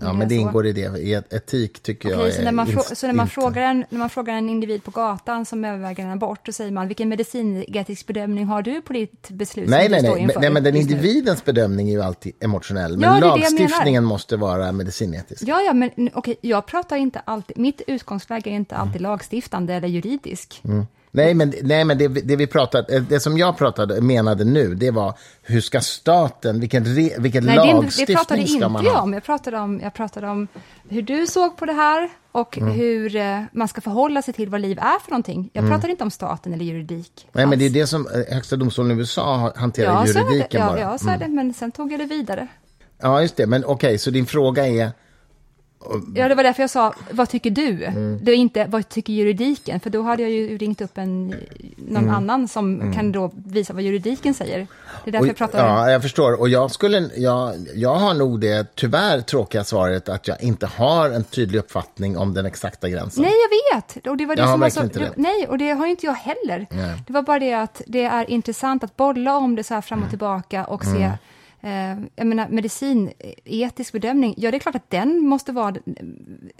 Ja, 0.00 0.12
men 0.12 0.28
det 0.28 0.34
så. 0.34 0.40
ingår 0.40 0.66
i 0.66 0.72
det. 0.72 0.98
I 0.98 1.12
etik 1.12 1.82
tycker 1.82 2.08
okay, 2.08 2.24
jag 2.24 2.34
så 2.34 2.42
när 2.42 2.52
man, 2.52 2.66
så 2.94 3.06
när 3.06 3.14
man, 3.14 3.28
frågar 3.28 3.62
en, 3.62 3.84
när 3.88 3.98
man 3.98 4.10
frågar 4.10 4.34
en 4.34 4.48
individ 4.48 4.84
på 4.84 4.90
gatan 4.90 5.44
som 5.44 5.64
överväger 5.64 6.04
en 6.04 6.10
abort, 6.10 6.46
då 6.46 6.52
säger 6.52 6.70
man 6.70 6.88
vilken 6.88 7.08
medicinetisk 7.08 8.06
bedömning 8.06 8.44
har 8.44 8.62
du 8.62 8.82
på 8.82 8.92
ditt 8.92 9.30
beslut? 9.30 9.68
Nej, 9.68 9.88
nej, 9.88 10.02
nej. 10.02 10.28
nej, 10.40 10.50
men 10.50 10.62
den 10.62 10.76
individens 10.76 11.44
bedömning 11.44 11.88
är 11.88 11.92
ju 11.92 12.02
alltid 12.02 12.32
emotionell. 12.40 12.98
Men 12.98 13.14
ja, 13.14 13.20
lagstiftningen 13.20 14.04
måste 14.04 14.36
vara 14.36 14.72
medicinetisk. 14.72 15.42
Ja, 15.46 15.60
ja, 15.60 15.72
men 15.72 15.90
okej, 15.96 16.10
okay, 16.14 16.36
jag 16.40 16.66
pratar 16.66 16.96
inte 16.96 17.20
alltid, 17.24 17.58
mitt 17.58 17.82
utgångsläge 17.86 18.50
är 18.50 18.54
inte 18.54 18.76
alltid 18.76 19.00
mm. 19.00 19.10
lagstiftande 19.10 19.74
eller 19.74 19.88
juridisk. 19.88 20.60
Mm. 20.64 20.86
Nej, 21.14 21.34
men, 21.34 21.54
nej, 21.62 21.84
men 21.84 21.98
det, 21.98 22.08
det, 22.08 22.36
vi 22.36 22.46
pratade, 22.46 23.00
det 23.00 23.20
som 23.20 23.38
jag 23.38 23.56
pratade, 23.56 24.00
menade 24.00 24.44
nu, 24.44 24.74
det 24.74 24.90
var 24.90 25.14
hur 25.42 25.60
ska 25.60 25.80
staten, 25.80 26.60
vilken, 26.60 26.84
re, 26.84 27.10
vilken 27.18 27.44
nej, 27.44 27.56
lagstiftning 27.56 28.16
det, 28.28 28.36
det 28.36 28.46
ska 28.46 28.68
man 28.68 28.86
ha? 28.86 29.00
Om. 29.00 29.12
Jag, 29.12 29.24
pratade 29.24 29.58
om, 29.58 29.80
jag 29.80 29.94
pratade 29.94 30.28
om 30.28 30.48
hur 30.88 31.02
du 31.02 31.26
såg 31.26 31.56
på 31.56 31.66
det 31.66 31.72
här 31.72 32.08
och 32.32 32.58
mm. 32.58 32.72
hur 32.72 33.16
eh, 33.16 33.42
man 33.52 33.68
ska 33.68 33.80
förhålla 33.80 34.22
sig 34.22 34.34
till 34.34 34.48
vad 34.48 34.60
liv 34.60 34.78
är 34.78 35.00
för 35.00 35.10
någonting. 35.10 35.50
Jag 35.52 35.64
mm. 35.64 35.74
pratar 35.74 35.88
inte 35.88 36.04
om 36.04 36.10
staten 36.10 36.52
eller 36.54 36.64
juridik. 36.64 37.28
Nej, 37.32 37.44
alls. 37.44 37.50
men 37.50 37.58
det 37.58 37.66
är 37.66 37.70
det 37.70 37.86
som 37.86 38.06
eh, 38.06 38.34
Högsta 38.34 38.56
domstolen 38.56 38.96
i 38.96 39.00
USA 39.00 39.52
hanterar 39.56 39.92
ja, 39.92 40.06
juridiken 40.06 40.48
det, 40.50 40.58
ja, 40.58 40.66
bara. 40.66 40.80
Ja, 40.80 40.98
så 40.98 41.08
är 41.08 41.18
det, 41.18 41.24
mm. 41.24 41.36
men 41.36 41.54
sen 41.54 41.72
tog 41.72 41.92
jag 41.92 42.00
det 42.00 42.06
vidare. 42.06 42.48
Ja, 43.02 43.22
just 43.22 43.36
det. 43.36 43.46
Men 43.46 43.64
okej, 43.64 43.74
okay, 43.74 43.98
så 43.98 44.10
din 44.10 44.26
fråga 44.26 44.66
är 44.66 44.90
Ja, 46.14 46.28
det 46.28 46.34
var 46.34 46.42
därför 46.42 46.62
jag 46.62 46.70
sa, 46.70 46.94
vad 47.10 47.28
tycker 47.28 47.50
du? 47.50 47.84
Mm. 47.84 48.18
Det 48.22 48.32
är 48.32 48.36
inte, 48.36 48.66
vad 48.66 48.88
tycker 48.88 49.12
juridiken? 49.12 49.80
För 49.80 49.90
då 49.90 50.02
hade 50.02 50.22
jag 50.22 50.30
ju 50.30 50.58
ringt 50.58 50.80
upp 50.80 50.98
en, 50.98 51.34
någon 51.76 52.02
mm. 52.02 52.14
annan 52.14 52.48
som 52.48 52.80
mm. 52.80 52.92
kan 52.92 53.12
då 53.12 53.30
visa 53.34 53.72
vad 53.72 53.82
juridiken 53.82 54.34
säger. 54.34 54.66
Det 55.04 55.10
är 55.10 55.12
därför 55.12 55.24
och, 55.24 55.28
jag 55.28 55.36
pratar 55.36 55.58
Ja, 55.58 55.90
jag 55.90 56.02
förstår. 56.02 56.40
Och 56.40 56.48
jag, 56.48 56.70
skulle, 56.70 57.10
jag, 57.16 57.54
jag 57.74 57.94
har 57.94 58.14
nog 58.14 58.40
det 58.40 58.66
tyvärr 58.74 59.20
tråkiga 59.20 59.64
svaret 59.64 60.08
att 60.08 60.28
jag 60.28 60.42
inte 60.42 60.66
har 60.66 61.10
en 61.10 61.24
tydlig 61.24 61.58
uppfattning 61.58 62.16
om 62.16 62.34
den 62.34 62.46
exakta 62.46 62.88
gränsen. 62.88 63.22
Nej, 63.22 63.32
jag 63.32 63.76
vet. 63.76 64.06
Och 64.06 64.16
det 64.16 64.26
var 64.26 64.36
det 64.36 64.42
jag 64.42 64.50
som 64.50 64.62
har 64.62 64.70
så, 64.70 64.82
inte 64.82 64.98
det. 64.98 65.12
Nej, 65.16 65.46
och 65.48 65.58
det 65.58 65.70
har 65.70 65.86
inte 65.86 66.06
jag 66.06 66.14
heller. 66.14 66.66
Nej. 66.70 67.02
Det 67.06 67.12
var 67.12 67.22
bara 67.22 67.38
det 67.38 67.52
att 67.52 67.82
det 67.86 68.04
är 68.04 68.30
intressant 68.30 68.84
att 68.84 68.96
bolla 68.96 69.36
om 69.36 69.56
det 69.56 69.64
så 69.64 69.74
här 69.74 69.80
fram 69.80 69.98
och 69.98 70.02
mm. 70.02 70.10
tillbaka 70.10 70.64
och 70.64 70.84
se 70.84 71.02
mm 71.02 71.12
eh, 71.62 72.04
jag 72.16 72.26
menar, 72.26 72.48
medicinetisk 72.48 73.92
bedömning, 73.92 74.34
ja 74.36 74.50
det 74.50 74.56
är 74.56 74.58
klart 74.58 74.74
att 74.74 74.90
den 74.90 75.26
måste 75.26 75.52
vara 75.52 75.74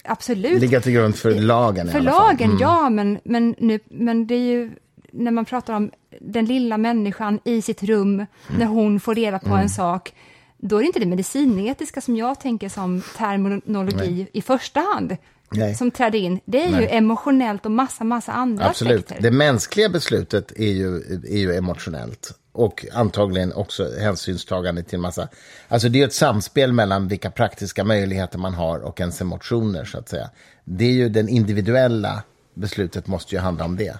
absolut... 0.04 0.60
Ligga 0.60 0.80
till 0.80 0.92
grund 0.92 1.16
för 1.16 1.30
lagen 1.30 1.88
För 1.88 2.00
lagen, 2.00 2.50
mm. 2.50 2.58
ja, 2.60 2.90
men, 2.90 3.18
men, 3.24 3.54
nu, 3.58 3.80
men 3.90 4.26
det 4.26 4.34
är 4.34 4.52
ju 4.52 4.70
när 5.12 5.30
man 5.30 5.44
pratar 5.44 5.74
om 5.74 5.90
den 6.20 6.44
lilla 6.44 6.78
människan 6.78 7.40
i 7.44 7.62
sitt 7.62 7.82
rum, 7.82 8.14
mm. 8.14 8.28
när 8.58 8.66
hon 8.66 9.00
får 9.00 9.14
reda 9.14 9.38
på 9.38 9.46
mm. 9.46 9.60
en 9.60 9.70
sak, 9.70 10.14
då 10.58 10.76
är 10.76 10.80
det 10.80 10.86
inte 10.86 11.00
det 11.00 11.06
medicinetiska 11.06 12.00
som 12.00 12.16
jag 12.16 12.40
tänker 12.40 12.68
som 12.68 13.02
terminologi 13.16 14.12
Nej. 14.12 14.30
i 14.32 14.42
första 14.42 14.80
hand. 14.80 15.16
Nej. 15.54 15.74
som 15.74 15.90
träder 15.90 16.18
in, 16.18 16.40
det 16.44 16.64
är 16.64 16.70
Nej. 16.70 16.82
ju 16.82 16.88
emotionellt 16.88 17.66
och 17.66 17.72
massa, 17.72 18.04
massa 18.04 18.32
andra 18.32 18.68
Absolut. 18.68 19.04
aspekter. 19.04 19.22
Det 19.22 19.30
mänskliga 19.30 19.88
beslutet 19.88 20.52
är 20.56 20.72
ju, 20.72 20.96
är 21.28 21.38
ju 21.38 21.54
emotionellt. 21.54 22.38
Och 22.52 22.86
antagligen 22.92 23.52
också 23.52 23.98
hänsynstagande 23.98 24.82
till 24.82 24.98
massa... 24.98 25.28
Alltså 25.68 25.88
det 25.88 26.02
är 26.02 26.06
ett 26.06 26.14
samspel 26.14 26.72
mellan 26.72 27.08
vilka 27.08 27.30
praktiska 27.30 27.84
möjligheter 27.84 28.38
man 28.38 28.54
har 28.54 28.78
och 28.78 29.00
ens 29.00 29.20
emotioner, 29.20 29.84
så 29.84 29.98
att 29.98 30.08
säga. 30.08 30.30
Det 30.64 30.84
är 30.84 30.92
ju 30.92 31.08
den 31.08 31.28
individuella 31.28 32.22
beslutet 32.54 33.06
måste 33.06 33.34
ju 33.34 33.40
handla 33.40 33.64
om 33.64 33.76
det. 33.76 33.98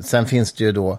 Sen 0.00 0.26
finns 0.26 0.52
det 0.52 0.64
ju 0.64 0.72
då 0.72 0.98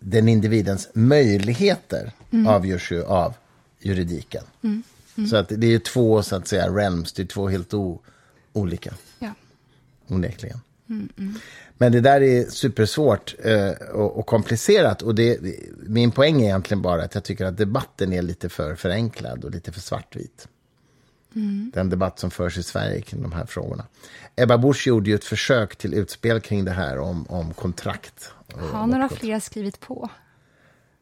den 0.00 0.28
individens 0.28 0.88
möjligheter 0.94 2.12
mm. 2.30 2.46
avgörs 2.46 2.92
ju 2.92 3.04
av 3.04 3.34
juridiken. 3.80 4.44
Mm. 4.62 4.82
Mm. 5.16 5.28
Så 5.30 5.36
att 5.36 5.48
det 5.48 5.66
är 5.66 5.70
ju 5.70 5.78
två, 5.78 6.22
så 6.22 6.36
att 6.36 6.48
säga, 6.48 6.68
realms, 6.68 7.12
det 7.12 7.22
är 7.22 7.26
två 7.26 7.48
helt 7.48 7.74
o, 7.74 8.00
olika. 8.52 8.94
Ja. 9.18 9.34
Onekligen. 10.08 10.60
Mm, 10.92 11.08
mm. 11.18 11.34
Men 11.78 11.92
det 11.92 12.00
där 12.00 12.20
är 12.20 12.44
supersvårt 12.44 13.34
eh, 13.44 13.70
och, 13.70 14.18
och, 14.18 14.26
komplicerat. 14.26 15.02
Och 15.02 15.14
det, 15.14 15.38
min 15.82 16.10
poäng 16.10 16.40
är 16.40 16.44
egentligen 16.44 16.82
bara 16.82 17.02
att 17.02 17.14
jag 17.14 17.24
tycker 17.24 17.44
att 17.44 17.56
debatten 17.56 18.12
är 18.12 18.22
lite 18.22 18.48
för 18.48 18.74
förenklad 18.74 19.44
och 19.44 19.50
lite 19.50 19.72
för 19.72 19.80
svartvit. 19.80 20.48
Mm. 21.34 21.70
Den 21.74 21.90
debatt 21.90 22.18
som 22.18 22.30
förs 22.30 22.58
i 22.58 22.62
Sverige 22.62 23.00
kring 23.00 23.22
de 23.22 23.32
här 23.32 23.46
frågorna. 23.46 23.86
Ebba 24.36 24.58
Busch 24.58 24.86
gjorde 24.86 25.10
ju 25.10 25.16
ett 25.16 25.24
försök 25.24 25.76
till 25.76 25.94
utspel 25.94 26.40
kring 26.40 26.64
det 26.64 26.70
här 26.70 26.98
om, 26.98 27.26
om 27.28 27.54
kontrakt. 27.54 28.32
Har 28.54 28.86
några 28.86 29.08
fler 29.08 29.40
skrivit 29.40 29.80
på? 29.80 30.10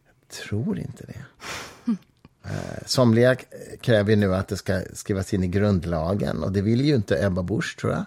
Jag 0.06 0.28
tror 0.28 0.78
inte 0.78 1.06
det. 1.06 1.24
Eh, 2.44 2.86
somliga 2.86 3.36
kräver 3.80 4.16
nu 4.16 4.34
att 4.34 4.48
det 4.48 4.56
ska 4.56 4.80
skrivas 4.92 5.34
in 5.34 5.44
i 5.44 5.48
grundlagen 5.48 6.42
och 6.42 6.52
det 6.52 6.62
vill 6.62 6.80
ju 6.80 6.94
inte 6.94 7.26
Ebba 7.26 7.42
Busch, 7.42 7.76
tror 7.80 7.92
jag. 7.92 8.04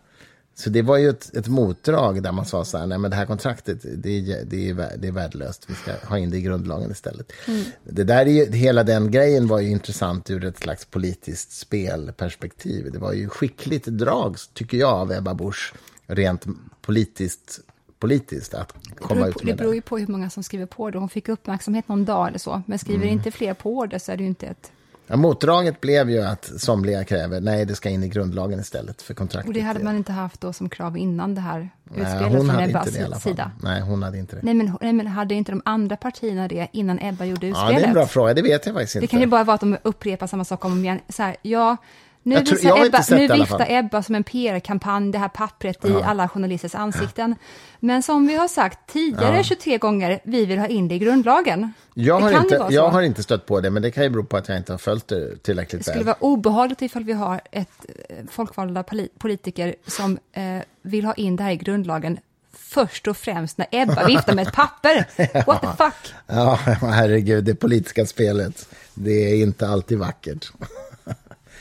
Så 0.56 0.70
det 0.70 0.82
var 0.82 0.98
ju 0.98 1.10
ett, 1.10 1.36
ett 1.36 1.48
motdrag 1.48 2.24
där 2.24 2.32
man 2.32 2.46
sa 2.46 2.66
så 2.66 2.78
här, 2.78 2.88
nej 2.88 2.98
men 2.98 3.12
det 3.12 3.18
här 3.18 3.26
kontraktet, 3.26 3.80
det 3.82 4.10
är, 4.10 4.46
det 4.46 4.70
är, 4.70 4.98
det 4.98 5.08
är 5.08 5.12
värdelöst, 5.12 5.66
vi 5.68 5.74
ska 5.74 6.08
ha 6.08 6.18
in 6.18 6.30
det 6.30 6.38
i 6.38 6.42
grundlagen 6.42 6.92
istället. 6.92 7.32
Mm. 7.48 7.64
Det 7.84 8.04
där 8.04 8.26
är 8.26 8.32
ju, 8.32 8.52
hela 8.52 8.84
den 8.84 9.12
grejen 9.12 9.48
var 9.48 9.60
ju 9.60 9.70
intressant 9.70 10.30
ur 10.30 10.46
ett 10.46 10.60
slags 10.60 10.86
politiskt 10.86 11.52
spelperspektiv. 11.52 12.92
Det 12.92 13.00
var 13.00 13.14
ju 13.14 13.30
skickligt 13.30 13.86
drag, 13.86 14.38
tycker 14.54 14.78
jag, 14.78 14.90
av 14.90 15.12
Ebba 15.12 15.34
Busch, 15.34 15.74
rent 16.08 16.46
politiskt 16.82 17.60
politiskt 18.00 18.54
att 18.54 18.74
komma 19.00 19.28
ut 19.28 19.44
med 19.44 19.54
det. 19.54 19.58
beror 19.58 19.76
ju 19.76 19.82
på 19.82 19.98
hur 19.98 20.08
många 20.08 20.30
som 20.30 20.44
skriver 20.44 20.66
på 20.66 20.90
det. 20.90 20.98
Hon 20.98 21.10
fick 21.10 21.30
uppmärksamhet 21.30 21.88
någon 21.88 22.06
dag 22.06 22.28
eller 22.28 22.40
så, 22.40 22.62
men 22.66 22.80
skriver 22.80 23.04
mm. 23.04 23.14
inte 23.14 23.32
fler 23.32 23.54
på 23.54 23.86
det 23.86 24.00
så 24.00 24.12
är 24.12 24.18
det 24.18 24.24
ju 24.24 24.30
inte 24.30 24.48
ett 24.48 24.72
Ja, 25.08 25.16
motdraget 25.16 25.82
blev 25.82 26.10
ju 26.10 26.22
att 26.22 26.52
somliga 26.58 27.04
kräver 27.04 27.42
nej, 27.42 27.66
det 27.66 27.76
ska 27.76 27.90
in 27.90 28.04
i 28.04 28.08
grundlagen 28.08 28.60
istället 28.60 29.02
för 29.02 29.14
kontraktet. 29.14 29.48
Och 29.48 29.54
det 29.54 29.62
hade 29.62 29.84
man 29.84 29.96
inte 29.96 30.12
haft 30.12 30.42
då 30.42 30.54
som 30.54 30.70
krav 30.70 30.98
innan 30.98 31.36
det 31.36 31.42
här 31.42 31.70
utspelet 31.96 32.32
från 32.32 32.60
Ebbas 32.60 33.24
sida? 33.24 33.52
Nej, 33.62 33.82
hon 33.82 34.04
hade 34.04 34.18
inte 34.18 34.36
det. 34.36 34.42
Nej 34.44 34.54
men, 34.54 34.78
nej, 34.82 34.94
men 34.94 35.08
hade 35.08 35.36
inte 35.36 35.52
de 35.52 35.62
andra 35.66 35.98
partierna 35.98 36.48
det 36.48 36.68
innan 36.72 37.00
Ebba 37.02 37.26
gjorde 37.26 37.48
utspelet? 37.48 37.74
Ja, 37.74 37.80
det 37.80 37.84
är 37.84 37.88
en 37.88 37.94
bra 37.94 38.08
fråga, 38.08 38.34
det 38.34 38.42
vet 38.42 38.66
jag 38.66 38.76
faktiskt 38.76 38.96
inte. 38.96 39.04
Det 39.04 39.12
kan 39.12 39.20
ju 39.20 39.28
bara 39.28 39.44
vara 39.44 39.56
att 39.56 39.62
de 39.62 39.78
upprepar 39.84 40.28
samma 40.28 40.46
sak 40.46 40.66
om 40.66 40.72
och 40.72 40.78
igen. 40.78 41.00
Så 41.10 41.24
här, 41.24 41.36
ja, 41.42 41.78
nu, 42.24 42.36
jag 42.36 42.46
tror, 42.46 42.60
jag 42.64 42.86
Ebba, 42.86 43.04
nu 43.10 43.28
viftar 43.28 43.66
Ebba 43.70 44.04
som 44.04 44.16
en 44.16 44.24
PR-kampanj, 44.24 45.12
det 45.12 45.18
här 45.18 45.28
pappret 45.28 45.78
ja. 45.82 46.00
i 46.00 46.04
alla 46.04 46.28
journalisters 46.28 46.76
ansikten. 46.76 47.36
Men 47.80 48.04
som 48.04 48.28
vi 48.28 48.36
har 48.36 48.48
sagt 48.48 48.94
tidigare 48.94 49.38
ja. 49.38 49.44
23 49.44 49.78
gånger, 49.78 50.20
vi 50.24 50.46
vill 50.46 50.60
ha 50.60 50.68
in 50.68 50.88
det 50.88 50.96
i 50.96 51.00
grundlagen. 51.00 51.74
Jag, 51.94 52.20
har 52.20 52.42
inte, 52.42 52.68
jag 52.70 52.90
har 52.90 53.02
inte 53.02 53.24
stött 53.24 53.46
på 53.46 53.62
det, 53.62 53.70
men 53.70 53.82
det 53.82 53.92
kan 53.92 54.04
ju 54.04 54.10
bero 54.10 54.24
på 54.24 54.38
att 54.38 54.48
jag 54.48 54.58
inte 54.58 54.74
har 54.74 54.78
följt 54.78 55.08
det 55.08 55.44
tillräckligt 55.44 55.74
väl. 55.74 55.78
Det 55.78 55.84
skulle 55.84 56.06
väl. 56.06 56.16
vara 56.20 56.32
obehagligt 56.32 56.82
ifall 56.82 57.04
vi 57.04 57.14
har 57.14 57.42
ett 57.52 57.86
eh, 58.10 58.16
folkvalda 58.30 58.84
politiker 59.18 59.76
som 59.88 60.20
eh, 60.34 60.44
vill 60.82 61.06
ha 61.06 61.14
in 61.14 61.36
det 61.36 61.44
här 61.44 61.52
i 61.52 61.58
grundlagen 61.58 62.20
först 62.54 63.08
och 63.08 63.18
främst 63.18 63.58
när 63.58 63.68
Ebba 63.72 64.06
viftar 64.08 64.36
med 64.36 64.48
ett 64.48 64.54
papper. 64.54 65.06
What 65.48 65.62
the 65.62 65.84
fuck? 65.84 66.14
Ja, 66.28 66.56
herregud, 66.82 67.44
det 67.44 67.56
politiska 67.56 68.06
spelet, 68.06 68.70
det 68.94 69.32
är 69.32 69.36
inte 69.36 69.68
alltid 69.68 69.98
vackert. 69.98 70.52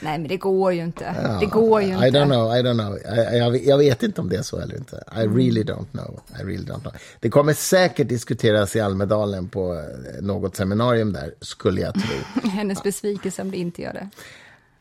Nej, 0.03 0.19
men 0.19 0.29
det 0.29 0.37
går 0.37 0.73
ju 0.73 0.83
inte. 0.83 1.15
Ja, 1.23 1.39
det 1.41 1.47
går 1.47 1.83
ju 1.83 1.89
inte. 1.89 2.07
I 2.07 2.11
don't 2.11 2.27
know, 2.27 2.57
I 2.57 2.63
don't 2.63 2.75
know. 2.75 2.99
Jag, 3.37 3.65
jag, 3.65 3.79
vet 3.79 4.03
inte 4.03 4.21
om 4.21 4.29
det 4.29 4.37
är 4.37 4.43
så 4.43 4.59
eller 4.59 4.77
inte. 4.77 5.05
I 5.17 5.21
mm. 5.21 5.37
really 5.37 5.63
don't 5.63 5.87
know. 5.93 6.21
I 6.41 6.43
really 6.43 6.65
don't 6.65 6.81
know. 6.81 6.93
Det 7.21 7.31
kommer 7.31 7.53
säkert 7.53 8.09
diskuteras 8.09 8.77
i 8.77 8.81
Almedalen 8.81 9.49
på 9.49 9.75
eh, 9.75 10.23
något 10.23 10.57
seminarium 10.57 11.13
där, 11.13 11.35
skulle 11.41 11.81
jag 11.81 11.95
tro. 11.95 12.49
Hennes 12.49 12.83
besvikelse 12.83 13.43
om 13.43 13.51
det 13.51 13.57
inte 13.57 13.83
gör 13.83 13.93
det. 13.93 14.09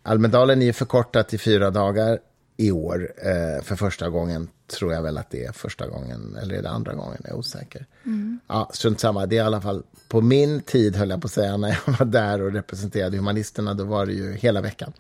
Almedalen 0.04 0.62
är 0.62 0.74
förkortat 0.74 1.30
till 1.30 1.40
fyra 1.40 1.70
dagar 1.70 2.20
i 2.62 2.72
år 2.72 3.14
eh, 3.18 3.64
för 3.64 3.76
första 3.76 4.10
gången. 4.10 4.50
Tror 4.68 4.94
jag 4.94 5.02
väl 5.02 5.18
att 5.18 5.30
det 5.30 5.46
är 5.46 5.52
första 5.52 5.88
gången, 5.88 6.38
eller 6.42 6.56
är 6.56 6.62
det 6.62 6.70
andra 6.70 6.94
gången? 6.94 7.18
Jag 7.24 7.32
är 7.32 7.36
osäker. 7.38 7.86
Mm. 8.06 8.40
Ja, 8.48 8.70
strunt 8.74 9.00
samma. 9.00 9.26
Det 9.26 9.38
är 9.38 9.44
i 9.44 9.46
alla 9.46 9.62
fall 9.62 9.84
på 10.08 10.22
min 10.22 10.62
tid, 10.62 10.96
höll 10.96 11.10
jag 11.10 11.22
på 11.22 11.26
att 11.26 11.32
säga, 11.32 11.58
när 11.58 11.70
jag 11.70 11.98
var 12.00 12.06
där 12.06 12.42
och 12.42 12.54
representerade 12.54 13.18
humanisterna, 13.18 13.74
då 13.74 13.84
var 13.84 14.06
det 14.06 14.14
ju 14.14 14.34
hela 14.34 14.62
veckan. 14.62 14.94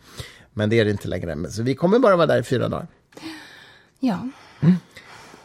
Men 0.54 0.70
det 0.70 0.80
är 0.80 0.86
det 0.86 0.92
inte 0.92 1.08
längre. 1.08 1.52
Så 1.52 1.64
vi 1.64 1.76
kommer 1.76 2.00
bara 2.00 2.16
vara 2.16 2.28
där 2.28 2.40
i 2.40 2.44
fyra 2.44 2.70
dagar. 2.70 2.88
Ja. 4.00 4.30
Mm. 4.62 4.76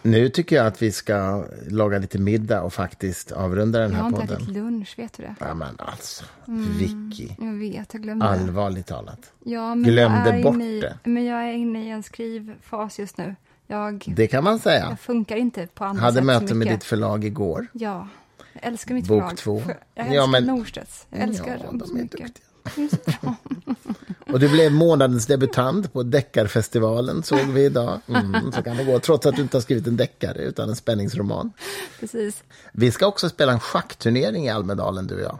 Nu 0.07 0.28
tycker 0.28 0.57
jag 0.57 0.66
att 0.66 0.82
vi 0.82 0.92
ska 0.92 1.44
laga 1.68 1.98
lite 1.98 2.18
middag 2.18 2.62
och 2.62 2.72
faktiskt 2.72 3.32
avrunda 3.32 3.78
den 3.78 3.94
här 3.94 4.11
podden. 4.11 4.20
Jag 4.20 4.26
har 4.26 4.32
inte 4.32 4.44
ätit 4.44 4.57
lunch, 4.57 4.94
vet 4.98 5.16
du 5.16 5.22
det? 5.22 5.34
Ja, 5.40 5.54
men 5.54 5.74
alltså, 5.78 6.24
mm, 6.48 6.78
Vicky. 6.78 7.28
Jag 7.38 7.52
vet, 7.52 7.94
jag 7.94 8.02
glömde. 8.02 8.26
Allvarligt 8.26 8.86
talat. 8.86 9.32
Ja, 9.44 9.74
men 9.74 9.90
Glömde 9.90 10.42
bort 10.42 10.62
i, 10.62 10.80
det. 10.80 10.98
Men 11.04 11.24
jag 11.24 11.48
är 11.48 11.52
inne 11.52 11.86
i 11.86 11.90
en 11.90 12.02
skrivfas 12.02 12.98
just 12.98 13.18
nu. 13.18 13.36
Jag, 13.66 14.04
det 14.16 14.26
kan 14.26 14.44
man 14.44 14.59
säga. 14.59 14.86
Jag 14.90 15.00
funkar 15.00 15.36
inte 15.36 15.66
på 15.66 15.84
andra 15.84 16.02
Hade 16.02 16.16
sätt 16.16 16.24
möte 16.24 16.54
med 16.54 16.68
ditt 16.68 16.84
förlag 16.84 17.24
igår. 17.24 17.66
Ja, 17.72 18.09
jag 18.52 18.64
älskar 18.64 18.94
mitt 18.94 19.09
Bok 19.09 19.22
förlag. 19.22 19.36
två. 19.36 19.62
Jag 19.66 20.07
älskar 20.07 20.14
ja, 20.14 20.26
men, 20.26 20.44
Norstedts. 20.44 21.07
Jag 21.11 21.20
älskar 21.20 21.61
ja, 21.64 21.70
dem 21.70 21.86
så 21.86 21.94
mycket. 21.94 22.11
Duktiga. 22.11 22.46
Och 24.32 24.40
du 24.40 24.48
blev 24.48 24.72
månadens 24.72 25.26
debutant 25.26 25.92
på 25.92 26.02
Deckarfestivalen, 26.02 27.22
såg 27.22 27.40
vi 27.40 27.64
idag. 27.64 28.00
Mm, 28.08 28.52
så 28.52 28.62
kan 28.62 28.76
det 28.76 28.84
gå, 28.84 28.98
trots 28.98 29.26
att 29.26 29.36
du 29.36 29.42
inte 29.42 29.56
har 29.56 29.62
skrivit 29.62 29.86
en 29.86 29.96
deckare, 29.96 30.38
utan 30.38 30.68
en 30.68 30.76
spänningsroman. 30.76 31.52
Precis. 32.00 32.44
Vi 32.72 32.90
ska 32.90 33.06
också 33.06 33.28
spela 33.28 33.52
en 33.52 33.60
schackturnering 33.60 34.46
i 34.46 34.50
Almedalen, 34.50 35.06
du 35.06 35.14
och 35.14 35.20
jag. 35.20 35.38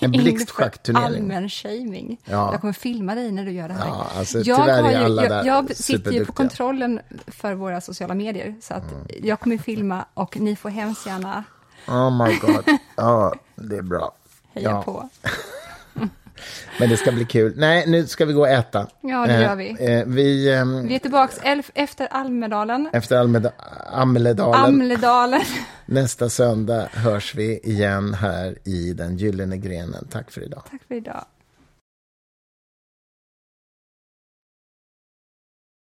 En 0.00 0.10
blixtschacksturnering. 0.22 1.22
Allmän 1.22 1.48
shaming. 1.48 2.20
Ja. 2.24 2.52
Jag 2.52 2.60
kommer 2.60 2.72
filma 2.72 3.14
dig 3.14 3.32
när 3.32 3.44
du 3.44 3.52
gör 3.52 3.68
det 3.68 3.74
här. 3.74 3.86
Ja, 3.86 4.10
alltså, 4.16 4.38
jag, 4.38 4.92
ju, 4.92 5.14
jag, 5.14 5.46
jag 5.46 5.76
sitter 5.76 6.12
ju 6.12 6.24
på 6.24 6.32
kontrollen 6.32 7.00
för 7.26 7.54
våra 7.54 7.80
sociala 7.80 8.14
medier, 8.14 8.54
så 8.60 8.74
att 8.74 8.92
mm. 8.92 9.06
jag 9.22 9.40
kommer 9.40 9.58
filma 9.58 10.04
och 10.14 10.40
ni 10.40 10.56
får 10.56 10.68
hemskt 10.68 11.06
gärna... 11.06 11.44
Oh 11.88 12.26
my 12.26 12.38
god. 12.38 12.64
Ja, 12.96 13.34
det 13.54 13.76
är 13.76 13.82
bra. 13.82 14.12
Heja 14.54 14.70
ja. 14.70 14.82
på. 14.82 15.08
Men 16.80 16.88
det 16.88 16.96
ska 16.96 17.12
bli 17.12 17.24
kul. 17.24 17.52
Nej, 17.56 17.84
nu 17.86 18.06
ska 18.06 18.24
vi 18.24 18.32
gå 18.32 18.40
och 18.40 18.48
äta. 18.48 18.86
Ja, 19.00 19.26
det 19.26 19.42
gör 19.42 19.56
vi. 19.56 19.70
Eh, 19.70 20.04
vi, 20.06 20.54
eh, 20.54 20.64
vi 20.64 20.94
är 20.94 20.98
tillbaka 20.98 21.62
efter 21.74 22.08
Almedalen. 22.10 22.88
Efter 22.92 23.16
Almeda 23.16 23.52
Amledalen. 23.92 24.64
Amledalen. 24.64 25.42
Nästa 25.86 26.28
söndag 26.28 26.88
hörs 26.92 27.34
vi 27.34 27.58
igen 27.58 28.14
här 28.14 28.58
i 28.64 28.92
den 28.92 29.16
gyllene 29.16 29.56
grenen. 29.56 30.08
Tack 30.10 30.30
för 30.30 30.40
idag. 30.44 30.62
Tack 30.70 30.82
för 30.88 30.94
idag. 30.94 31.24